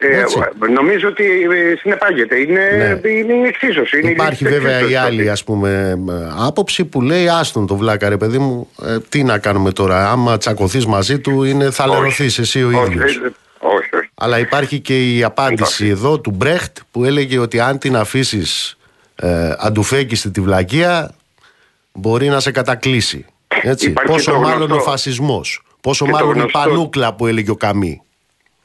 Ε, 0.00 0.24
νομίζω 0.72 1.08
ότι 1.08 1.24
ε, 1.24 1.76
συνεπάγεται. 1.76 2.40
Είναι, 2.40 3.00
ναι. 3.02 3.10
είναι 3.10 3.32
η 3.32 3.46
εξίσωση. 3.46 3.98
Είναι 3.98 4.10
Υπάρχει 4.10 4.44
βέβαια 4.44 4.88
η 4.88 4.94
άλλη 4.94 5.30
ας 5.30 5.44
πούμε, 5.44 5.98
άποψη 6.38 6.84
που 6.84 7.00
λέει 7.02 7.28
άστον 7.28 7.66
το 7.66 7.76
βλάκα 7.76 8.08
ρε 8.08 8.16
παιδί 8.16 8.38
μου 8.38 8.68
ε, 8.82 8.96
τι 9.08 9.24
να 9.24 9.38
κάνουμε 9.38 9.72
τώρα 9.72 10.10
άμα 10.10 10.38
τσακωθείς 10.38 10.86
μαζί 10.86 11.18
του 11.18 11.42
είναι, 11.42 11.70
θα 11.70 11.86
λερωθείς 11.86 12.38
εσύ 12.38 12.64
ο 12.64 12.70
ίδιος. 12.70 13.16
Ε, 13.16 13.32
όχι, 13.58 13.96
όχι. 13.96 14.10
Αλλά 14.14 14.38
υπάρχει 14.38 14.80
και 14.80 15.14
η 15.14 15.24
απάντηση 15.24 15.86
εδώ 15.86 16.20
του 16.20 16.30
Μπρέχτ 16.30 16.78
που 16.90 17.04
έλεγε 17.04 17.38
ότι 17.38 17.60
αν 17.60 17.78
την 17.78 17.96
αφήσεις 17.96 18.78
ε, 19.16 19.52
αντουφέκιστη 19.58 20.30
τη 20.30 20.40
βλακεία 20.40 21.14
μπορεί 21.92 22.28
να 22.28 22.40
σε 22.40 22.50
κατακλείσει. 22.50 23.26
Έτσι. 23.62 23.92
Πόσο 24.06 24.38
μάλλον 24.38 24.70
ο 24.70 24.80
φασισμός. 24.80 25.62
Πόσο 25.80 26.06
μάλλον 26.06 26.38
η 26.38 26.50
πανούκλα 26.50 27.14
που 27.14 27.26
έλεγε 27.26 27.50
ο 27.50 27.56
Καμί. 27.56 28.02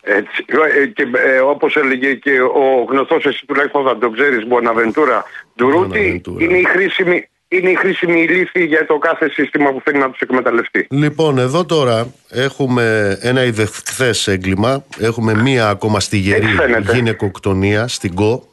Έτσι. 0.02 0.46
Ε, 0.82 0.86
και 0.86 1.08
ε, 1.26 1.40
όπως 1.40 1.76
έλεγε 1.76 2.14
και 2.14 2.42
ο 2.42 2.86
γνωστός, 2.90 3.26
εσύ 3.26 3.46
τουλάχιστον 3.46 3.84
θα 3.84 3.98
το 3.98 4.10
ξέρεις, 4.10 4.48
Μποναβεντούρα 4.48 5.24
Ντουρούτη, 5.56 6.22
είναι 6.38 6.58
η 6.58 6.64
χρήσιμη. 6.64 7.28
Είναι 7.48 7.70
η 7.70 7.76
χρήσιμη 7.76 8.28
λύση 8.28 8.66
για 8.66 8.86
το 8.86 8.98
κάθε 8.98 9.30
σύστημα 9.30 9.72
που 9.72 9.82
θέλει 9.84 9.98
να 9.98 10.10
τους 10.10 10.20
εκμεταλλευτεί. 10.20 10.88
Λοιπόν, 10.90 11.38
εδώ 11.38 11.66
τώρα 11.66 12.14
έχουμε 12.30 13.18
ένα 13.22 13.44
ιδεχθές 13.44 14.28
έγκλημα. 14.28 14.84
Έχουμε 15.00 15.34
μία 15.34 15.70
ακόμα 15.70 16.00
στιγερή 16.00 16.46
γυναικοκτονία 16.94 17.88
στην 17.88 18.16
ΚΟ. 18.16 18.50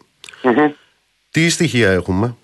Τι 1.30 1.48
στοιχεία 1.48 1.90
έχουμε; 1.90 2.36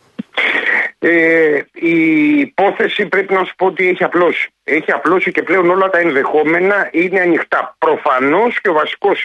Ε, 0.99 1.61
η 1.73 2.39
υπόθεση 2.39 3.07
πρέπει 3.07 3.35
να 3.35 3.45
σου 3.45 3.55
πω 3.57 3.67
ότι 3.67 3.89
έχει 3.89 4.05
απλώσει. 4.05 4.51
Έχει 4.65 4.93
απλώσει 4.93 5.33
και 5.33 5.43
πλέον 5.43 5.71
όλα 5.71 5.91
τα 5.91 5.99
ενδεχόμενα 5.99 6.89
είναι 6.93 7.21
ανοιχτά. 7.21 7.77
Προφανώς 7.79 8.61
και 8.61 8.69
ο 8.69 8.73
βασικός 8.73 9.25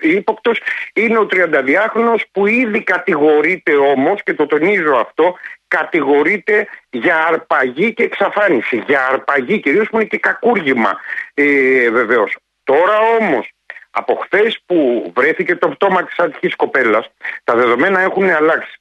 ύποπτος 0.00 0.60
είναι 0.92 1.18
ο 1.18 1.26
32χρονο 1.30 2.14
που 2.32 2.46
ήδη 2.46 2.82
κατηγορείται 2.82 3.74
όμως, 3.74 4.22
και 4.22 4.34
το 4.34 4.46
τονίζω 4.46 4.94
αυτό, 4.94 5.36
κατηγορείται 5.68 6.66
για 6.90 7.26
αρπαγή 7.26 7.94
και 7.94 8.02
εξαφάνιση. 8.02 8.82
Για 8.86 9.06
αρπαγή 9.06 9.60
κυρίως 9.60 9.88
που 9.88 9.96
είναι 9.96 10.08
και 10.08 10.18
κακούργημα 10.18 11.00
ε, 11.34 11.90
βεβαίως. 11.90 12.36
Τώρα 12.64 12.98
όμως 13.20 13.52
από 13.90 14.14
χθες 14.14 14.60
που 14.66 15.12
βρέθηκε 15.16 15.56
το 15.56 15.68
πτώμα 15.68 16.04
της 16.04 16.18
άτυχη 16.18 16.56
κοπέλας, 16.56 17.10
τα 17.44 17.54
δεδομένα 17.54 18.00
έχουν 18.00 18.30
αλλάξει. 18.30 18.76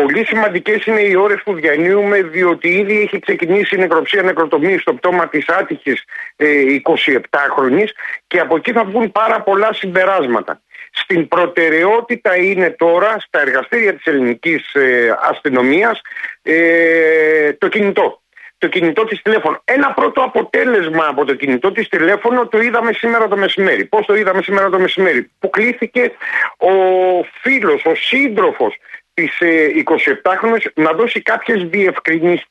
Πολύ 0.00 0.24
σημαντικές 0.26 0.84
είναι 0.84 1.00
οι 1.00 1.14
ώρες 1.14 1.42
που 1.44 1.54
διανύουμε, 1.54 2.22
διότι 2.22 2.68
ήδη 2.68 3.00
έχει 3.00 3.18
ξεκινήσει 3.18 3.74
η 3.74 3.78
νεκροψία 3.78 4.22
νεκροτομή 4.22 4.78
στο 4.78 4.94
πτώμα 4.94 5.28
της 5.28 5.48
άτυχης 5.48 6.04
ε, 6.36 6.46
27χρονη 6.82 7.84
και 8.26 8.38
από 8.38 8.56
εκεί 8.56 8.72
θα 8.72 8.84
βγουν 8.84 9.12
πάρα 9.12 9.42
πολλά 9.42 9.72
συμπεράσματα. 9.72 10.60
Στην 10.92 11.28
προτεραιότητα 11.28 12.36
είναι 12.36 12.70
τώρα 12.70 13.16
στα 13.20 13.40
εργαστήρια 13.40 13.94
της 13.94 14.04
ελληνικής 14.04 14.74
ε, 14.74 15.16
αστυνομίας 15.20 16.00
ε, 16.42 17.52
το 17.52 17.68
κινητό 17.68 18.22
το 18.58 18.70
κινητό 18.70 19.04
της 19.04 19.22
τηλέφωνο. 19.22 19.60
Ένα 19.64 19.92
πρώτο 19.92 20.22
αποτέλεσμα 20.22 21.06
από 21.06 21.24
το 21.24 21.34
κινητό 21.34 21.72
της 21.72 21.88
τηλέφωνο 21.88 22.46
το 22.46 22.58
είδαμε 22.58 22.92
σήμερα 22.92 23.28
το 23.28 23.36
μεσημέρι. 23.36 23.84
Πώς 23.84 24.06
το 24.06 24.14
είδαμε 24.14 24.42
σήμερα 24.42 24.70
το 24.70 24.78
μεσημέρι; 24.78 25.30
Που 25.38 25.50
κλήθηκε 25.50 26.12
ο 26.58 26.72
φίλος, 27.40 27.84
ο 27.84 27.94
σύντροφος 27.94 28.76
τις 29.14 29.38
27χρονες 29.84 30.70
να 30.74 30.92
δώσει 30.92 31.22
κάποιες 31.22 31.68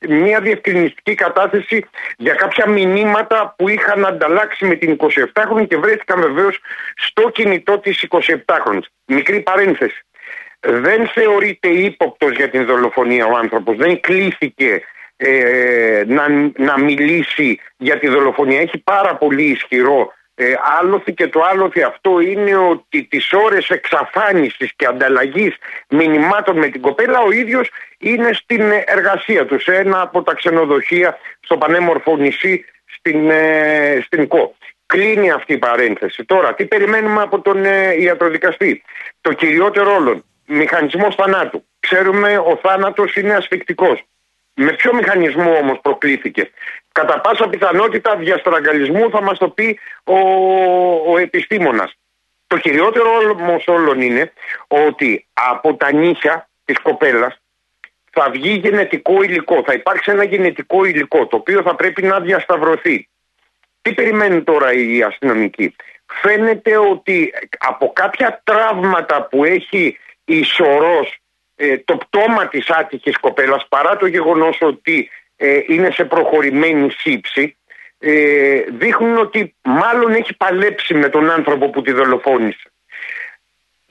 μια 0.08 0.40
διευκρινιστική 0.40 1.14
κατάθεση 1.14 1.84
για 2.16 2.34
κάποια 2.34 2.68
μηνύματα 2.68 3.54
που 3.58 3.68
είχαν 3.68 4.04
ανταλλάξει 4.04 4.64
με 4.64 4.74
την 4.74 4.96
27χρονη 5.00 5.66
και 5.68 5.76
βρέθηκαν 5.76 6.20
βεβαίως 6.20 6.58
στο 6.96 7.30
κινητό 7.30 7.78
της 7.78 8.06
27χρονης. 8.10 8.84
Μικρή 9.06 9.40
παρένθεση. 9.40 10.02
Δεν 10.60 11.06
θεωρείται 11.06 11.68
ύποπτος 11.68 12.36
για 12.36 12.50
την 12.50 12.64
δολοφονία 12.64 13.26
ο 13.26 13.36
άνθρωπος. 13.36 13.76
Δεν 13.76 14.00
κλήθηκε 14.00 14.82
ε, 15.16 16.02
να, 16.06 16.28
να 16.56 16.78
μιλήσει 16.78 17.60
για 17.76 17.98
τη 17.98 18.08
δολοφονία. 18.08 18.60
Έχει 18.60 18.78
πάρα 18.78 19.16
πολύ 19.16 19.42
ισχυρό 19.42 20.12
ε, 20.34 20.54
άλοθη 20.80 21.14
και 21.14 21.28
το 21.28 21.40
άλοθη 21.40 21.82
αυτό 21.82 22.20
είναι 22.20 22.56
ότι 22.56 23.04
τις 23.04 23.32
ώρες 23.32 23.68
εξαφάνισης 23.68 24.72
και 24.76 24.86
ανταλλαγής 24.86 25.56
μηνυμάτων 25.88 26.58
με 26.58 26.68
την 26.68 26.80
κοπέλα 26.80 27.20
ο 27.20 27.30
ίδιος 27.30 27.70
είναι 27.98 28.32
στην 28.32 28.62
εργασία 28.84 29.46
του 29.46 29.60
σε 29.60 29.74
ένα 29.74 30.00
από 30.00 30.22
τα 30.22 30.34
ξενοδοχεία 30.34 31.18
στο 31.40 31.56
πανέμορφο 31.56 32.16
νησί 32.16 32.64
στην, 32.86 33.30
ε, 33.30 34.00
στην 34.04 34.28
ΚΟ. 34.28 34.56
Κλείνει 34.86 35.30
αυτή 35.30 35.52
η 35.52 35.58
παρένθεση. 35.58 36.24
Τώρα, 36.24 36.54
τι 36.54 36.64
περιμένουμε 36.66 37.22
από 37.22 37.40
τον 37.40 37.64
ε, 37.64 37.94
ιατροδικαστή; 38.00 38.82
Το 39.20 39.32
κυριότερο 39.32 39.94
όλων, 39.94 40.24
μηχανισμός 40.46 41.14
θανάτου. 41.14 41.64
Ξέρουμε 41.80 42.38
ο 42.38 42.58
θάνατος 42.62 43.14
είναι 43.16 43.34
ασφικτικός. 43.34 44.04
Με 44.54 44.72
ποιο 44.72 44.94
μηχανισμό 44.94 45.56
όμως 45.56 45.78
προκλήθηκε; 45.82 46.50
Κατά 46.94 47.20
πάσα 47.20 47.48
πιθανότητα 47.48 48.16
διαστραγγαλισμού 48.16 49.10
θα 49.10 49.22
μας 49.22 49.38
το 49.38 49.48
πει 49.48 49.78
ο, 50.04 50.18
ο 51.12 51.18
επιστήμονας. 51.18 51.92
Το 52.46 52.58
κυριότερο 52.58 53.10
όμως 53.30 53.64
όλων 53.66 54.00
είναι 54.00 54.32
ότι 54.68 55.26
από 55.32 55.74
τα 55.74 55.92
νύχια 55.92 56.48
της 56.64 56.78
κοπέλας 56.78 57.40
θα 58.10 58.30
βγει 58.30 58.50
γενετικό 58.50 59.22
υλικό, 59.22 59.62
θα 59.66 59.72
υπάρξει 59.72 60.10
ένα 60.10 60.24
γενετικό 60.24 60.84
υλικό 60.84 61.26
το 61.26 61.36
οποίο 61.36 61.62
θα 61.62 61.74
πρέπει 61.74 62.02
να 62.02 62.20
διασταυρωθεί. 62.20 63.08
Τι 63.82 63.94
περιμένει 63.94 64.42
τώρα 64.42 64.72
η 64.72 65.02
αστυνομική. 65.02 65.74
Φαίνεται 66.06 66.76
ότι 66.76 67.32
από 67.58 67.92
κάποια 67.92 68.40
τραύματα 68.44 69.22
που 69.22 69.44
έχει 69.44 69.98
η 70.24 70.42
σωρός 70.42 71.18
ε, 71.56 71.78
το 71.78 71.96
πτώμα 71.96 72.48
της 72.48 72.70
άτυχης 72.70 73.18
κοπέλας 73.18 73.66
παρά 73.68 73.96
το 73.96 74.06
γεγονός 74.06 74.58
ότι 74.60 75.10
ε, 75.36 75.60
είναι 75.66 75.90
σε 75.90 76.04
προχωρημένη 76.04 76.90
σύψη 76.90 77.56
ε, 77.98 78.60
δείχνουν 78.68 79.16
ότι 79.16 79.54
μάλλον 79.62 80.12
έχει 80.12 80.36
παλέψει 80.36 80.94
με 80.94 81.08
τον 81.08 81.30
άνθρωπο 81.30 81.70
που 81.70 81.82
τη 81.82 81.92
δολοφόνησε 81.92 82.68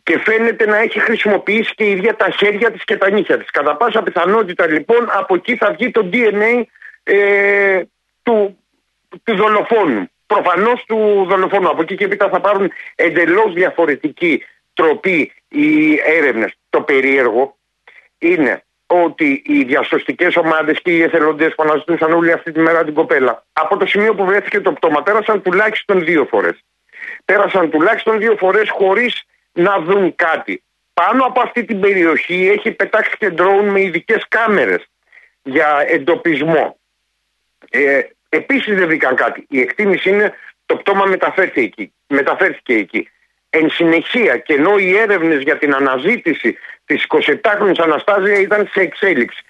και 0.03 0.19
φαίνεται 0.19 0.65
να 0.65 0.77
έχει 0.77 0.99
χρησιμοποιήσει 0.99 1.73
και 1.75 1.83
η 1.83 1.91
ίδια 1.91 2.15
τα 2.15 2.29
χέρια 2.29 2.71
της 2.71 2.83
και 2.83 2.97
τα 2.97 3.09
νύχια 3.09 3.37
της. 3.37 3.49
Κατά 3.49 3.75
πάσα 3.75 4.03
πιθανότητα 4.03 4.67
λοιπόν 4.67 5.07
από 5.11 5.35
εκεί 5.35 5.55
θα 5.55 5.71
βγει 5.71 5.91
το 5.91 6.09
DNA 6.13 6.61
ε, 7.03 7.81
του, 8.23 8.57
του 9.23 9.35
δολοφόνου. 9.35 10.09
Προφανώς 10.25 10.83
του 10.87 11.25
δολοφόνου. 11.29 11.69
Από 11.69 11.81
εκεί 11.81 11.95
και 11.95 12.05
έπειτα 12.05 12.29
θα 12.29 12.41
πάρουν 12.41 12.71
εντελώς 12.95 13.53
διαφορετική 13.53 14.43
τροπή 14.73 15.31
οι 15.47 15.99
έρευνες. 16.05 16.53
Το 16.69 16.81
περίεργο 16.81 17.57
είναι 18.17 18.63
ότι 19.01 19.43
οι 19.45 19.63
διασωστικές 19.63 20.35
ομάδες 20.35 20.81
και 20.81 20.91
οι 20.91 21.01
εθελοντές 21.01 21.55
που 21.55 21.63
αναζητούσαν 21.63 22.13
όλη 22.13 22.31
αυτή 22.31 22.51
τη 22.51 22.59
μέρα 22.59 22.83
την 22.83 22.93
κοπέλα, 22.93 23.45
από 23.53 23.77
το 23.77 23.85
σημείο 23.85 24.15
που 24.15 24.25
βρέθηκε 24.25 24.61
το 24.61 24.73
πτώμα, 24.73 25.03
πέρασαν 25.03 25.41
τουλάχιστον 25.41 26.03
δύο 26.03 26.25
φορές. 26.25 26.63
Πέρασαν 27.25 27.69
τουλάχιστον 27.69 28.19
δύο 28.19 28.35
φορές 28.37 28.69
χωρίς 28.69 29.23
να 29.51 29.79
δουν 29.79 30.15
κάτι. 30.15 30.63
Πάνω 30.93 31.25
από 31.25 31.41
αυτή 31.41 31.65
την 31.65 31.79
περιοχή 31.79 32.49
έχει 32.57 32.71
πετάξει 32.71 33.17
και 33.17 33.29
ντρόουν 33.29 33.67
με 33.69 33.81
ειδικές 33.81 34.25
κάμερες 34.27 34.85
για 35.41 35.85
εντοπισμό. 35.87 36.77
Ε, 37.69 38.01
Επίσης 38.33 38.75
δεν 38.75 38.87
βρήκαν 38.87 39.15
κάτι. 39.15 39.45
Η 39.49 39.59
εκτίμηση 39.59 40.09
είναι 40.09 40.33
το 40.65 40.75
πτώμα 40.75 41.05
μεταφέρθηκε 41.05 41.59
εκεί. 41.61 41.93
Μεταφέρθηκε 42.07 42.73
εκεί. 42.73 43.09
Εν 43.55 43.69
συνεχεία, 43.69 44.37
και 44.37 44.53
ενώ 44.53 44.77
οι 44.77 44.97
έρευνες 44.97 45.41
για 45.41 45.57
την 45.57 45.73
αναζήτηση 45.73 46.57
της 46.85 47.05
27χρονη 47.07 47.79
Αναστάζια 47.83 48.39
ήταν 48.39 48.69
σε 48.71 48.81
εξέλιξη. 48.81 49.43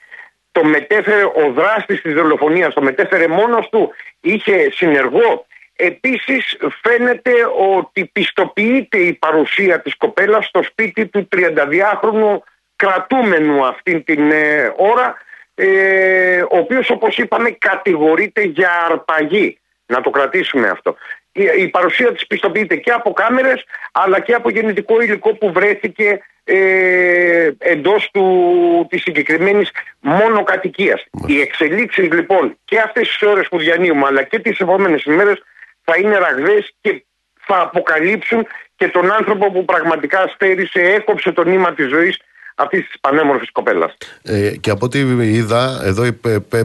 Το 0.51 0.63
μετέφερε 0.63 1.23
ο 1.23 1.51
δράστης 1.55 2.01
της 2.01 2.13
δολοφονίας, 2.13 2.73
το 2.73 2.81
μετέφερε 2.81 3.27
μόνος 3.27 3.69
του, 3.69 3.93
είχε 4.19 4.69
συνεργό. 4.71 5.45
Επίσης 5.75 6.57
φαίνεται 6.81 7.31
ότι 7.77 8.05
πιστοποιείται 8.05 8.97
η 8.97 9.13
παρουσία 9.13 9.81
της 9.81 9.95
κοπέλας 9.97 10.45
στο 10.45 10.63
σπίτι 10.63 11.05
του 11.05 11.27
32χρονου 11.35 12.37
κρατούμενου 12.75 13.65
αυτήν 13.65 14.03
την 14.03 14.31
ε, 14.31 14.73
ώρα, 14.77 15.17
ε, 15.55 16.41
ο 16.41 16.57
οποίος 16.57 16.89
όπως 16.89 17.17
είπαμε 17.17 17.49
κατηγορείται 17.49 18.41
για 18.41 18.71
αρπαγή. 18.89 19.57
Να 19.85 20.01
το 20.01 20.09
κρατήσουμε 20.09 20.67
αυτό 20.67 20.95
η, 21.33 21.67
παρουσία 21.67 22.13
της 22.13 22.27
πιστοποιείται 22.27 22.75
και 22.75 22.91
από 22.91 23.13
κάμερες 23.13 23.63
αλλά 23.91 24.19
και 24.19 24.33
από 24.33 24.49
γεννητικό 24.49 25.01
υλικό 25.01 25.35
που 25.35 25.51
βρέθηκε 25.51 26.19
ε, 26.43 27.49
εντός 27.57 28.09
του, 28.13 28.87
της 28.89 29.01
συγκεκριμένης 29.01 29.71
μόνο 29.99 30.43
κατοικίας. 30.43 31.05
Οι 31.27 31.41
εξελίξεις 31.41 32.11
λοιπόν 32.11 32.57
και 32.65 32.79
αυτές 32.79 33.07
τις 33.07 33.21
ώρες 33.21 33.47
που 33.47 33.57
διανύουμε 33.57 34.05
αλλά 34.05 34.23
και 34.23 34.39
τις 34.39 34.59
επόμενες 34.59 35.03
ημέρες 35.03 35.43
θα 35.83 35.97
είναι 35.97 36.17
ραγδαίες 36.17 36.73
και 36.81 37.03
θα 37.45 37.61
αποκαλύψουν 37.61 38.47
και 38.75 38.87
τον 38.87 39.11
άνθρωπο 39.11 39.51
που 39.51 39.65
πραγματικά 39.65 40.27
στέρισε, 40.27 40.81
έκοψε 40.81 41.31
το 41.31 41.43
νήμα 41.43 41.73
της 41.73 41.87
ζωής 41.89 42.19
αυτής 42.55 42.85
της 42.85 42.99
πανέμορφης 43.01 43.51
κοπέλας. 43.51 43.97
Ε, 44.23 44.49
και 44.49 44.69
από 44.69 44.85
ό,τι 44.85 44.99
είδα, 45.19 45.81
εδώ 45.83 46.03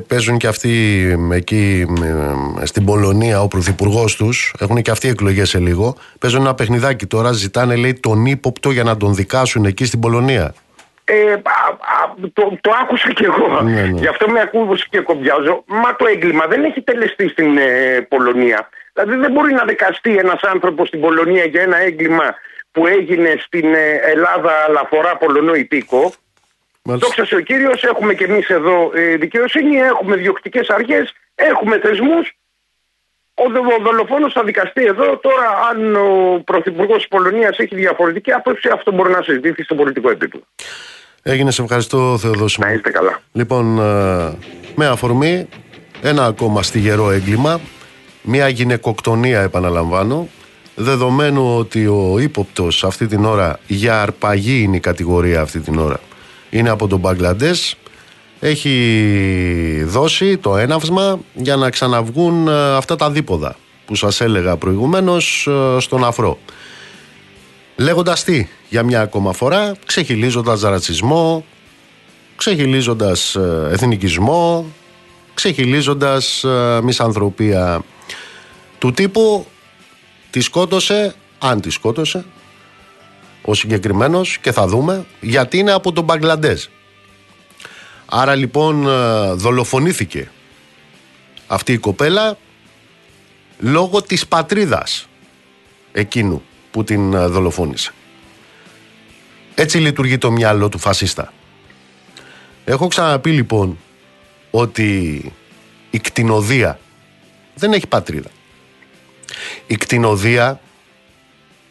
παίζουν 0.08 0.38
και 0.38 0.46
αυτοί 0.46 0.70
εκεί 1.32 1.86
στην 2.62 2.84
Πολωνία, 2.84 3.40
ο 3.40 3.48
πρωθυπουργός 3.48 4.16
τους, 4.16 4.54
έχουν 4.60 4.82
και 4.82 4.90
αυτοί 4.90 5.08
εκλογές 5.08 5.48
σε 5.48 5.58
λίγο. 5.58 5.96
Παίζουν 6.18 6.40
ένα 6.40 6.54
παιχνιδάκι 6.54 7.06
τώρα, 7.06 7.32
ζητάνε 7.32 7.76
λέει 7.76 7.94
τον 7.94 8.26
ύποπτο 8.26 8.70
για 8.70 8.84
να 8.84 8.96
τον 8.96 9.14
δικάσουν 9.14 9.64
εκεί 9.64 9.84
στην 9.84 10.00
Πολωνία. 10.00 10.54
Ε, 11.04 11.36
το, 12.32 12.58
το 12.60 12.70
άκουσα 12.82 13.12
και 13.12 13.24
εγώ. 13.24 13.62
Ναι, 13.62 13.82
ναι. 13.82 13.98
Γι' 13.98 14.06
αυτό 14.06 14.28
με 14.28 14.40
ακούω 14.40 14.76
και 14.90 15.00
κομπιάζω. 15.00 15.64
Μα 15.66 15.96
το 15.96 16.06
έγκλημα 16.06 16.46
δεν 16.46 16.64
έχει 16.64 16.80
τελεστεί 16.80 17.28
στην 17.28 17.56
ε, 17.56 18.00
Πολωνία. 18.08 18.68
Δηλαδή 18.92 19.16
δεν 19.16 19.32
μπορεί 19.32 19.52
να 19.52 19.64
δικαστεί 19.64 20.16
ένας 20.16 20.40
άνθρωπος 20.42 20.88
στην 20.88 21.00
Πολωνία 21.00 21.44
για 21.44 21.62
ένα 21.62 21.78
έγκλημα 21.80 22.34
που 22.78 22.86
έγινε 22.86 23.34
στην 23.38 23.74
ε, 23.74 24.00
Ελλάδα 24.14 24.52
αλλά 24.66 24.80
αφορά 24.80 25.16
Πολωνό 25.16 25.54
υπήκο. 25.54 26.12
Δόξα 26.82 27.24
σε 27.24 27.34
ο 27.34 27.40
κύριος, 27.40 27.82
έχουμε 27.82 28.14
και 28.14 28.24
εμείς 28.24 28.48
εδώ 28.48 28.90
ε, 28.94 29.16
δικαιοσύνη, 29.16 29.76
έχουμε 29.76 30.16
διοκτικές 30.16 30.68
αρχές, 30.68 31.12
έχουμε 31.34 31.78
θεσμούς. 31.78 32.32
Ο 33.34 33.44
δολοφόνος 33.82 34.32
θα 34.32 34.42
δικαστεί 34.44 34.84
εδώ. 34.84 35.16
Τώρα, 35.16 35.46
αν 35.70 35.96
ο 35.96 36.42
πρωθυπουργός 36.44 36.96
της 36.96 37.08
Πολωνίας 37.08 37.58
έχει 37.58 37.74
διαφορετική 37.74 38.32
άποψη, 38.32 38.68
αυτό 38.72 38.92
μπορεί 38.92 39.10
να 39.10 39.22
συζητήσει 39.22 39.62
στο 39.62 39.74
πολιτικό 39.74 40.10
επίπεδο. 40.10 40.44
Έγινε, 41.22 41.50
σε 41.50 41.62
ευχαριστώ, 41.62 42.18
Θεοδόσιμο. 42.18 42.66
Να 42.66 42.72
είστε 42.72 42.90
καλά. 42.90 43.20
Λοιπόν, 43.32 43.78
ε, 43.78 44.36
με 44.74 44.86
αφορμή 44.86 45.48
ένα 46.02 46.24
ακόμα 46.24 46.62
στιγερό 46.62 47.10
έγκλημα, 47.10 47.60
μια 48.22 48.48
γυναικοκτονία, 48.48 49.40
επαναλαμβάνω, 49.40 50.28
δεδομένου 50.78 51.56
ότι 51.56 51.86
ο 51.86 52.18
ύποπτος 52.18 52.84
αυτή 52.84 53.06
την 53.06 53.24
ώρα 53.24 53.60
για 53.66 54.02
αρπαγή 54.02 54.62
είναι 54.62 54.76
η 54.76 54.80
κατηγορία 54.80 55.40
αυτή 55.40 55.60
την 55.60 55.78
ώρα 55.78 56.00
είναι 56.50 56.68
από 56.68 56.86
τον 56.86 56.98
Μπαγκλαντές 56.98 57.76
έχει 58.40 59.84
δώσει 59.86 60.36
το 60.36 60.56
έναυσμα 60.56 61.18
για 61.34 61.56
να 61.56 61.70
ξαναβγούν 61.70 62.48
ε, 62.48 62.76
αυτά 62.76 62.96
τα 62.96 63.10
δίποδα 63.10 63.56
που 63.86 63.94
σας 63.94 64.20
έλεγα 64.20 64.56
προηγουμένως 64.56 65.48
ε, 65.50 65.80
στον 65.80 66.04
αφρό. 66.04 66.38
Λέγοντας 67.76 68.24
τι 68.24 68.48
για 68.68 68.82
μια 68.82 69.00
ακόμα 69.00 69.32
φορά 69.32 69.76
ξεχυλίζοντας 69.86 70.60
ρατσισμό 70.60 71.44
ξεχυλίζοντας 72.36 73.34
ε, 73.34 73.68
εθνικισμό 73.70 74.66
ξεχυλίζοντας 75.34 76.44
μισανθρωπία 76.82 77.80
του 78.78 78.92
τύπου 78.92 79.46
Τη 80.30 80.40
σκότωσε, 80.40 81.14
αν 81.38 81.60
τη 81.60 81.70
σκότωσε, 81.70 82.24
ο 83.42 83.54
συγκεκριμένος 83.54 84.38
και 84.38 84.52
θα 84.52 84.66
δούμε 84.66 85.06
γιατί 85.20 85.58
είναι 85.58 85.72
από 85.72 85.92
τον 85.92 86.04
Μπαγκλαντέζ. 86.04 86.64
Άρα 88.06 88.34
λοιπόν 88.34 88.86
ε, 88.86 89.32
δολοφονήθηκε 89.32 90.30
αυτή 91.46 91.72
η 91.72 91.78
κοπέλα 91.78 92.38
λόγω 93.58 94.02
της 94.02 94.26
πατρίδας 94.26 95.08
εκείνου 95.92 96.42
που 96.70 96.84
την 96.84 97.12
ε, 97.12 97.26
δολοφόνησε. 97.26 97.92
Έτσι 99.54 99.78
λειτουργεί 99.78 100.18
το 100.18 100.30
μυαλό 100.30 100.68
του 100.68 100.78
φασίστα. 100.78 101.32
Έχω 102.64 102.88
ξαναπεί 102.88 103.30
λοιπόν 103.30 103.78
ότι 104.50 105.32
η 105.90 105.98
κτηνοδία 105.98 106.78
δεν 107.54 107.72
έχει 107.72 107.86
πατρίδα. 107.86 108.30
Η 109.66 109.76
κτηνοδία 109.76 110.60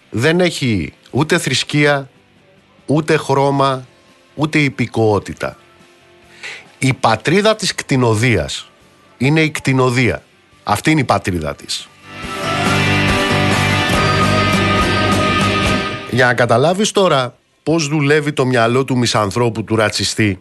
δεν 0.10 0.40
έχει 0.40 0.94
ούτε 1.12 1.38
θρησκεία, 1.38 2.10
ούτε 2.86 3.18
χρώμα, 3.18 3.88
ούτε 4.36 4.60
υπηκοότητα. 4.60 5.58
Η 6.80 6.94
πατρίδα 6.94 7.56
της 7.56 7.76
κτηνοδίας 7.76 8.70
είναι 9.18 9.42
η 9.42 9.50
κτηνοδία. 9.50 10.24
Αυτή 10.64 10.92
είναι 10.92 11.00
η 11.00 11.04
πατρίδα 11.04 11.56
της. 11.56 11.88
Για 16.12 16.26
να 16.26 16.34
καταλάβεις 16.34 16.92
τώρα 16.92 17.38
πώς 17.64 17.88
δουλεύει 17.88 18.34
το 18.34 18.46
μυαλό 18.46 18.84
του 18.84 18.98
μισανθρώπου 18.98 19.64
του 19.64 19.76
ρατσιστή 19.76 20.40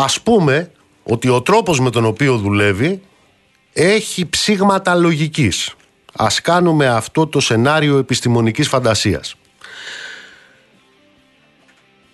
ας 0.00 0.20
πούμε 0.20 0.70
ότι 1.02 1.28
ο 1.28 1.42
τρόπος 1.42 1.80
με 1.80 1.90
τον 1.90 2.04
οποίο 2.04 2.36
δουλεύει 2.36 3.02
έχει 3.80 4.26
ψήγματα 4.26 4.94
λογικής. 4.94 5.74
Ας 6.12 6.40
κάνουμε 6.40 6.86
αυτό 6.86 7.26
το 7.26 7.40
σενάριο 7.40 7.98
επιστημονικής 7.98 8.68
φαντασίας. 8.68 9.34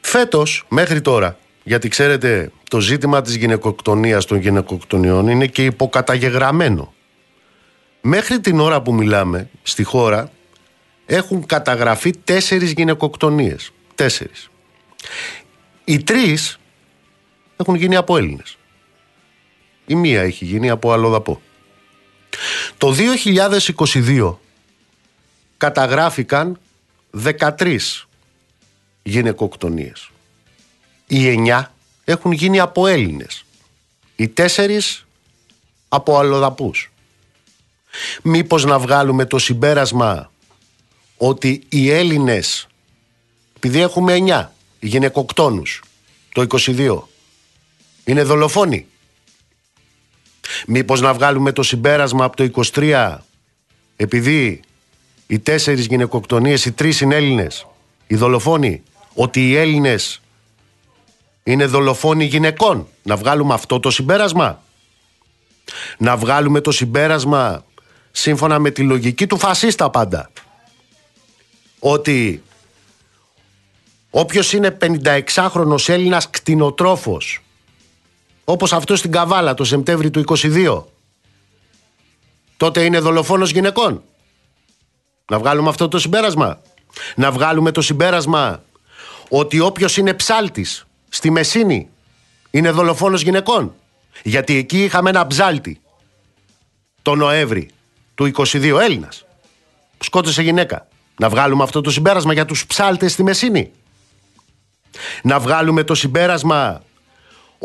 Φέτος, 0.01 0.65
μέχρι 0.69 1.01
τώρα, 1.01 1.39
γιατί 1.63 1.89
ξέρετε 1.89 2.51
το 2.71 2.81
ζήτημα 2.81 3.23
της 3.23 3.35
γυναικοκτονίας 3.35 4.25
των 4.25 4.39
γυναικοκτονιών 4.39 5.29
είναι 5.29 5.47
και 5.47 5.65
υποκαταγεγραμμένο. 5.65 6.95
Μέχρι 8.01 8.41
την 8.41 8.61
ώρα 8.61 8.83
που 8.83 8.95
μιλάμε, 8.95 9.49
στη 9.63 9.83
χώρα, 9.83 10.31
έχουν 11.07 11.47
καταγραφεί 11.47 12.11
τέσσερις 12.25 12.73
γυναικοκτονίες. 12.73 13.71
Τέσσερις. 13.95 14.49
Οι 15.85 16.03
τρεις 16.03 16.59
έχουν 17.57 17.75
γίνει 17.75 17.97
από 17.97 18.17
Έλληνες. 18.17 18.57
Η 19.87 19.95
μία 19.95 20.23
έχει 20.23 20.45
γίνει 20.45 20.71
από 20.71 20.93
αλλοδαπό. 20.93 21.41
Το 22.79 22.95
2022 22.95 24.39
καταγράφηκαν 25.57 26.59
13 27.39 28.07
γυναικοκτονίες. 29.03 30.11
Οι 31.07 31.29
9 31.29 31.73
έχουν 32.05 32.33
γίνει 32.33 32.61
από 32.61 32.87
Έλληνες. 32.87 33.45
Οι 34.17 34.29
4 34.29 35.07
από 35.89 36.19
αλλοδαπούς. 36.19 36.93
Μήπως 38.23 38.65
να 38.65 38.79
βγάλουμε 38.79 39.25
το 39.25 39.39
συμπέρασμα 39.39 40.31
ότι 41.17 41.63
οι 41.69 41.91
Έλληνες, 41.91 42.67
επειδή 43.57 43.81
έχουμε 43.81 44.15
9 44.15 44.53
γυναικοκτόνους 44.81 45.83
το 46.33 46.41
22, 46.41 47.09
είναι 48.05 48.23
δολοφόνοι; 48.23 48.87
Μήπως 50.67 51.01
να 51.01 51.15
βγάλουμε 51.15 51.53
το 51.53 51.63
συμπέρασμα 51.63 52.25
από 52.25 52.37
το 52.37 52.65
23 52.75 53.17
επειδή 53.97 54.61
οι 55.27 55.39
τέσσερις 55.39 55.87
γυναικοκτονίες, 55.87 56.65
οι 56.65 56.73
τρεις 56.73 57.01
είναι 57.01 57.15
Έλληνες, 57.15 57.67
οι 58.07 58.15
δολοφόνοι, 58.15 58.83
ότι 59.15 59.49
οι 59.49 59.57
Έλληνες 59.57 60.23
είναι 61.43 61.67
δολοφόνοι 61.67 62.25
γυναικών. 62.25 62.89
Να 63.03 63.17
βγάλουμε 63.17 63.55
αυτό 63.55 63.81
το 63.81 63.91
συμπέρασμα; 63.91 64.63
Να 65.99 66.17
βγάλουμε 66.17 66.61
το 66.61 66.71
συμπέρασμα 66.71 67.65
σύμφωνα 68.11 68.59
με 68.59 68.71
τη 68.71 68.83
λογική 68.83 69.27
του 69.27 69.39
φασίστα 69.39 69.91
πάντα. 69.91 70.31
Ότι 71.79 72.43
όποιος 74.11 74.53
είναι 74.53 74.77
56χρονος 74.81 75.89
Έλληνας 75.89 76.31
κτηνοτρόφος 76.31 77.44
όπως 78.45 78.73
αυτός 78.73 78.99
στην 78.99 79.11
Καβάλα 79.11 79.55
το 79.55 79.65
Σεπτέμβρη 79.65 80.11
του 80.11 80.25
22 80.27 80.83
τότε 82.57 82.85
είναι 82.85 82.99
δολοφόνος 82.99 83.51
γυναικών. 83.51 84.03
Να 85.31 85.39
βγάλουμε 85.39 85.69
αυτό 85.69 85.89
το 85.89 85.99
συμπέρασμα. 85.99 86.61
Να 87.17 87.31
βγάλουμε 87.33 87.71
το 87.71 87.81
συμπέρασμα 87.81 88.63
ότι 89.29 89.61
όποιος 89.61 89.97
είναι 89.97 90.15
ψάλτης 90.15 90.87
στη 91.09 91.31
Μεσίνη 91.31 91.89
είναι 92.51 92.71
δολοφόνος 92.71 93.23
γυναικών. 93.23 93.75
Γιατί 94.23 94.57
εκεί 94.57 94.85
είχαμε 94.85 95.11
ένα 95.11 95.27
ψάλτη 95.27 95.81
το 97.03 97.15
Νοέμβρη 97.15 97.71
του 98.15 98.31
22 98.37 98.79
Έλληνας. 98.81 99.25
Που 99.99 100.05
σκότωσε 100.05 100.43
γυναίκα. 100.43 100.89
Να 101.19 101.29
βγάλουμε 101.29 101.63
αυτό 101.63 101.81
το 101.81 101.91
συμπέρασμα 101.91 102.33
για 102.33 102.45
τους 102.45 102.67
ψάλτες 102.67 103.13
στη 103.13 103.23
Μεσίνη. 103.23 103.71
Να 105.23 105.39
βγάλουμε 105.39 105.85
το 105.85 105.95
συμπέρασμα 105.95 106.83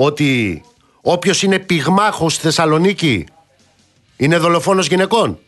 ότι 0.02 0.62
Όποιος 1.02 1.44
είναι 1.44 1.60
πυγμάχος 1.60 2.34
στη 2.34 2.42
Θεσσαλονίκη 2.42 3.26
είναι 4.18 4.38
δολοφόνος 4.38 4.88
γυναικών. 4.88 5.40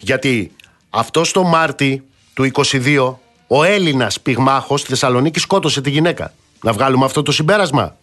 Γιατί 0.00 0.52
αυτό 0.90 1.22
το 1.32 1.42
Μάρτι 1.42 2.04
του 2.34 2.50
22 2.52 3.14
ο 3.46 3.64
Έλληνας 3.64 4.20
πυγμάχος 4.20 4.80
στη 4.80 4.88
Θεσσαλονίκη 4.88 5.38
σκότωσε 5.38 5.80
τη 5.80 5.90
γυναίκα. 5.90 6.32
Να 6.62 6.72
βγάλουμε 6.72 7.04
αυτό 7.04 7.22
το 7.22 7.32
συμπέρασμα. 7.32 7.96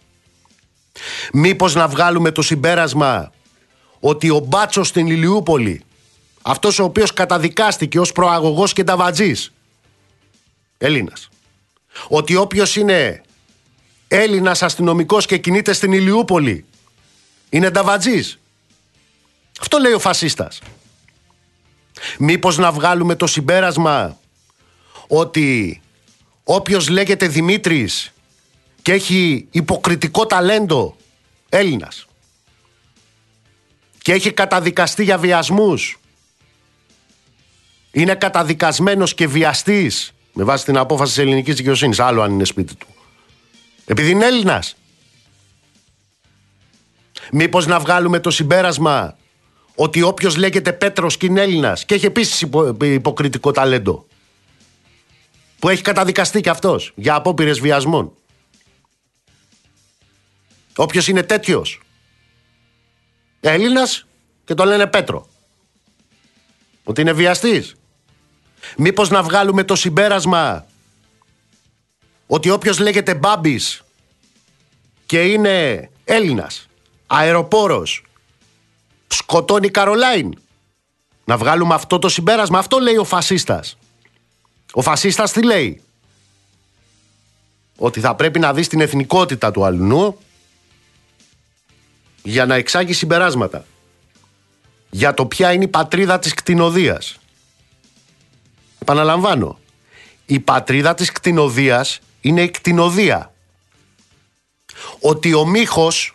Μήπως 1.32 1.74
να 1.74 1.88
βγάλουμε 1.88 2.30
το 2.30 2.42
συμπέρασμα 2.42 3.32
ότι 4.00 4.30
ο 4.30 4.38
Μπάτσος 4.38 4.88
στην 4.88 5.06
Ηλιούπολη 5.06 5.82
αυτός 6.42 6.78
ο 6.78 6.84
οποίος 6.84 7.12
καταδικάστηκε 7.12 8.00
ως 8.00 8.12
προαγωγός 8.12 8.72
και 8.72 8.84
ταβατζής 8.84 9.52
Έλληνας 10.78 11.28
ότι 12.08 12.36
όποιος 12.36 12.76
είναι 12.76 13.22
Έλληνας 14.08 14.62
αστυνομικός 14.62 15.26
και 15.26 15.38
κινείται 15.38 15.72
στην 15.72 15.92
Ηλιούπολη 15.92 16.64
είναι 17.50 17.70
νταβατζής. 17.70 18.38
Αυτό 19.60 19.78
λέει 19.78 19.92
ο 19.92 19.98
φασίστας. 19.98 20.60
Μήπως 22.18 22.58
να 22.58 22.72
βγάλουμε 22.72 23.14
το 23.14 23.26
συμπέρασμα 23.26 24.18
ότι 25.06 25.80
όποιος 26.44 26.88
λέγεται 26.88 27.28
Δημήτρης 27.28 28.12
και 28.82 28.92
έχει 28.92 29.48
υποκριτικό 29.50 30.26
ταλέντο 30.26 30.96
Έλληνας 31.48 32.06
και 34.02 34.12
έχει 34.12 34.32
καταδικαστεί 34.32 35.04
για 35.04 35.18
βιασμούς 35.18 35.98
είναι 37.90 38.14
καταδικασμένος 38.14 39.14
και 39.14 39.26
βιαστής 39.26 40.12
με 40.32 40.44
βάση 40.44 40.64
την 40.64 40.76
απόφαση 40.76 41.14
της 41.14 41.22
ελληνικής 41.22 41.54
δικαιοσύνης 41.54 42.00
άλλο 42.00 42.22
αν 42.22 42.32
είναι 42.32 42.44
σπίτι 42.44 42.74
του 42.74 42.86
επειδή 43.88 44.10
είναι 44.10 44.26
Έλληνας 44.26 44.76
Μήπως 47.32 47.66
να 47.66 47.78
βγάλουμε 47.78 48.20
το 48.20 48.30
συμπέρασμα 48.30 49.16
ότι 49.74 50.02
όποιος 50.02 50.36
λέγεται 50.36 50.72
Πέτρος 50.72 51.16
και 51.16 51.26
είναι 51.26 51.40
Έλληνας 51.40 51.84
και 51.84 51.94
έχει 51.94 52.06
επίσης 52.06 52.48
υποκριτικό 52.80 53.52
ταλέντο 53.52 54.06
που 55.58 55.68
έχει 55.68 55.82
καταδικαστεί 55.82 56.40
και 56.40 56.50
αυτός 56.50 56.92
για 56.94 57.14
απόπειρες 57.14 57.60
βιασμών. 57.60 58.12
Όποιος 60.76 61.08
είναι 61.08 61.22
τέτοιος 61.22 61.80
Έλληνας 63.40 64.06
και 64.44 64.54
το 64.54 64.64
λένε 64.64 64.86
Πέτρο. 64.86 65.28
Ότι 66.84 67.00
είναι 67.00 67.12
βιαστής. 67.12 67.74
Μήπως 68.76 69.10
να 69.10 69.22
βγάλουμε 69.22 69.64
το 69.64 69.74
συμπέρασμα 69.74 70.66
ότι 72.30 72.50
όποιος 72.50 72.78
λέγεται 72.78 73.14
Μπάμπης 73.14 73.82
και 75.06 75.24
είναι 75.24 75.90
Έλληνας 76.04 76.68
αεροπόρος 77.06 78.02
σκοτώνει 79.08 79.68
Καρολάιν. 79.68 80.38
Να 81.24 81.36
βγάλουμε 81.36 81.74
αυτό 81.74 81.98
το 81.98 82.08
συμπέρασμα. 82.08 82.58
Αυτό 82.58 82.78
λέει 82.78 82.96
ο 82.96 83.04
φασίστας. 83.04 83.76
Ο 84.72 84.82
φασίστας 84.82 85.32
τι 85.32 85.42
λέει; 85.42 85.82
Ότι 87.76 88.00
θα 88.00 88.14
πρέπει 88.14 88.38
να 88.38 88.52
δεις 88.52 88.68
την 88.68 88.80
εθνικότητα 88.80 89.50
του 89.50 89.64
αλλού 89.64 90.18
για 92.22 92.46
να 92.46 92.54
εξάγει 92.54 92.92
συμπεράσματα. 92.92 93.64
Για 94.90 95.14
το 95.14 95.26
ποια 95.26 95.52
είναι 95.52 95.64
η 95.64 95.68
πατρίδα 95.68 96.18
της 96.18 96.34
κτηνοδίας. 96.34 97.18
Επαναλαμβάνω. 98.78 99.58
Η 100.26 100.40
πατρίδα 100.40 100.94
της 100.94 101.12
κτηνοδίας 101.12 102.00
είναι 102.28 102.42
η 102.42 102.50
κτηνοδία. 102.50 103.32
Ότι 105.00 105.34
ο 105.34 105.46
Μίχος 105.46 106.14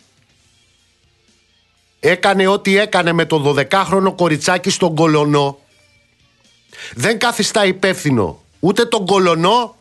έκανε 1.99 2.47
ό,τι 2.47 2.77
έκανε 2.77 3.11
με 3.11 3.25
το 3.25 3.55
12χρονο 3.57 4.13
κοριτσάκι 4.15 4.69
στον 4.69 4.95
Κολονό 4.95 5.59
δεν 6.93 7.19
καθιστά 7.19 7.65
υπεύθυνο 7.65 8.43
ούτε 8.59 8.85
τον 8.85 9.05
Κολονό 9.05 9.75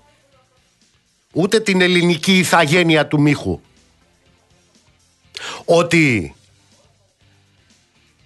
ούτε 1.32 1.60
την 1.60 1.80
ελληνική 1.80 2.38
ηθαγένεια 2.38 3.06
του 3.06 3.20
Μίχου. 3.20 3.60
Ότι 5.64 6.34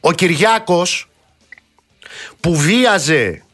ο 0.01 0.13
Κυριάκος 0.13 1.09
που 2.41 2.57
βίαζε 2.57 3.46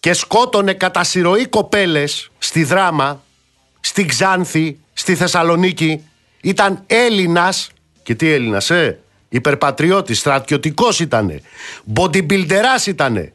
και 0.00 0.12
σκότωνε 0.12 0.72
κατά 0.72 1.04
συρροή 1.04 1.46
κοπέλες 1.46 2.30
στη 2.38 2.64
Δράμα, 2.64 3.22
στη 3.80 4.04
Ξάνθη, 4.04 4.78
στη 4.92 5.14
Θεσσαλονίκη 5.14 6.04
ήταν 6.40 6.82
Έλληνας 6.86 7.70
και 8.02 8.14
τι 8.14 8.28
Έλληνας 8.28 8.70
ε; 8.70 9.00
Υπερπατριώτης, 9.28 10.18
στρατιωτικός 10.18 11.00
ήτανε. 11.00 11.40
Bodybuilderάς 11.94 12.86
ήτανε. 12.86 13.32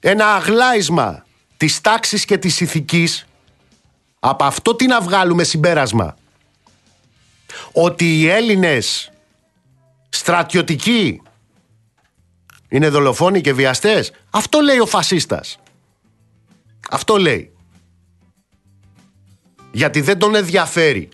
Ένα 0.00 0.34
αγλάισμα 0.34 1.26
της 1.56 1.80
τάξης 1.80 2.24
και 2.24 2.38
της 2.38 2.60
ηθικής 2.60 3.26
από 4.20 4.44
αυτό 4.44 4.74
τι 4.74 4.86
να 4.86 5.00
βγάλουμε 5.00 5.44
συμπέρασμα; 5.44 6.16
Ότι 7.72 8.20
οι 8.20 8.28
Έλληνες 8.28 9.12
στρατιωτικοί 10.08 11.22
είναι 12.68 12.88
δολοφόνοι 12.88 13.40
και 13.40 13.52
βιαστές. 13.52 14.12
Αυτό 14.30 14.60
λέει 14.60 14.78
ο 14.78 14.86
φασίστας. 14.86 15.58
Αυτό 16.90 17.16
λέει. 17.16 17.52
Γιατί 19.72 20.00
δεν 20.00 20.18
τον 20.18 20.34
ενδιαφέρει 20.34 21.08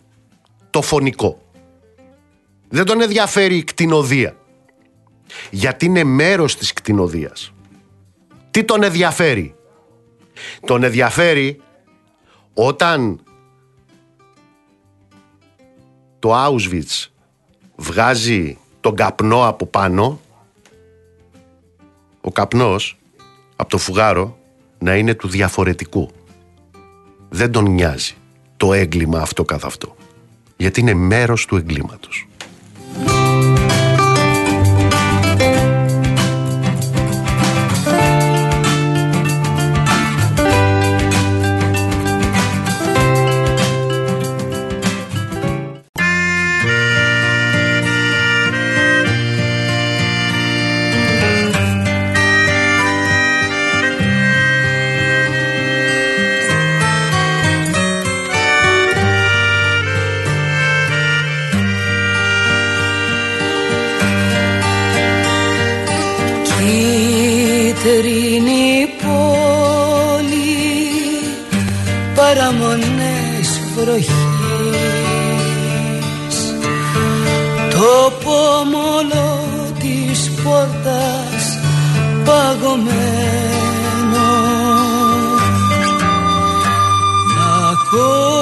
το 0.71 0.83
φωνικό. 0.83 1.43
Δεν 2.69 2.85
τον 2.85 3.01
ενδιαφέρει 3.01 3.57
η 3.57 3.65
κτηνοδία. 3.65 4.37
Γιατί 5.51 5.85
είναι 5.87 6.05
μέρος 6.05 6.57
της 6.57 6.73
κτηνοδίας. 6.73 7.53
Τι 8.51 8.65
τον 8.65 8.83
ενδιαφέρει. 8.83 9.55
Τον 10.67 10.83
ενδιαφέρει 10.83 11.61
όταν 12.55 13.21
το 16.19 16.47
Auschwitz 16.47 17.07
βγάζει 17.77 18.59
τον 18.81 18.97
καπνό 18.97 19.47
από 19.47 19.67
πάνω 19.67 20.21
ο 22.25 22.33
καπνός 22.33 22.99
από 23.57 23.71
το 23.71 23.79
φουγάρο 23.79 24.39
να 24.79 24.97
είναι 24.97 25.15
του 25.15 25.29
διαφορετικού. 25.29 26.11
Δεν 27.29 27.53
τον 27.53 27.71
νοιάζει 27.71 28.15
το 28.57 28.73
έγκλημα 28.73 29.21
αυτό 29.21 29.45
καθ' 29.45 29.65
αυτό. 29.65 29.97
Γιατί 30.57 30.81
είναι 30.81 30.95
μέρος 30.95 31.47
του 31.47 31.57
εγκλήματος. 31.57 32.27
Κίτρινη 67.85 68.89
πόλη 69.03 70.45
παραμονές 72.15 73.61
βροχής. 73.77 74.09
Το 77.71 78.13
πόμολο 78.25 79.41
της 79.79 80.31
πόρτας 80.45 81.59
παγωμένο. 82.25 82.95
Ακόμα 87.71 88.34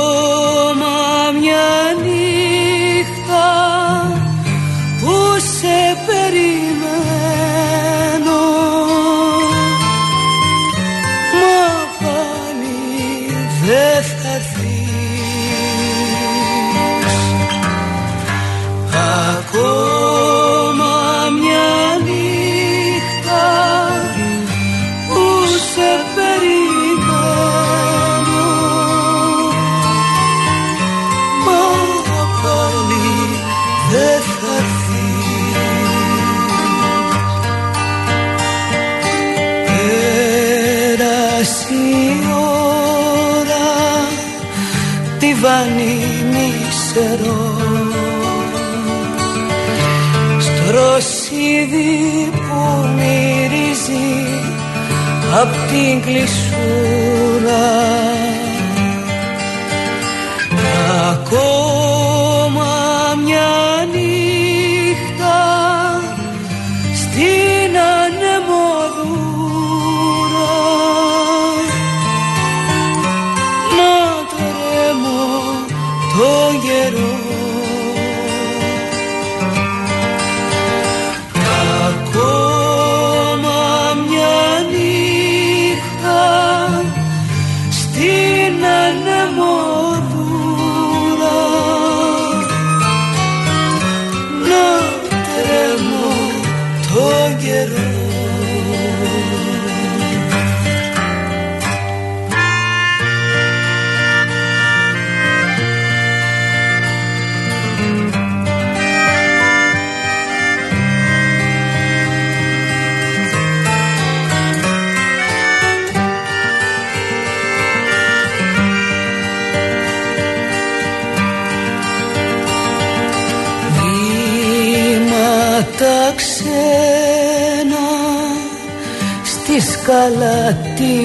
την 55.72 56.00
κλεισούρα 56.00 57.62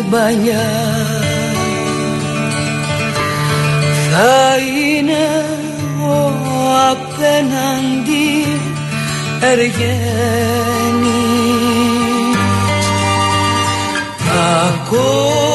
την 0.10 0.16
παλιά 0.16 0.68
θα 4.12 4.56
είναι 4.58 5.46
ο 6.02 6.34
απέναντι 6.92 8.30
εργένης. 9.42 9.88
Ακόμα 14.68 15.47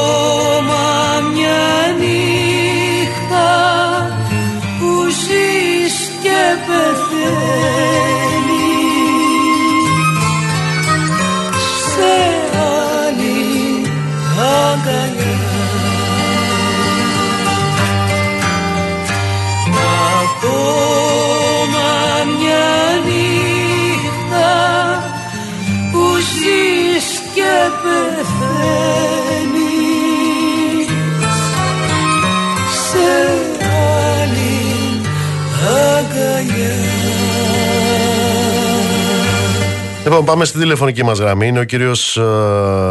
Λοιπόν, 40.12 40.26
πάμε 40.26 40.44
στην 40.44 40.60
τηλεφωνική 40.60 41.04
μας 41.04 41.18
γραμμή. 41.18 41.46
Είναι 41.46 41.60
ο 41.60 41.64
κύριος 41.64 42.16
ε, 42.16 42.22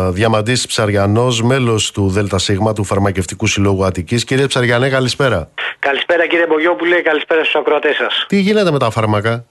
Διαμαντής 0.10 0.68
Ψαριανός, 0.68 1.42
μέλος 1.42 1.92
του 1.92 2.10
ΔΣ 2.10 2.52
του 2.76 2.84
Φαρμακευτικού 2.84 3.48
Συλλόγου 3.48 3.86
Αττικής. 3.86 4.24
Κύριε 4.24 4.48
Ψαριανέ, 4.48 4.90
καλησπέρα. 4.90 5.50
Καλησπέρα 5.80 6.28
κύριε 6.28 6.46
Μπογιόπουλε, 6.48 7.02
καλησπέρα 7.02 7.42
στους 7.42 7.56
ακροατές 7.56 7.96
σας. 7.96 8.26
Τι 8.28 8.40
γίνεται 8.40 8.72
με 8.72 8.80
τα 8.80 8.90
φάρμακα, 8.90 9.46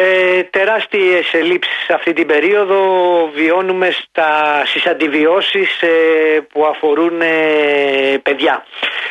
Ε, 0.00 0.42
τεράστιες 0.42 1.32
ελλείψεις 1.32 1.90
αυτή 1.90 2.12
την 2.12 2.26
περίοδο 2.26 2.80
βιώνουμε 3.34 3.90
στα, 3.90 4.62
στις 4.66 4.86
αντιβιώσεις 4.86 5.82
ε, 5.82 5.88
που 6.52 6.64
αφορούν 6.64 7.20
ε, 7.20 8.18
παιδιά. 8.22 8.66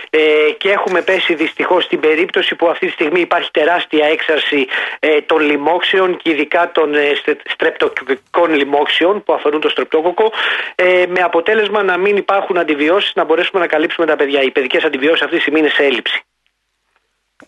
Ε, 0.10 0.52
και 0.58 0.70
έχουμε 0.70 1.02
πέσει 1.02 1.34
δυστυχώς 1.34 1.84
στην 1.84 2.00
περίπτωση 2.00 2.56
που 2.56 2.68
αυτή 2.68 2.86
τη 2.86 2.92
στιγμή 2.92 3.20
υπάρχει 3.20 3.52
τεράστια 3.52 4.06
έξαρση 4.06 4.68
ε, 5.00 5.22
των 5.22 5.40
λοιμόξεων 5.40 6.18
και 6.18 6.30
ειδικά 6.30 6.72
των 6.72 6.96
ε, 6.96 7.16
στε- 7.16 7.50
στρεπτοκοκικών 7.50 8.54
λοιμόξεων 8.54 9.24
που 9.24 9.34
αφορούν 9.34 9.62
το 9.62 9.70
στρεπτόκοκο 9.70 10.32
ε, 10.76 11.04
με 11.08 11.20
αποτέλεσμα 11.20 11.84
να 11.84 11.98
μην 11.98 12.18
υπάρχουν 12.18 12.58
αντιβιώσεις 12.58 13.12
να 13.16 13.24
μπορέσουμε 13.24 13.62
να 13.62 13.68
καλύψουμε 13.68 14.06
τα 14.06 14.16
παιδιά. 14.16 14.42
Οι 14.42 14.52
παιδικές 14.52 14.84
αντιβιώσεις 14.84 15.22
αυτή 15.22 15.36
τη 15.36 15.42
στιγμή 15.42 15.60
είναι 15.60 15.70
σε 15.70 15.84
έλλειψη. 15.84 16.22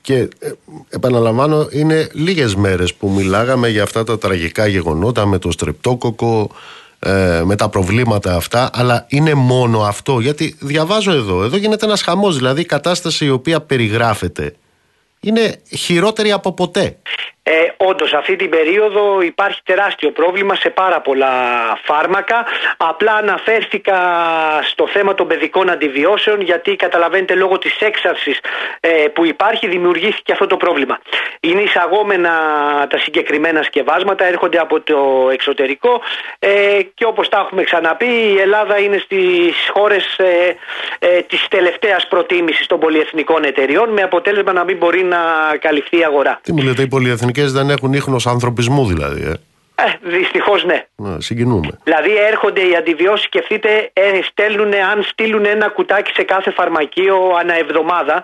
Και 0.02 0.16
ε, 0.18 0.52
επαναλαμβάνω, 0.90 1.68
είναι 1.72 2.10
λίγες 2.14 2.56
μέρες 2.56 2.94
που 2.94 3.10
μιλάγαμε 3.10 3.70
για 3.70 3.84
αυτά 3.84 4.04
τα 4.04 4.18
τραγικά 4.18 4.68
γεγονότα 4.68 5.26
με 5.26 5.38
το 5.38 5.52
στρεπτόκοκο, 5.52 6.52
ε, 7.00 7.42
με 7.46 7.56
τα 7.56 7.70
προβλήματα 7.70 8.36
αυτά, 8.36 8.70
αλλά 8.74 9.06
είναι 9.10 9.34
μόνο 9.34 9.82
αυτό. 9.82 10.20
Γιατί 10.20 10.56
διαβάζω 10.60 11.12
εδώ, 11.12 11.44
εδώ 11.44 11.58
γίνεται 11.58 11.86
ένας 11.86 12.02
χαμός, 12.02 12.38
δηλαδή 12.38 12.62
η 12.62 12.66
κατάσταση 12.66 13.26
η 13.26 13.30
οποία 13.30 13.62
περιγράφεται 13.62 14.56
είναι 15.20 15.62
χειρότερη 15.76 16.32
από 16.32 16.54
ποτέ. 16.54 16.98
Ε, 17.44 17.52
Όντως, 17.78 18.14
αυτή 18.14 18.36
την 18.36 18.50
περίοδο 18.50 19.22
υπάρχει 19.22 19.60
τεράστιο 19.64 20.12
πρόβλημα 20.12 20.56
σε 20.56 20.70
πάρα 20.70 21.02
πολλά 21.02 21.32
φάρμακα. 21.84 22.46
Απλά 22.78 23.14
αναφέρθηκα 23.14 23.98
στο 24.64 24.88
θέμα 24.88 25.14
των 25.16 25.28
παιδικών 25.28 25.70
αντιβιώσεων, 25.70 26.42
γιατί 26.42 26.76
καταλαβαίνετε 26.76 27.36
λόγω 27.36 27.58
της 27.58 27.80
έξαρσης 27.80 28.40
ε, 28.80 28.90
που 28.90 29.26
υπάρχει, 29.26 29.68
δημιουργήθηκε 29.68 30.32
αυτό 30.32 30.48
το 30.48 30.58
πρόβλημα. 30.58 31.00
Είναι 31.40 31.62
εισαγόμενα 31.62 32.32
τα 32.90 32.98
συγκεκριμένα 32.98 33.64
σκευάσματα, 33.64 34.26
έρχονται 34.26 34.58
από 34.58 34.82
το 34.82 35.30
εξωτερικό 35.32 36.02
ε, 36.40 36.50
και 36.94 37.06
όπως 37.06 37.30
τα 37.30 37.38
έχουμε 37.38 37.64
ξαναπεί, 37.64 38.06
η 38.06 38.38
Ελλάδα 38.40 38.80
είναι 38.80 38.98
στις 38.98 39.56
χώρες 39.74 40.18
ε, 40.18 40.56
ε, 41.00 41.22
της 41.22 41.48
τελευταίας 41.50 42.08
προτίμησης 42.08 42.68
των 42.68 42.80
πολυεθνικών 42.80 43.44
εταιριών, 43.44 43.90
με 43.90 44.02
αποτέλεσμα 44.02 44.54
να 44.54 44.64
μην 44.64 44.78
μπορεί 44.78 45.04
να 45.04 45.18
καλυφθεί 45.60 45.98
η 45.98 46.04
αγορά. 46.04 46.40
Τι 46.44 46.54
μου 46.54 46.62
λέτε, 46.62 46.82
οι 46.82 46.88
πολυεθνικές 47.40 47.52
δεν 47.52 47.70
έχουν 47.70 47.94
ίχνος 47.94 48.28
ανθρωπισμού 48.28 48.86
δηλαδή, 48.86 49.22
ε. 49.22 49.34
Ε, 49.76 50.18
Δυστυχώς 50.18 50.66
ναι. 50.66 50.86
Να, 50.96 51.20
συγκινούμε. 51.20 51.80
Δηλαδή 51.84 52.12
έρχονται 52.32 52.62
οι 52.62 52.76
αντιβιώσεις, 52.76 53.26
σκεφτείτε, 53.26 53.90
ε, 53.94 54.02
στέλνουν, 54.30 54.74
αν 54.92 55.04
στείλουν 55.04 55.46
ένα 55.46 55.70
κουτάκι 55.70 56.12
σε 56.14 56.24
κάθε 56.24 56.52
φαρμακείο 56.52 57.16
ανά 57.40 57.58
εβδομάδα, 57.58 58.24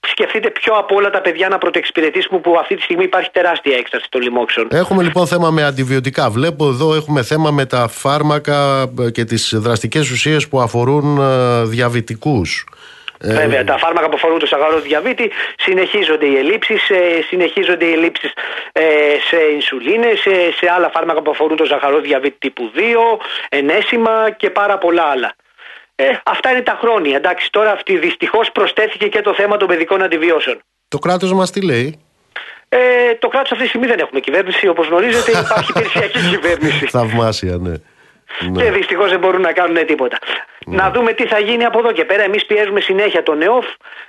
σκεφτείτε 0.00 0.50
ποιο 0.50 0.72
από 0.74 0.94
όλα 0.94 1.10
τα 1.10 1.20
παιδιά 1.20 1.48
να 1.48 1.58
πρωτοεξυπηρετήσουμε 1.58 2.38
που 2.38 2.56
αυτή 2.60 2.76
τη 2.76 2.82
στιγμή 2.82 3.04
υπάρχει 3.04 3.30
τεράστια 3.30 3.76
έκσταση 3.76 4.06
των 4.08 4.20
λοιμόξεων. 4.20 4.68
Έχουμε 4.70 5.02
λοιπόν 5.02 5.26
θέμα 5.26 5.50
με 5.50 5.64
αντιβιωτικά. 5.64 6.30
Βλέπω 6.30 6.68
εδώ 6.68 6.94
έχουμε 6.94 7.22
θέμα 7.22 7.50
με 7.50 7.66
τα 7.66 7.88
φάρμακα 7.88 8.90
ε, 9.00 9.10
και 9.10 9.24
τις 9.24 9.54
δραστικές 9.56 10.10
ουσίες 10.10 10.48
που 10.48 10.60
αφορούν 10.60 11.18
ε, 11.18 11.64
διαβητικούς. 13.18 13.44
Ε, 13.44 13.46
Βέβαια, 13.46 13.64
τα 13.64 13.78
φάρμακα 13.78 14.08
που 14.08 14.14
αφορούν 14.14 14.38
το 14.38 14.46
σαγαρό 14.46 14.80
διαβήτη 14.80 15.30
συνεχίζονται 15.58 16.26
οι 16.26 16.36
ελλείψεις, 16.36 16.90
ε, 16.90 17.22
συνεχίζονται 17.28 17.84
οι 17.84 17.92
ελλείψεις 17.92 18.32
ε, 18.72 18.82
σε 19.28 19.36
ινσουλίνες, 19.54 20.20
σε, 20.20 20.30
σε 20.30 20.70
άλλα 20.76 20.90
φάρμακα 20.90 21.22
που 21.22 21.30
αφορούν 21.30 21.56
το 21.56 21.64
ζαχαρό 21.64 22.00
διαβήτη 22.00 22.36
τύπου 22.38 22.70
2, 22.76 22.80
ενέσιμα 23.48 24.30
και 24.30 24.50
πάρα 24.50 24.78
πολλά 24.78 25.02
άλλα. 25.02 25.34
Ε, 25.94 26.04
αυτά 26.24 26.50
είναι 26.50 26.62
τα 26.62 26.78
χρόνια. 26.80 27.16
Εντάξει, 27.16 27.50
τώρα 27.50 27.70
αυτή 27.70 27.98
δυστυχώς 27.98 28.52
προσθέθηκε 28.52 29.06
και 29.08 29.20
το 29.20 29.34
θέμα 29.34 29.56
των 29.56 29.68
παιδικών 29.68 30.02
αντιβιώσεων. 30.02 30.58
Το 30.88 30.98
κράτος 30.98 31.32
μας 31.32 31.50
τι 31.50 31.62
λέει; 31.62 32.00
Ε, 32.68 32.78
το 33.18 33.28
κράτος 33.28 33.50
αυτή 33.50 33.62
τη 33.62 33.68
στιγμή 33.68 33.86
δεν 33.86 33.98
έχουμε 33.98 34.20
κυβέρνηση. 34.20 34.68
Όπως 34.68 34.86
γνωρίζετε 34.86 35.30
υπάρχει 35.30 35.70
υπηρεσιακή 35.74 36.18
κυβέρνηση. 36.18 36.86
Θαυμάσια, 36.86 37.56
ναι. 37.56 37.74
Ναι. 38.40 38.62
Και 38.62 38.70
δυστυχώς 38.70 39.10
δεν 39.10 39.18
μπορούν 39.18 39.40
να 39.40 39.52
κάνουν 39.52 39.86
τίποτα. 39.86 40.18
Να 40.66 40.90
δούμε 40.90 41.12
τι 41.12 41.26
θα 41.26 41.38
γίνει 41.38 41.64
από 41.64 41.78
εδώ 41.78 41.92
και 41.92 42.04
πέρα. 42.04 42.22
Εμείς 42.22 42.46
πιέζουμε 42.46 42.80
συνέχεια 42.80 43.22
τον 43.22 43.42
ΕΟΦ 43.42 43.66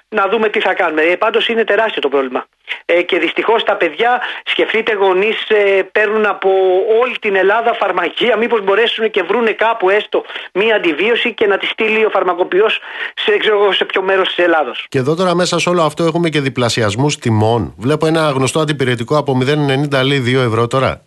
να 0.09 0.27
δούμε 0.27 0.49
τι 0.49 0.59
θα 0.59 0.73
κάνουμε. 0.73 1.01
Ε, 1.01 1.15
Πάντως 1.15 1.47
είναι 1.47 1.63
τεράστιο 1.63 2.01
το 2.01 2.09
πρόβλημα. 2.09 2.45
Ε, 2.85 3.01
και 3.01 3.19
δυστυχώς 3.19 3.63
τα 3.63 3.75
παιδιά, 3.75 4.21
σκεφτείτε 4.45 4.93
γονείς, 4.93 5.49
ε, 5.49 5.83
παίρνουν 5.91 6.25
από 6.25 6.49
όλη 7.01 7.15
την 7.21 7.35
Ελλάδα 7.35 7.73
φαρμακεία. 7.73 8.37
Μήπως 8.37 8.63
μπορέσουν 8.63 9.11
και 9.11 9.23
βρούνε 9.23 9.51
κάπου 9.51 9.89
έστω 9.89 10.23
μία 10.53 10.75
αντιβίωση 10.75 11.33
και 11.33 11.47
να 11.47 11.57
τη 11.57 11.65
στείλει 11.65 12.05
ο 12.05 12.09
φαρμακοποιός 12.09 12.79
σε, 13.13 13.37
ξέρω 13.37 13.61
εγώ, 13.61 13.71
σε 13.71 13.85
ποιο 13.85 14.01
μέρος 14.01 14.27
της 14.27 14.45
Ελλάδος. 14.45 14.85
Και 14.89 14.97
εδώ 14.97 15.15
τώρα 15.15 15.35
μέσα 15.35 15.59
σε 15.59 15.69
όλο 15.69 15.81
αυτό 15.81 16.03
έχουμε 16.03 16.29
και 16.29 16.41
διπλασιασμούς 16.41 17.17
τιμών. 17.17 17.73
Βλέπω 17.77 18.05
ένα 18.05 18.29
γνωστό 18.29 18.59
αντιπηρετικό 18.59 19.17
από 19.17 19.37
0,90 19.91 20.05
λέει 20.05 20.23
2 20.25 20.45
ευρώ 20.45 20.67
τώρα. 20.67 21.01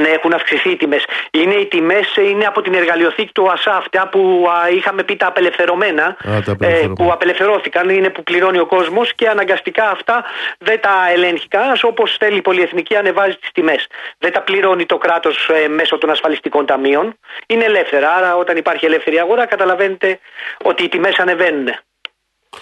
Ναι, 0.00 0.08
έχουν 0.08 0.32
αυξηθεί 0.32 0.70
οι 0.70 0.76
τιμές. 0.76 1.04
Είναι 1.30 1.54
οι 1.54 1.66
τιμές 1.66 2.16
είναι 2.16 2.44
από 2.44 2.62
την 2.62 2.74
εργαλειοθήκη 2.74 3.32
του 3.32 3.50
ΑΣΑ, 3.50 3.76
αυτά 3.76 4.08
που 4.08 4.46
α, 4.50 4.68
είχαμε 4.70 5.02
πει 5.02 5.16
τα 5.16 5.26
απελευθερωμένα, 5.26 6.04
Α, 6.04 6.14
τα 6.22 6.30
ε, 6.30 6.38
απελευθερωμένα. 6.50 6.92
που 6.94 7.12
απελευθερώθηκαν, 7.12 7.88
είναι 7.88 8.10
που 8.10 8.22
πληρώνει 8.22 8.58
ο 8.58 8.66
κόσμος 8.66 9.14
και 9.14 9.28
αναγκαστικά 9.28 9.90
αυτά 9.90 10.24
δεν 10.58 10.80
τα 10.80 10.90
ελέγχει 11.12 11.48
κανένας. 11.48 11.82
Όπως 11.82 12.16
θέλει 12.18 12.36
η 12.36 12.42
πολυεθνική, 12.42 12.96
ανεβάζει 12.96 13.36
τις 13.36 13.50
τιμές. 13.52 13.86
Δεν 14.18 14.32
τα 14.32 14.40
πληρώνει 14.42 14.86
το 14.86 14.98
κράτος 14.98 15.50
μέσω 15.68 15.98
των 15.98 16.10
ασφαλιστικών 16.10 16.66
ταμείων. 16.66 17.18
Είναι 17.46 17.64
ελεύθερα. 17.64 18.10
Άρα, 18.14 18.36
όταν 18.36 18.56
υπάρχει 18.56 18.84
ελεύθερη 18.86 19.18
αγορά, 19.18 19.46
καταλαβαίνετε 19.46 20.18
ότι 20.62 20.82
οι 20.84 20.88
τιμές 20.88 21.18
ανεβαίνουν. 21.18 21.68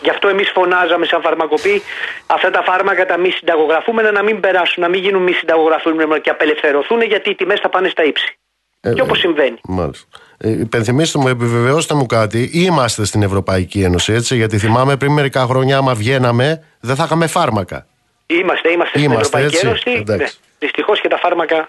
Γι' 0.02 0.10
αυτό 0.10 0.28
εμείς 0.28 0.50
φωνάζαμε 0.50 1.06
σαν 1.06 1.20
φαρμακοποιοί 1.20 1.82
αυτά 2.26 2.50
τα 2.50 2.62
φάρμακα 2.62 3.06
τα 3.06 3.18
μη 3.18 3.30
συνταγογραφούμενα 3.30 4.10
να 4.12 4.22
μην 4.22 4.40
περάσουν, 4.40 4.82
να 4.82 4.88
μην 4.88 5.00
γίνουν 5.00 5.22
μη 5.22 5.32
συνταγογραφούμενα 5.32 6.18
και 6.18 6.30
απελευθερωθούν 6.30 7.02
γιατί 7.02 7.30
οι 7.30 7.34
τιμές 7.34 7.60
θα 7.60 7.68
πάνε 7.68 7.88
στα 7.88 8.04
ύψη. 8.04 8.38
Ε, 8.80 8.92
και 8.92 9.02
όπως 9.02 9.18
συμβαίνει. 9.18 9.58
Μάλιστα. 9.68 10.06
Ε, 10.38 10.50
υπενθυμίστε 10.50 11.18
μου, 11.18 11.28
επιβεβαιώστε 11.28 11.94
μου 11.94 12.06
κάτι. 12.06 12.50
Είμαστε 12.52 13.04
στην 13.04 13.22
Ευρωπαϊκή 13.22 13.82
Ένωση, 13.82 14.12
έτσι. 14.12 14.36
Γιατί 14.36 14.58
θυμάμαι 14.58 14.96
πριν 14.96 15.12
μερικά 15.12 15.40
χρόνια, 15.40 15.76
άμα 15.76 15.94
βγαίναμε, 15.94 16.64
δεν 16.80 16.96
θα 16.96 17.04
είχαμε 17.04 17.26
φάρμακα. 17.26 17.86
Είμαστε, 18.26 18.70
είμαστε, 18.70 18.98
στην 18.98 19.10
Είμαστε, 19.10 19.20
Ευρωπαϊκή 19.26 19.54
έτσι. 19.54 19.66
Ένωση. 19.66 19.90
Εντάξει. 19.90 20.38
Ναι. 20.40 20.48
Δυστυχώς 20.58 21.00
και 21.00 21.08
τα 21.08 21.18
φάρμακα, 21.18 21.68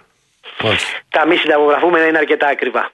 Μάλιστα. 0.64 0.88
τα 1.10 1.28
μη 1.28 1.36
συνταγογραφούμενα 1.36 2.06
είναι 2.08 2.18
αρκετά 2.18 2.48
ακριβά. 2.48 2.92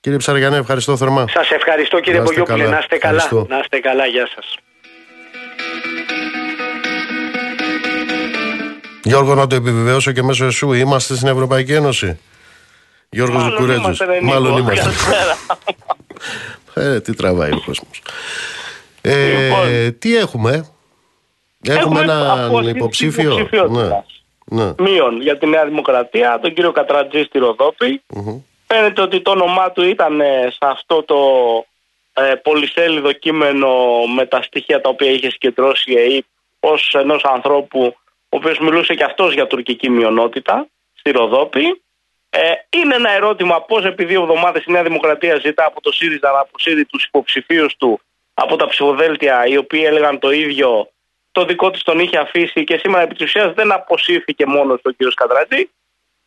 Κύριε 0.00 0.18
Ψαριανέ, 0.18 0.56
ευχαριστώ 0.56 0.96
θερμά. 0.96 1.24
Σας 1.28 1.50
ευχαριστώ 1.50 2.00
κύριε 2.00 2.18
Να 2.18 2.24
είστε 2.24 2.34
Μπογιόπουλε. 2.40 2.62
καλά. 2.64 2.74
Να 2.74 2.78
είστε 2.80 2.96
καλά. 2.98 3.16
Ευχαριστώ. 3.22 3.46
Να 3.54 3.58
είστε 3.58 3.78
καλά. 3.78 4.06
Γεια 4.06 4.28
σας. 4.34 4.54
Γιώργο, 9.02 9.34
να 9.34 9.46
το 9.46 9.54
επιβεβαιώσω 9.54 10.12
και 10.12 10.22
μέσω 10.22 10.44
εσού. 10.44 10.72
Είμαστε 10.72 11.14
στην 11.14 11.28
Ευρωπαϊκή 11.28 11.72
Ένωση. 11.72 12.18
Γιώργος 13.10 13.36
Μάλλον 13.42 13.50
Λουκουρέτζος. 13.52 13.84
είμαστε, 13.84 14.04
ρε, 14.04 14.12
Νίκο. 14.20 14.24
Μάλλον 14.26 14.56
είμαστε. 14.58 14.80
Καλησπέρα. 14.82 15.36
Ε, 16.74 17.00
τι 17.00 17.14
τραβάει 17.14 17.50
ο 17.52 17.62
κόσμος. 17.66 18.02
Ε, 19.00 19.42
Λοιπόν. 19.42 19.98
τι 19.98 20.16
έχουμε; 20.16 20.50
Έχουμε, 21.62 21.80
Έχουμε 21.80 22.00
έναν 22.00 22.30
απόσυρση 22.44 22.76
υποψήφιο. 22.76 23.28
Ναι. 23.34 23.34
υποψηφιότητας. 23.40 24.04
ναι. 24.44 24.72
Μείον 24.78 25.20
για 25.22 25.38
τη 25.38 25.46
Νέα 25.46 25.64
Δημοκρατία, 25.64 26.38
τον 26.42 26.54
κύριο 26.54 26.72
Κατρατζή 26.72 27.22
στη 27.22 27.38
Ροδόπη. 27.38 28.02
Φαίνεται 28.70 29.02
ότι 29.02 29.20
το 29.20 29.30
όνομά 29.30 29.72
του 29.72 29.84
ήταν 29.84 30.20
ε, 30.20 30.50
σε 30.50 30.58
αυτό 30.60 31.02
το 31.02 31.18
ε, 32.12 32.34
πολυσέλιδο 32.34 33.12
κείμενο 33.12 34.02
με 34.14 34.26
τα 34.26 34.42
στοιχεία 34.42 34.80
τα 34.80 34.88
οποία 34.88 35.10
είχε 35.10 35.30
συγκεντρώσει 35.30 35.92
η 35.92 35.98
ΕΕΠ 35.98 36.24
ως 36.60 36.94
ενός 36.94 37.24
ανθρώπου 37.24 37.96
ο 38.28 38.36
οποίος 38.36 38.58
μιλούσε 38.58 38.94
και 38.94 39.04
αυτός 39.04 39.32
για 39.34 39.46
τουρκική 39.46 39.90
μειονότητα 39.90 40.66
στη 40.94 41.10
Ροδόπη. 41.10 41.82
Ε, 42.30 42.52
είναι 42.70 42.94
ένα 42.94 43.10
ερώτημα 43.10 43.62
πώς 43.62 43.84
επί 43.84 44.04
δύο 44.04 44.22
εβδομάδες 44.22 44.64
η 44.64 44.72
Νέα 44.72 44.82
Δημοκρατία 44.82 45.36
ζητά 45.36 45.64
από 45.66 45.80
το 45.80 45.92
ΣΥΡΙΖΑ 45.92 46.30
να 46.30 46.38
αποσύρει 46.38 46.84
τους 46.84 47.04
υποψηφίους 47.04 47.76
του 47.76 48.00
από 48.34 48.56
τα 48.56 48.66
ψηφοδέλτια 48.66 49.46
οι 49.46 49.56
οποίοι 49.56 49.82
έλεγαν 49.86 50.18
το 50.18 50.30
ίδιο 50.30 50.90
το 51.32 51.44
δικό 51.44 51.70
της 51.70 51.82
τον 51.82 51.98
είχε 51.98 52.18
αφήσει 52.18 52.64
και 52.64 52.76
σήμερα 52.76 53.02
επί 53.02 53.14
της 53.14 53.24
ουσίας 53.24 53.52
δεν 53.52 53.72
αποσύρθηκε 53.72 54.46
μόνος 54.46 54.80
ο 54.84 54.90
κ. 54.90 55.14
Κατρατζή. 55.14 55.70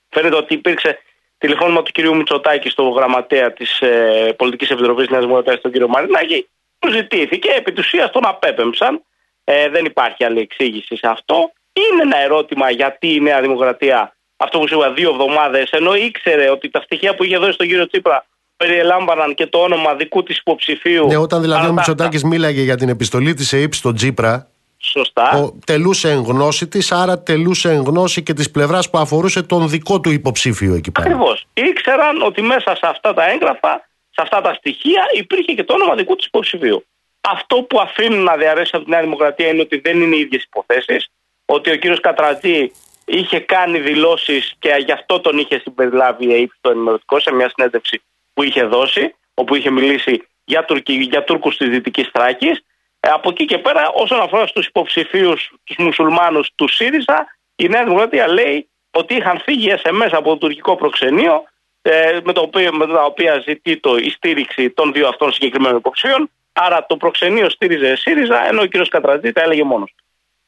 Φαίνεται 0.10 0.36
ότι 0.36 0.54
υπήρξε 0.54 1.00
τηλεφώνημα 1.42 1.82
του 1.84 1.92
κυρίου 1.92 2.16
Μητσοτάκη 2.16 2.70
στο 2.70 2.84
γραμματέα 2.90 3.54
της 3.54 3.80
ε, 3.82 4.34
Πολιτικής 4.38 4.70
Επιτροπής 4.70 5.10
Νέας 5.10 5.24
Δημοκρατίας, 5.24 5.62
τον 5.62 5.72
κύριο 5.72 5.88
Μαρινάκη. 5.88 6.48
Του 6.80 6.92
ζητήθηκε, 6.92 7.50
επί 7.58 7.72
του 7.72 7.82
ουσίας 7.86 8.12
τον 8.12 8.22
απέπεμψαν. 8.26 9.02
Ε, 9.44 9.70
δεν 9.70 9.86
υπάρχει 9.86 10.24
άλλη 10.24 10.40
εξήγηση 10.40 10.96
σε 10.96 11.08
αυτό. 11.08 11.52
Είναι 11.74 12.02
ένα 12.02 12.18
ερώτημα 12.18 12.70
γιατί 12.72 13.14
η 13.16 13.20
Νέα 13.20 13.42
Δημοκρατία, 13.42 14.16
αυτό 14.38 14.60
που 14.60 14.68
σου 14.68 14.76
είπα, 14.76 14.92
δύο 14.92 15.10
εβδομάδες, 15.10 15.70
ενώ 15.72 15.96
ήξερε 15.96 16.50
ότι 16.50 16.70
τα 16.70 16.82
στοιχεία 16.82 17.16
που 17.16 17.24
είχε 17.24 17.38
δώσει 17.38 17.52
στον 17.52 17.68
κύριο 17.68 17.88
Τσίπρα 17.88 18.26
περιελάμβαναν 18.58 19.34
και 19.34 19.48
το 19.48 19.58
όνομα 19.58 19.96
δικού 19.96 20.24
της 20.24 20.38
υποψηφίου. 20.38 21.08
Ναι, 21.08 21.18
όταν 21.18 21.42
δηλαδή 21.42 21.60
αλλά 21.60 21.70
ο 21.70 21.74
τα- 21.74 21.76
Μητσοτάκης 21.76 22.24
μίλαγε 22.24 22.62
για 22.62 22.78
την 22.78 22.90
επιστολή 22.90 23.34
της 23.34 23.54
ΕΕΠ 23.54 23.74
στον 23.74 23.96
Τζίπρα, 23.96 24.51
Σωστά. 24.84 25.30
Ο, 25.30 25.60
τελούσε 25.66 26.10
εν 26.10 26.22
γνώση 26.22 26.68
της, 26.68 26.92
άρα 26.92 27.24
τελούσε 27.24 27.72
εν 27.72 27.82
γνώση 27.82 28.24
και 28.24 28.34
της 28.34 28.52
πλευράς 28.52 28.90
που 28.90 28.98
αφορούσε 28.98 29.44
τον 29.44 29.70
δικό 29.70 30.00
του 30.00 30.12
υποψήφιο 30.12 30.74
εκεί 30.74 30.92
πέρα. 30.92 31.08
Ακριβώς. 31.08 31.46
Ήξεραν 31.54 32.22
ότι 32.22 32.42
μέσα 32.42 32.76
σε 32.76 32.88
αυτά 32.88 33.14
τα 33.14 33.30
έγγραφα, 33.30 33.88
σε 34.10 34.22
αυτά 34.22 34.42
τα 34.42 34.54
στοιχεία, 34.54 35.04
υπήρχε 35.14 35.54
και 35.54 35.64
το 35.64 35.74
όνομα 35.74 35.96
δικού 35.96 36.16
του 36.16 36.24
υποψηφίου. 36.28 36.86
Αυτό 37.22 37.56
που 37.64 37.80
αφήνουν 37.80 38.24
να 38.24 38.36
διαρρέσει 38.36 38.72
από 38.74 38.84
τη 38.84 38.90
Νέα 38.90 39.02
Δημοκρατία 39.02 39.48
είναι 39.48 39.62
ότι 39.62 39.80
δεν 39.80 40.02
είναι 40.02 40.16
οι 40.16 40.20
ίδιες 40.20 40.44
υποθέσεις. 40.44 41.08
Ότι 41.46 41.72
ο 41.72 41.76
κύριος 41.76 42.00
Κατρατζή 42.00 42.72
είχε 43.06 43.40
κάνει 43.40 43.80
δηλώσεις 43.80 44.54
και 44.60 44.76
γι' 44.86 44.92
αυτό 44.92 45.20
τον 45.20 45.38
είχε 45.38 45.60
συμπεριλάβει 45.60 46.30
η 46.30 46.34
ΑΕΠ 46.34 46.50
στο 46.58 46.70
ενημερωτικό 46.70 47.20
σε 47.20 47.34
μια 47.34 47.52
συνέντευξη 47.56 48.02
που 48.34 48.44
είχε 48.44 48.64
δώσει, 48.64 49.16
όπου 49.34 49.56
είχε 49.56 49.70
μιλήσει 49.70 50.28
για, 50.44 50.66
Τουρκι, 50.66 50.94
για 50.94 51.24
Τούρκους 51.24 51.58
της 51.58 51.70
Δυτικής 51.70 52.10
Θράκης. 52.14 52.64
Ε, 53.04 53.10
από 53.10 53.30
εκεί 53.30 53.46
και 53.46 53.58
πέρα 53.58 53.92
όσον 53.94 54.22
αφορά 54.22 54.48
στους 54.48 54.68
υποψηφίους 54.68 55.52
τους 55.64 55.76
μουσουλμάνους 55.78 56.52
του 56.56 56.68
ΣΥΡΙΖΑ 56.68 57.28
η 57.56 57.68
Νέα 57.68 57.84
Δημοκρατία 57.84 58.28
λέει 58.28 58.70
ότι 58.92 59.16
είχαν 59.16 59.40
φύγει 59.40 59.74
SMS 59.84 60.10
από 60.12 60.30
το 60.30 60.38
τουρκικό 60.38 60.76
προξενείο 60.76 61.44
ε, 61.82 62.20
με, 62.24 62.34
το 62.34 62.42
οποίο, 62.42 62.74
με 62.74 62.88
τα 62.88 63.04
οποία 63.04 63.44
ζητεί 63.48 63.78
το, 63.78 63.96
η 63.98 64.10
στήριξη 64.10 64.70
των 64.70 64.94
δύο 64.94 65.08
αυτών 65.08 65.32
συγκεκριμένων 65.32 65.78
υποψηφίων. 65.78 66.30
Άρα 66.54 66.86
το 66.86 66.98
προξενείο 66.98 67.50
στήριζε 67.50 67.96
ΣΥΡΙΖΑ 67.96 68.48
ενώ 68.48 68.62
ο 68.62 68.68
κ. 68.68 68.88
Κατραζή 68.90 69.32
τα 69.32 69.42
έλεγε 69.42 69.64
μόνος. 69.64 69.96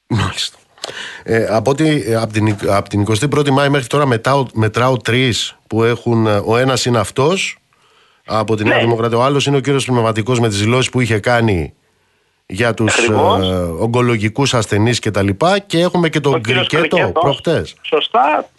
Μάλιστα. 0.08 0.58
Ε, 1.24 1.46
από, 1.50 1.72
ότι, 1.72 2.04
ε, 2.08 2.16
από, 2.16 2.34
την, 2.34 2.58
από 2.68 2.90
την 2.90 3.06
21η 3.08 3.50
Μάη 3.50 3.70
μέχρι 3.70 3.88
τώρα 3.88 4.06
μετράω, 4.06 4.46
μετράω 4.54 4.98
τρεις 4.98 5.58
που 5.68 5.84
έχουν. 5.84 6.28
Ε, 6.28 6.42
ο 6.46 6.58
ένας 6.58 6.86
είναι 6.86 7.00
αυτός 7.00 7.58
από 8.26 8.56
την 8.56 8.68
Νέα 8.68 8.78
ναι. 8.78 8.84
Δημοκρατία. 8.84 9.18
Ο 9.18 9.24
άλλος 9.24 9.46
είναι 9.46 9.58
ο 9.58 9.60
κύριος 9.60 9.86
Πνευματικός 9.86 10.40
με 10.40 10.48
τις 10.48 10.60
δηλώσεις 10.60 10.90
που 10.90 11.00
είχε 11.00 11.20
κάνει 11.20 11.74
για 12.46 12.74
τους 12.74 12.98
ε, 12.98 13.14
ογκολογικούς 13.80 14.54
ασθενείς 14.54 15.00
κτλ. 15.00 15.28
Και, 15.28 15.64
και 15.66 15.80
έχουμε 15.80 16.10
και 16.10 16.20
τον 16.20 16.42
Κρικέτο 16.42 17.12
προχτές. 17.14 17.76
Σωστά. 17.82 18.50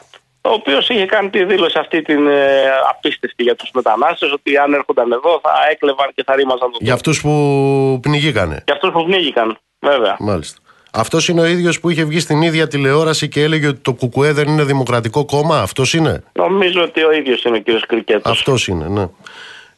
Ο 0.46 0.50
οποίος 0.50 0.88
είχε 0.88 1.06
κάνει 1.06 1.30
τη 1.30 1.44
δήλωση 1.44 1.78
αυτή 1.78 2.02
την 2.02 2.26
ε, 2.26 2.62
απίστευτη 2.90 3.42
για 3.42 3.54
τους 3.54 3.70
μετανάστες 3.74 4.32
ότι 4.32 4.56
αν 4.56 4.72
έρχονταν 4.72 5.12
εδώ 5.12 5.40
θα 5.42 5.50
έκλεβαν 5.70 6.10
και 6.14 6.22
θα 6.26 6.34
ρήμαζαν 6.34 6.70
τον 6.70 6.78
Για 6.80 6.94
αυτούς 6.94 7.20
που 7.20 7.98
πνιγήκανε. 8.02 8.62
Για 8.64 8.74
αυτούς 8.74 8.90
που 8.90 9.04
πνίγηκαν, 9.04 9.58
βέβαια. 9.80 10.16
Μάλιστα. 10.18 10.58
Αυτός 10.92 11.28
είναι 11.28 11.40
ο 11.40 11.44
ίδιος 11.46 11.80
που 11.80 11.90
είχε 11.90 12.04
βγει 12.04 12.20
στην 12.20 12.42
ίδια 12.42 12.68
τηλεόραση 12.68 13.28
και 13.28 13.42
έλεγε 13.42 13.66
ότι 13.66 13.78
το 13.78 13.92
Κουκουέ 13.92 14.32
δεν 14.32 14.48
είναι 14.48 14.64
δημοκρατικό 14.64 15.24
κόμμα. 15.24 15.60
Αυτός 15.60 15.94
είναι; 15.94 16.22
Νομίζω 16.32 16.82
ότι 16.82 17.02
ο 17.02 17.12
ίδιος 17.12 17.42
είναι 17.42 17.56
ο 17.56 17.60
κύριος 17.60 17.86
Κρικέτος. 17.86 18.32
Αυτός 18.32 18.68
είναι, 18.68 18.88
ναι. 18.88 19.08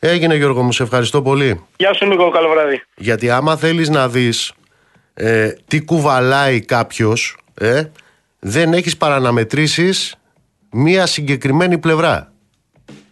Έγινε 0.08 0.36
Γιώργο 0.36 0.62
μου, 0.62 0.72
σε 0.72 0.82
ευχαριστώ 0.82 1.22
πολύ. 1.22 1.64
Γεια 1.76 1.94
σου 1.94 2.06
Νίκο, 2.06 2.30
καλό 2.30 2.48
βράδυ. 2.48 2.82
Γιατί 2.96 3.30
άμα 3.30 3.56
θέλεις 3.56 3.88
να 3.88 4.08
δεις 4.08 4.52
ε, 5.14 5.52
τι 5.66 5.80
κουβαλάει 5.80 6.60
κάποιος, 6.60 7.36
ε, 7.54 7.82
δεν 8.38 8.72
έχεις 8.72 8.96
παραναμετρήσεις 8.96 10.16
μία 10.70 11.06
συγκεκριμένη 11.06 11.78
πλευρά. 11.78 12.32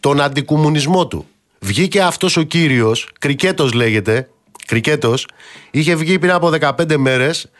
Τον 0.01 0.21
αντικομουνισμό 0.21 1.07
του. 1.07 1.27
Βγήκε 1.59 2.03
αυτός 2.03 2.37
ο 2.37 2.43
κύριος, 2.43 3.09
Κρικέτος 3.19 3.73
λέγεται, 3.73 4.29
Κρικέτος, 4.67 5.27
είχε 5.71 5.95
βγει 5.95 6.19
πριν 6.19 6.33
από 6.33 6.49
15 6.49 6.97
μέρες 6.97 7.51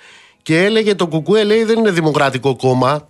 και 0.43 0.65
έλεγε 0.65 0.95
το 0.95 1.07
κουκουέ 1.07 1.45
λέει 1.45 1.65
δεν 1.65 1.79
είναι 1.79 1.91
δημοκρατικό 1.91 2.57
κόμμα 2.57 3.09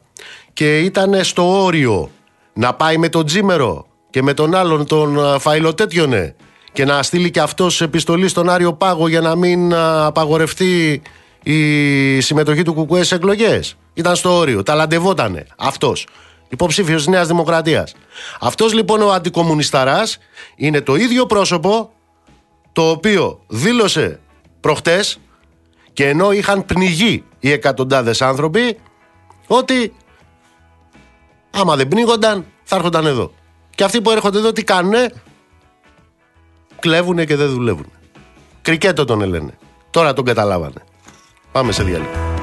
και 0.53 0.79
ήταν 0.79 1.25
στο 1.25 1.63
όριο 1.65 2.11
να 2.53 2.75
πάει 2.75 2.97
με 2.97 3.09
τον 3.09 3.27
Τζίμερο 3.27 3.87
και 4.15 4.23
με 4.23 4.35
τον 4.35 4.55
άλλον 4.55 4.87
τον 4.87 5.41
Φαϊλοτέτιονε 5.41 6.35
και 6.73 6.85
να 6.85 7.03
στείλει 7.03 7.31
και 7.31 7.41
αυτός 7.41 7.81
επιστολή 7.81 8.29
στον 8.29 8.51
Άριο 8.51 8.73
Πάγο 8.73 9.09
για 9.09 9.21
να 9.21 9.37
μην 9.37 9.75
απαγορευτεί 9.75 11.03
η 11.43 12.21
συμμετοχή 12.21 12.63
του 12.63 12.75
Κουκουέ 12.75 13.03
σε 13.03 13.15
εκλογές. 13.15 13.77
Ήταν 13.95 14.17
στο 14.17 14.37
όριο, 14.37 14.63
ταλαντευότανε 14.63 15.47
αυτός. 15.57 16.07
Υποψήφιος 16.49 17.05
τη 17.05 17.11
Νέας 17.11 17.27
Δημοκρατίας. 17.27 17.95
Αυτός 18.41 18.73
λοιπόν 18.73 19.03
ο 19.03 19.13
αντικομουνισταράς 19.13 20.19
είναι 20.57 20.81
το 20.81 20.95
ίδιο 20.95 21.27
πρόσωπο 21.27 21.93
το 22.73 22.91
οποίο 22.91 23.41
δήλωσε 23.47 24.21
προχτές 24.61 25.19
και 25.93 26.09
ενώ 26.09 26.33
είχαν 26.33 26.65
πνιγεί 26.65 27.25
οι 27.41 27.51
εκατοντάδες 27.51 28.23
άνθρωποι 28.23 28.79
ότι 29.47 29.93
άμα 31.51 31.77
δεν 31.77 31.89
πνίγονταν 31.89 32.45
θα 32.65 32.77
έρχονταν 32.77 33.07
εδώ. 33.07 33.33
Και 33.75 33.85
αυτοί 33.85 34.01
που 34.03 34.11
έρχονται 34.11 34.39
εδώ 34.39 34.53
τι 34.53 34.65
κάνουνε, 34.65 35.13
κλέβουνε 36.79 37.25
και 37.25 37.37
δεν 37.37 37.49
δουλεύουν. 37.49 37.87
Κρικέτο 38.63 39.05
τον 39.05 39.21
λένε. 39.21 39.59
Τώρα 39.91 40.13
τον 40.13 40.25
καταλάβανε. 40.25 40.85
Πάμε 41.53 41.73
σε 41.73 41.83
διάλειμμα. 41.83 42.34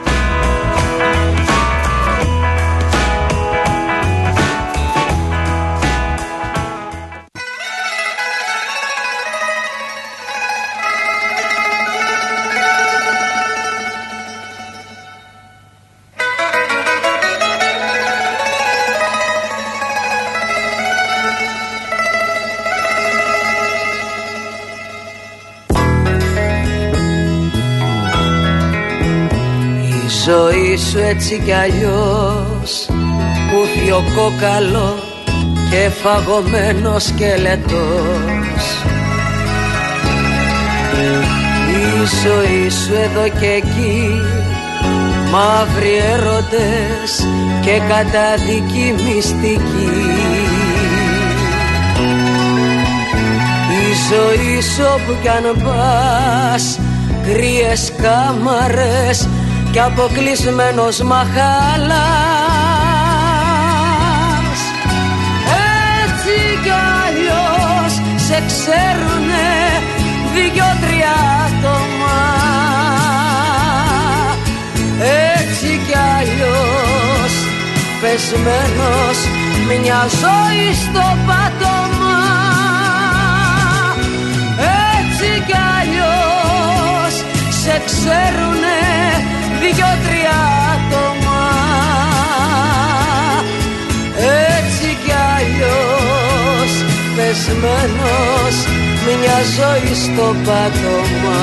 Σου 30.91 30.99
έτσι 30.99 31.41
κι 31.45 31.51
αλλιώς. 31.51 32.87
Ο 33.93 34.03
κόκαλο 34.15 34.95
και 35.69 35.89
φαγωμένος 35.89 37.03
σκελετός. 37.03 38.63
Η 41.69 42.05
ζωή 42.23 42.69
σου 42.69 42.93
εδώ 42.93 43.39
και 43.39 43.47
εκεί 43.47 44.21
Μαύροι 45.31 45.95
έρωτες 46.13 47.27
και 47.61 47.81
καταδική 47.87 48.93
μυστική. 49.03 49.91
Η 53.69 53.93
ζωή 54.09 54.61
σου 54.61 54.83
όπου 54.95 55.17
κι 55.21 55.29
αν 55.29 55.63
πας 55.63 56.79
Κρύες 57.25 57.91
κάμαρες 58.01 59.27
κι 59.71 59.79
αποκλεισμένος 59.79 60.99
μαχάλας 61.01 61.31
Έτσι 66.03 66.59
κι 66.63 66.73
αλλιώς 67.03 67.93
σε 68.15 68.43
ξέρουνε 68.47 69.49
δυο-τρία 70.33 71.15
άτομα. 71.45 72.19
Έτσι 75.39 75.81
κι 75.87 75.97
αλλιώς 76.17 77.33
πεσμένος 78.01 79.17
μια 79.67 80.01
ζωή 80.21 80.73
στο 80.73 81.17
πάτωμα. 81.27 82.19
Έτσι 85.07 85.43
κι 85.45 85.57
αλλιώς 85.79 87.13
σε 87.63 87.81
ξέρουνε 87.85 88.81
δυο-τρία 89.61 90.39
άτομα. 90.73 91.43
Έτσι 94.57 94.97
κι 95.05 95.13
αλλιώς 95.35 96.71
πεσμένος 97.15 98.55
μια 99.05 99.39
ζωή 99.57 99.95
στο 99.95 100.35
πάτωμα. 100.45 101.41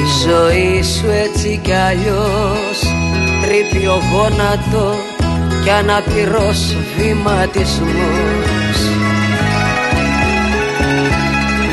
Η 0.00 0.28
ζωή 0.28 0.82
σου 0.82 1.10
έτσι 1.10 1.60
κι 1.62 1.72
αλλιώς 1.72 2.78
τρύπει 3.42 3.86
ο 3.86 4.02
γόνατος 4.12 5.15
κι 5.66 5.72
αναπηρός 5.72 6.76
βηματισμός. 6.96 8.78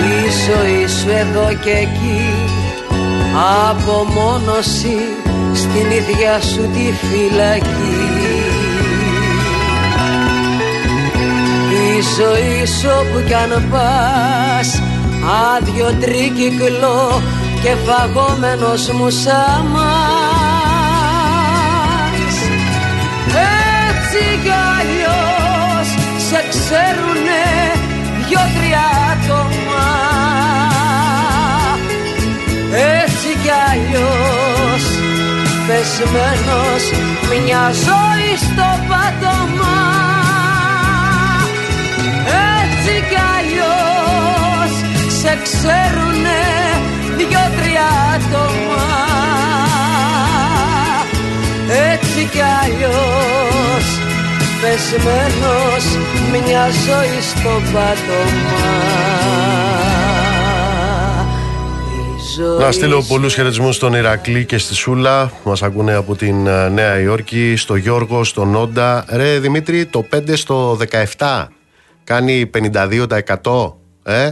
Η 0.10 0.20
ζωή 0.46 0.88
σου 0.88 1.10
εδώ 1.10 1.54
και 1.64 1.70
εκεί 1.70 2.34
απομόνωση 3.70 4.98
στην 5.54 5.92
ίδια 5.92 6.42
σου 6.42 6.62
τη 6.74 6.94
φυλακή. 7.08 8.12
Η 11.72 12.02
ζωή 12.18 12.66
σου 12.66 12.90
όπου 13.00 13.28
κι 13.28 13.34
αν 13.34 13.70
πας 13.72 14.82
άδειο 15.56 15.94
τρίκυκλο 16.00 17.22
και 17.64 17.76
φαγόμενος 17.86 18.90
μου 18.90 19.10
σάμα 19.10 19.83
Έτσι 24.16 24.40
κι 24.44 24.54
αλλιώς 24.78 25.88
σε 26.28 26.40
ξέρουνε 26.50 27.46
δυο-τρία 28.28 28.86
άτομα. 29.12 29.88
Έτσι 33.02 33.30
κι 33.44 33.54
αλλιώς 33.70 34.84
πεσμένος 35.68 36.84
μια 37.46 37.72
ζωή 37.86 38.32
στο 38.46 38.68
πάτωμα. 38.88 39.78
Έτσι 42.62 42.94
κι 43.10 43.20
αλλιώς 43.36 44.72
σε 45.22 45.38
ξέρουνε 45.44 46.42
δυο-τρία 47.18 47.88
άτομα 48.16 48.73
πεσμένος 54.74 55.86
μια 56.32 56.70
ζωή 56.70 57.22
στο 57.22 57.50
πάτωμα 57.74 58.82
να 62.60 62.72
στείλω 62.72 63.04
πολλούς 63.08 63.34
χαιρετισμούς 63.34 63.76
στον 63.76 63.94
Ηρακλή 63.94 64.46
και 64.46 64.58
στη 64.58 64.76
Σούλα. 64.76 65.32
Μας 65.44 65.64
ακούνε 65.64 65.94
από 65.94 66.16
την 66.16 66.48
ε, 66.48 66.70
Νέα 66.70 67.00
Υόρκη, 67.00 67.56
στο 67.56 67.76
Γιώργο, 67.76 68.24
στον 68.24 68.56
Όντα. 68.56 69.06
Ρε 69.10 69.40
Δημήτρη, 69.40 69.86
το 69.86 70.06
5 70.14 70.32
στο 70.34 70.78
17 71.18 71.46
κάνει 72.04 72.50
52%. 72.54 73.74
Ε; 74.04 74.32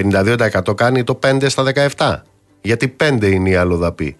52% 0.00 0.76
κάνει 0.76 1.04
το 1.04 1.18
5 1.26 1.44
στα 1.46 1.64
17. 1.96 2.22
Γιατί 2.60 2.96
5 3.00 3.22
είναι 3.22 3.48
οι 3.48 3.54
αλλοδαποί. 3.54 4.16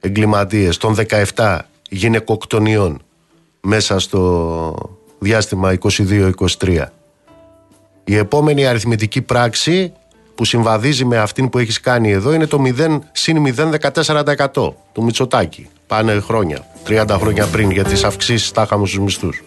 Εγκληματίες 0.00 0.76
των 0.76 0.96
17 1.34 1.58
γυναικοκτονιών 1.88 3.00
μέσα 3.66 3.98
στο 3.98 4.74
διάστημα 5.18 5.74
22-23. 6.58 6.84
Η 8.04 8.16
επόμενη 8.16 8.66
αριθμητική 8.66 9.22
πράξη 9.22 9.92
που 10.34 10.44
συμβαδίζει 10.44 11.04
με 11.04 11.18
αυτήν 11.18 11.48
που 11.48 11.58
έχεις 11.58 11.80
κάνει 11.80 12.10
εδώ 12.10 12.32
είναι 12.32 12.46
το 12.46 12.62
0 12.78 12.98
συν 13.12 13.54
0,14% 13.56 14.48
του 14.92 15.02
Μητσοτάκη. 15.02 15.68
Πάνε 15.86 16.20
χρόνια, 16.20 16.66
30 16.86 17.06
χρόνια 17.08 17.46
πριν 17.46 17.70
για 17.70 17.84
τις 17.84 18.04
αυξήσεις 18.04 18.50
τα 18.50 18.62
είχαμε 18.62 18.86
στους 18.86 18.98
μισθούς. 18.98 19.42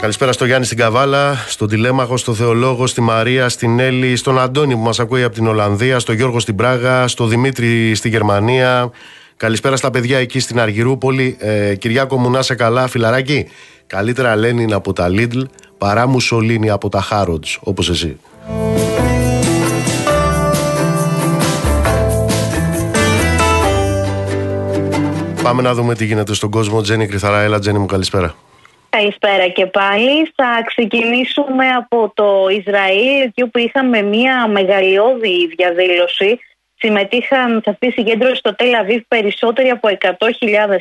Καλησπέρα 0.00 0.32
στο 0.32 0.44
Γιάννη 0.44 0.66
στην 0.66 0.78
Καβάλα, 0.78 1.34
στον 1.48 1.68
Τηλέμαχο, 1.68 2.16
στο 2.16 2.34
Θεολόγο, 2.34 2.86
στη 2.86 3.00
Μαρία, 3.00 3.48
στην 3.48 3.78
Έλλη, 3.78 4.16
στον 4.16 4.38
Αντώνη 4.38 4.74
που 4.74 4.80
μας 4.80 5.00
ακούει 5.00 5.22
από 5.22 5.34
την 5.34 5.46
Ολλανδία, 5.46 5.98
στο 5.98 6.12
Γιώργο 6.12 6.40
στην 6.40 6.56
Πράγα, 6.56 7.08
στο 7.08 7.26
Δημήτρη 7.26 7.94
στη 7.94 8.08
Γερμανία. 8.08 8.90
Καλησπέρα 9.38 9.76
στα 9.76 9.90
παιδιά 9.90 10.18
εκεί 10.18 10.40
στην 10.40 10.60
Αργυρούπολη. 10.60 11.36
Ε, 11.40 11.74
Κυριάκο 11.74 12.18
μου 12.18 12.30
να 12.30 12.42
σε 12.42 12.54
καλά, 12.54 12.86
φιλαράκι. 12.86 13.48
Καλύτερα 13.86 14.36
Λένιν 14.36 14.72
από 14.72 14.92
τα 14.92 15.08
Λίτλ 15.08 15.40
παρά 15.78 16.06
Μουσολίνη 16.06 16.70
από 16.70 16.88
τα 16.88 17.00
Χάροντς, 17.00 17.58
όπως 17.62 17.88
εσύ. 17.88 18.20
Πάμε 25.42 25.62
να 25.62 25.74
δούμε 25.74 25.94
τι 25.94 26.04
γίνεται 26.04 26.34
στον 26.34 26.50
κόσμο. 26.50 26.80
Τζένι 26.80 27.06
Κρυθαρά, 27.06 27.40
έλα 27.40 27.58
Τζένι 27.58 27.78
μου 27.78 27.86
καλησπέρα. 27.86 28.34
Καλησπέρα 28.90 29.48
και 29.48 29.66
πάλι. 29.66 30.32
Θα 30.34 30.62
ξεκινήσουμε 30.66 31.68
από 31.68 32.12
το 32.14 32.46
Ισραήλ, 32.50 33.22
εκεί 33.26 33.42
όπου 33.42 33.58
είχαμε 33.58 34.02
μια 34.02 34.48
μεγαλειώδη 34.48 35.46
διαδήλωση 35.56 36.40
συμμετείχαν 36.86 37.60
σε 37.64 37.70
αυτή 37.70 37.86
τη 37.86 37.92
συγκέντρωση 37.92 38.34
στο 38.34 38.54
Τελ 38.54 38.74
Αβίβ 38.74 39.02
περισσότεροι 39.08 39.68
από 39.68 39.88
100.000 40.00 40.12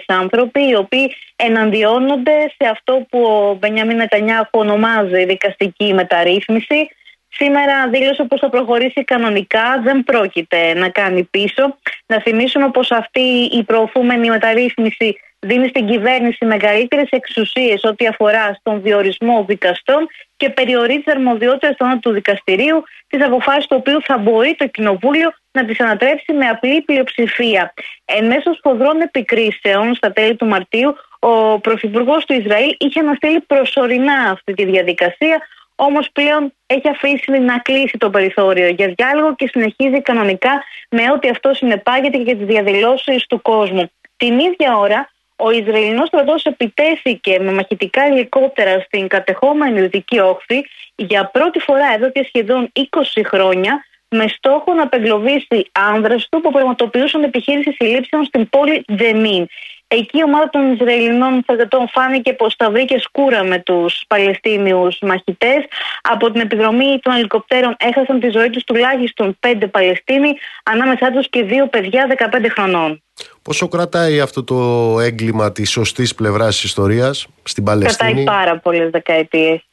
άνθρωποι 0.05 0.67
οι 0.69 0.75
οποίοι 0.75 1.15
εναντιώνονται 1.35 2.37
σε 2.57 2.69
αυτό 2.69 3.05
που 3.09 3.19
ο 3.21 3.53
Μπενιαμίν 3.59 3.95
Νετανιάχου 3.95 4.49
ονομάζει 4.51 5.25
δικαστική 5.25 5.93
μεταρρύθμιση. 5.93 6.89
Σήμερα 7.29 7.89
δήλωσε 7.89 8.23
πως 8.23 8.39
θα 8.39 8.49
προχωρήσει 8.49 9.03
κανονικά, 9.03 9.81
δεν 9.83 10.03
πρόκειται 10.03 10.73
να 10.73 10.89
κάνει 10.89 11.23
πίσω. 11.23 11.77
Να 12.05 12.21
θυμίσουμε 12.21 12.69
πως 12.71 12.91
αυτή 12.91 13.49
η 13.51 13.63
προωθούμενη 13.63 14.29
μεταρρύθμιση 14.29 15.19
δίνει 15.39 15.67
στην 15.67 15.87
κυβέρνηση 15.87 16.45
μεγαλύτερες 16.45 17.09
εξουσίες 17.09 17.83
ό,τι 17.83 18.07
αφορά 18.07 18.53
στον 18.59 18.81
διορισμό 18.81 19.45
δικαστών 19.47 20.07
και 20.37 20.49
περιορίζει 20.49 20.99
τι 20.99 21.11
αρμοδιότητε 21.11 21.75
του 22.01 22.11
δικαστηρίου, 22.11 22.83
τις 23.07 23.23
αποφάσεις 23.23 23.67
του 23.67 23.75
οποίου 23.79 24.01
θα 24.01 24.17
μπορεί 24.17 24.55
το 24.57 24.67
Κοινοβούλιο 24.67 25.33
να 25.55 25.65
τις 25.65 25.79
ανατρέψει 25.79 26.33
με 26.33 26.45
απλή 26.47 26.81
πλειοψηφία. 26.81 27.73
Εν 28.05 28.25
μέσω 28.25 28.53
σφοδρών 28.53 29.01
επικρίσεων 29.01 29.95
στα 29.95 30.11
τέλη 30.11 30.35
του 30.35 30.45
Μαρτίου, 30.45 30.95
ο 31.19 31.59
Πρωθυπουργός 31.59 32.25
του 32.25 32.33
Ισραήλ 32.33 32.75
είχε 32.79 32.99
αναστείλει 32.99 33.39
προσωρινά 33.39 34.29
αυτή 34.31 34.53
τη 34.53 34.65
διαδικασία, 34.65 35.41
όμως 35.75 36.09
πλέον 36.11 36.53
έχει 36.65 36.89
αφήσει 36.89 37.31
να 37.31 37.57
κλείσει 37.57 37.97
το 37.97 38.09
περιθώριο 38.09 38.67
για 38.67 38.93
διάλογο 38.97 39.35
και 39.35 39.47
συνεχίζει 39.47 40.01
κανονικά 40.01 40.63
με 40.89 41.11
ό,τι 41.11 41.29
αυτό 41.29 41.53
συνεπάγεται 41.53 42.17
και 42.17 42.23
για 42.23 42.35
τις 42.35 42.45
διαδηλώσεις 42.45 43.25
του 43.27 43.41
κόσμου. 43.41 43.91
Την 44.17 44.39
ίδια 44.39 44.77
ώρα, 44.77 45.09
ο 45.35 45.51
Ισραηλινός 45.51 46.07
στρατός 46.07 46.43
επιτέθηκε 46.43 47.39
με 47.39 47.51
μαχητικά 47.51 48.01
ελικόπτερα 48.03 48.79
στην 48.79 49.07
κατεχόμενη 49.07 49.81
Δυτική 49.81 50.19
Όχθη 50.19 50.65
για 50.95 51.25
πρώτη 51.25 51.59
φορά 51.59 51.93
εδώ 51.95 52.09
και 52.11 52.23
σχεδόν 52.27 52.71
20 52.73 53.21
χρόνια 53.25 53.85
με 54.15 54.27
στόχο 54.27 54.73
να 54.73 54.83
απεγκλωβίσει 54.83 55.69
άνδρες 55.71 56.27
του 56.29 56.41
που 56.41 56.51
πραγματοποιούσαν 56.51 57.23
επιχείρηση 57.23 57.71
συλλήψεων 57.71 58.23
στην 58.23 58.49
πόλη 58.49 58.85
Τζεμίν. 58.95 59.47
Εκεί 59.87 60.17
η 60.17 60.23
ομάδα 60.23 60.49
των 60.49 60.73
Ισραηλινών 60.73 61.41
στρατιωτών 61.43 61.89
φάνηκε 61.89 62.33
πως 62.33 62.55
τα 62.55 62.71
βρήκε 62.71 62.99
σκούρα 62.99 63.43
με 63.43 63.59
τους 63.59 64.03
Παλαιστίνιους 64.07 64.97
μαχητές. 65.01 65.63
Από 66.01 66.31
την 66.31 66.41
επιδρομή 66.41 66.99
των 67.01 67.13
ελικοπτέρων 67.13 67.75
έχασαν 67.79 68.19
τη 68.19 68.29
ζωή 68.29 68.49
τους 68.49 68.63
τουλάχιστον 68.63 69.37
πέντε 69.39 69.67
Παλαιστίνοι, 69.67 70.33
ανάμεσά 70.63 71.11
τους 71.11 71.29
και 71.29 71.43
δύο 71.43 71.67
παιδιά 71.67 72.07
15 72.07 72.49
χρονών. 72.49 73.03
Πόσο 73.41 73.67
κρατάει 73.67 74.19
αυτό 74.19 74.43
το 74.43 74.55
έγκλημα 74.99 75.51
της 75.51 75.71
σωστής 75.71 76.15
πλευράς 76.15 76.55
της 76.55 76.63
ιστορίας 76.63 77.27
στην 77.43 77.63
Παλαιστίνη, 77.63 78.13
Κρατάει 78.13 78.25
πάρα 78.25 78.59
πολλές 78.59 78.89
δεκαετίες. 78.89 79.65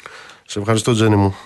Σε 0.47 0.59
ευχαριστώ, 0.59 0.93
Τζένι 0.93 1.17
μου. 1.17 1.37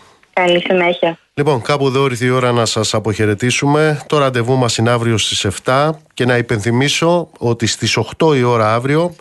Καλή 0.40 0.62
συνέχεια. 0.66 1.18
Λοιπόν, 1.34 1.62
κάπου 1.62 1.86
εδώ 1.86 2.04
ήρθε 2.04 2.24
η 2.24 2.28
ώρα 2.28 2.52
να 2.52 2.64
σας 2.64 2.94
αποχαιρετήσουμε. 2.94 4.00
Το 4.06 4.18
ραντεβού 4.18 4.56
μας 4.56 4.76
είναι 4.76 4.90
αύριο 4.90 5.18
στις 5.18 5.46
7 5.64 5.90
και 6.14 6.24
να 6.24 6.36
υπενθυμίσω 6.36 7.28
ότι 7.38 7.66
στις 7.66 7.98
8 8.18 8.36
η 8.36 8.42
ώρα 8.42 8.74
αύριο 8.74 9.14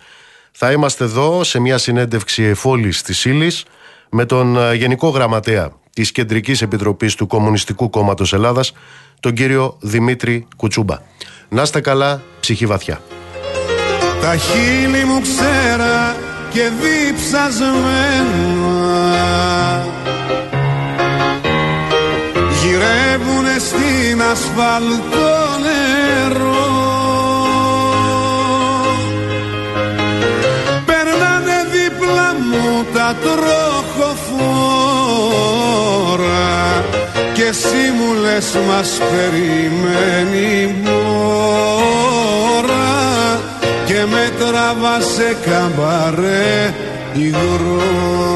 θα 0.52 0.72
είμαστε 0.72 1.04
εδώ 1.04 1.44
σε 1.44 1.60
μια 1.60 1.78
συνέντευξη 1.78 2.44
εφόλης 2.44 3.02
της 3.02 3.26
ύλης 3.26 3.66
με 4.10 4.26
τον 4.26 4.58
ε, 4.58 4.74
Γενικό 4.74 5.10
Γραμματέα 5.10 5.72
της 5.94 6.12
Κεντρικής 6.12 6.62
Επιτροπής 6.62 7.16
του 7.16 7.28
Κομμουνιστικού 7.28 7.90
Κόμματος 7.90 8.34
Ελλάδας, 8.34 8.74
τον 9.20 9.34
κύριο 9.34 9.78
Δημήτρη 9.80 10.48
Κουτσούμπα. 10.58 10.98
Να 11.50 11.62
είστε 11.62 11.82
καλά, 11.82 12.22
ψυχή 12.40 12.66
βαθιά. 12.66 13.02
Τα 14.22 14.36
χείλη 14.36 15.06
μου 15.06 15.22
ξέρα 15.22 16.16
και 16.54 16.70
διψασμένα 16.82 17.66
γυρεύουνε 23.56 23.60
στην 23.60 24.22
ασφαλτό 24.22 25.34
νερό. 25.64 26.74
Περνάνε 30.86 31.60
δίπλα 31.72 32.30
μου 32.50 32.86
τα 32.94 33.16
τροχοφόρα 33.24 33.64
και 37.34 37.44
εσύ 37.44 37.84
μου 37.98 38.10
λες 38.22 38.50
μας 38.68 38.90
περιμένει 39.12 40.76
μόρα 40.84 42.20
και 43.86 44.06
με 44.10 44.32
τραβά 44.40 45.02
σε 45.02 45.36
καμπαρέ 45.46 46.74
υγρό 47.14 48.36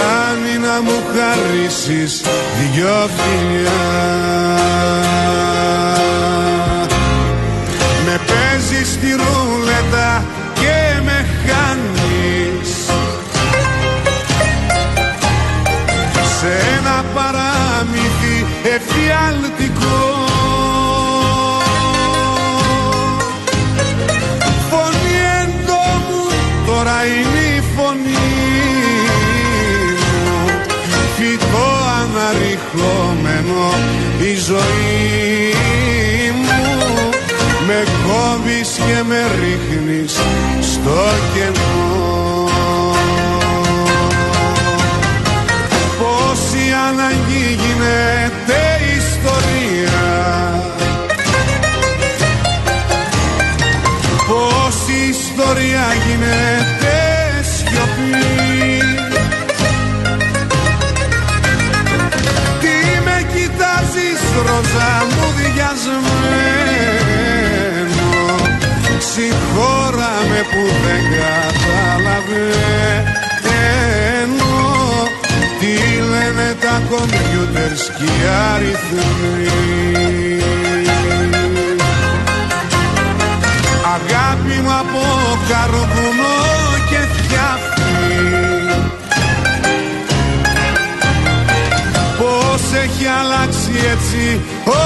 Φτάνει 0.00 0.58
να 0.58 0.82
μου 0.82 1.02
χαρίσεις 1.14 2.20
δυο 2.74 3.08
φιλιά 3.16 4.30
στη 8.84 9.10
ρούλετα 9.10 10.24
και 10.54 11.00
με 11.04 11.26
χάνεις. 11.46 12.70
Σε 16.38 16.78
ένα 16.78 17.04
παράμυθι 17.14 18.46
εφιαλτικό 18.62 20.19
ζωή 34.46 36.32
μου. 36.34 37.08
Με 37.66 37.84
κόβεις 38.06 38.68
και 38.68 39.02
με 39.06 39.20
ρίχνεις 39.40 40.12
στο 40.72 41.02
κενό. 41.34 42.48
Πόση 45.98 46.64
αναγκή 46.88 47.58
γίνεται 47.60 48.60
ιστορία. 48.96 50.08
Πόση 54.28 54.98
ιστορία 55.10 55.86
γίνεται 56.06 56.59
που 70.60 70.66
δεν 70.86 71.02
καταλαβαίνω 71.18 72.56
Τι 75.60 75.72
λένε 76.10 76.48
τα 76.60 76.82
κομπιούτερς 76.90 77.82
και 77.96 78.04
οι 78.04 78.20
αριθμοί. 78.52 79.02
Αγάπη 83.94 84.54
μου 84.62 84.72
από 84.82 85.02
καρβουνό 85.48 86.38
και 86.88 87.00
φτιάχνει. 87.14 88.18
Πώς 92.18 92.62
έχει 92.84 93.06
αλλάξει 93.20 93.72
έτσι 93.92 94.22
ο 94.64 94.80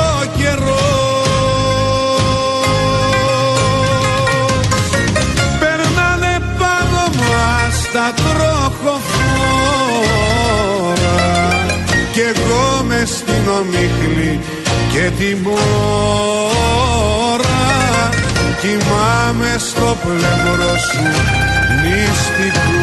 εγώ 12.28 12.82
μες 12.88 13.10
στην 13.10 13.44
ομίχλη 13.58 14.40
και 14.92 15.04
την 15.18 15.36
μόρα. 15.42 15.62
Κοιμάμαι 18.60 19.52
στο 19.58 19.96
πλευρό 20.02 20.74
σου 20.76 21.06
νηστικός 21.82 22.73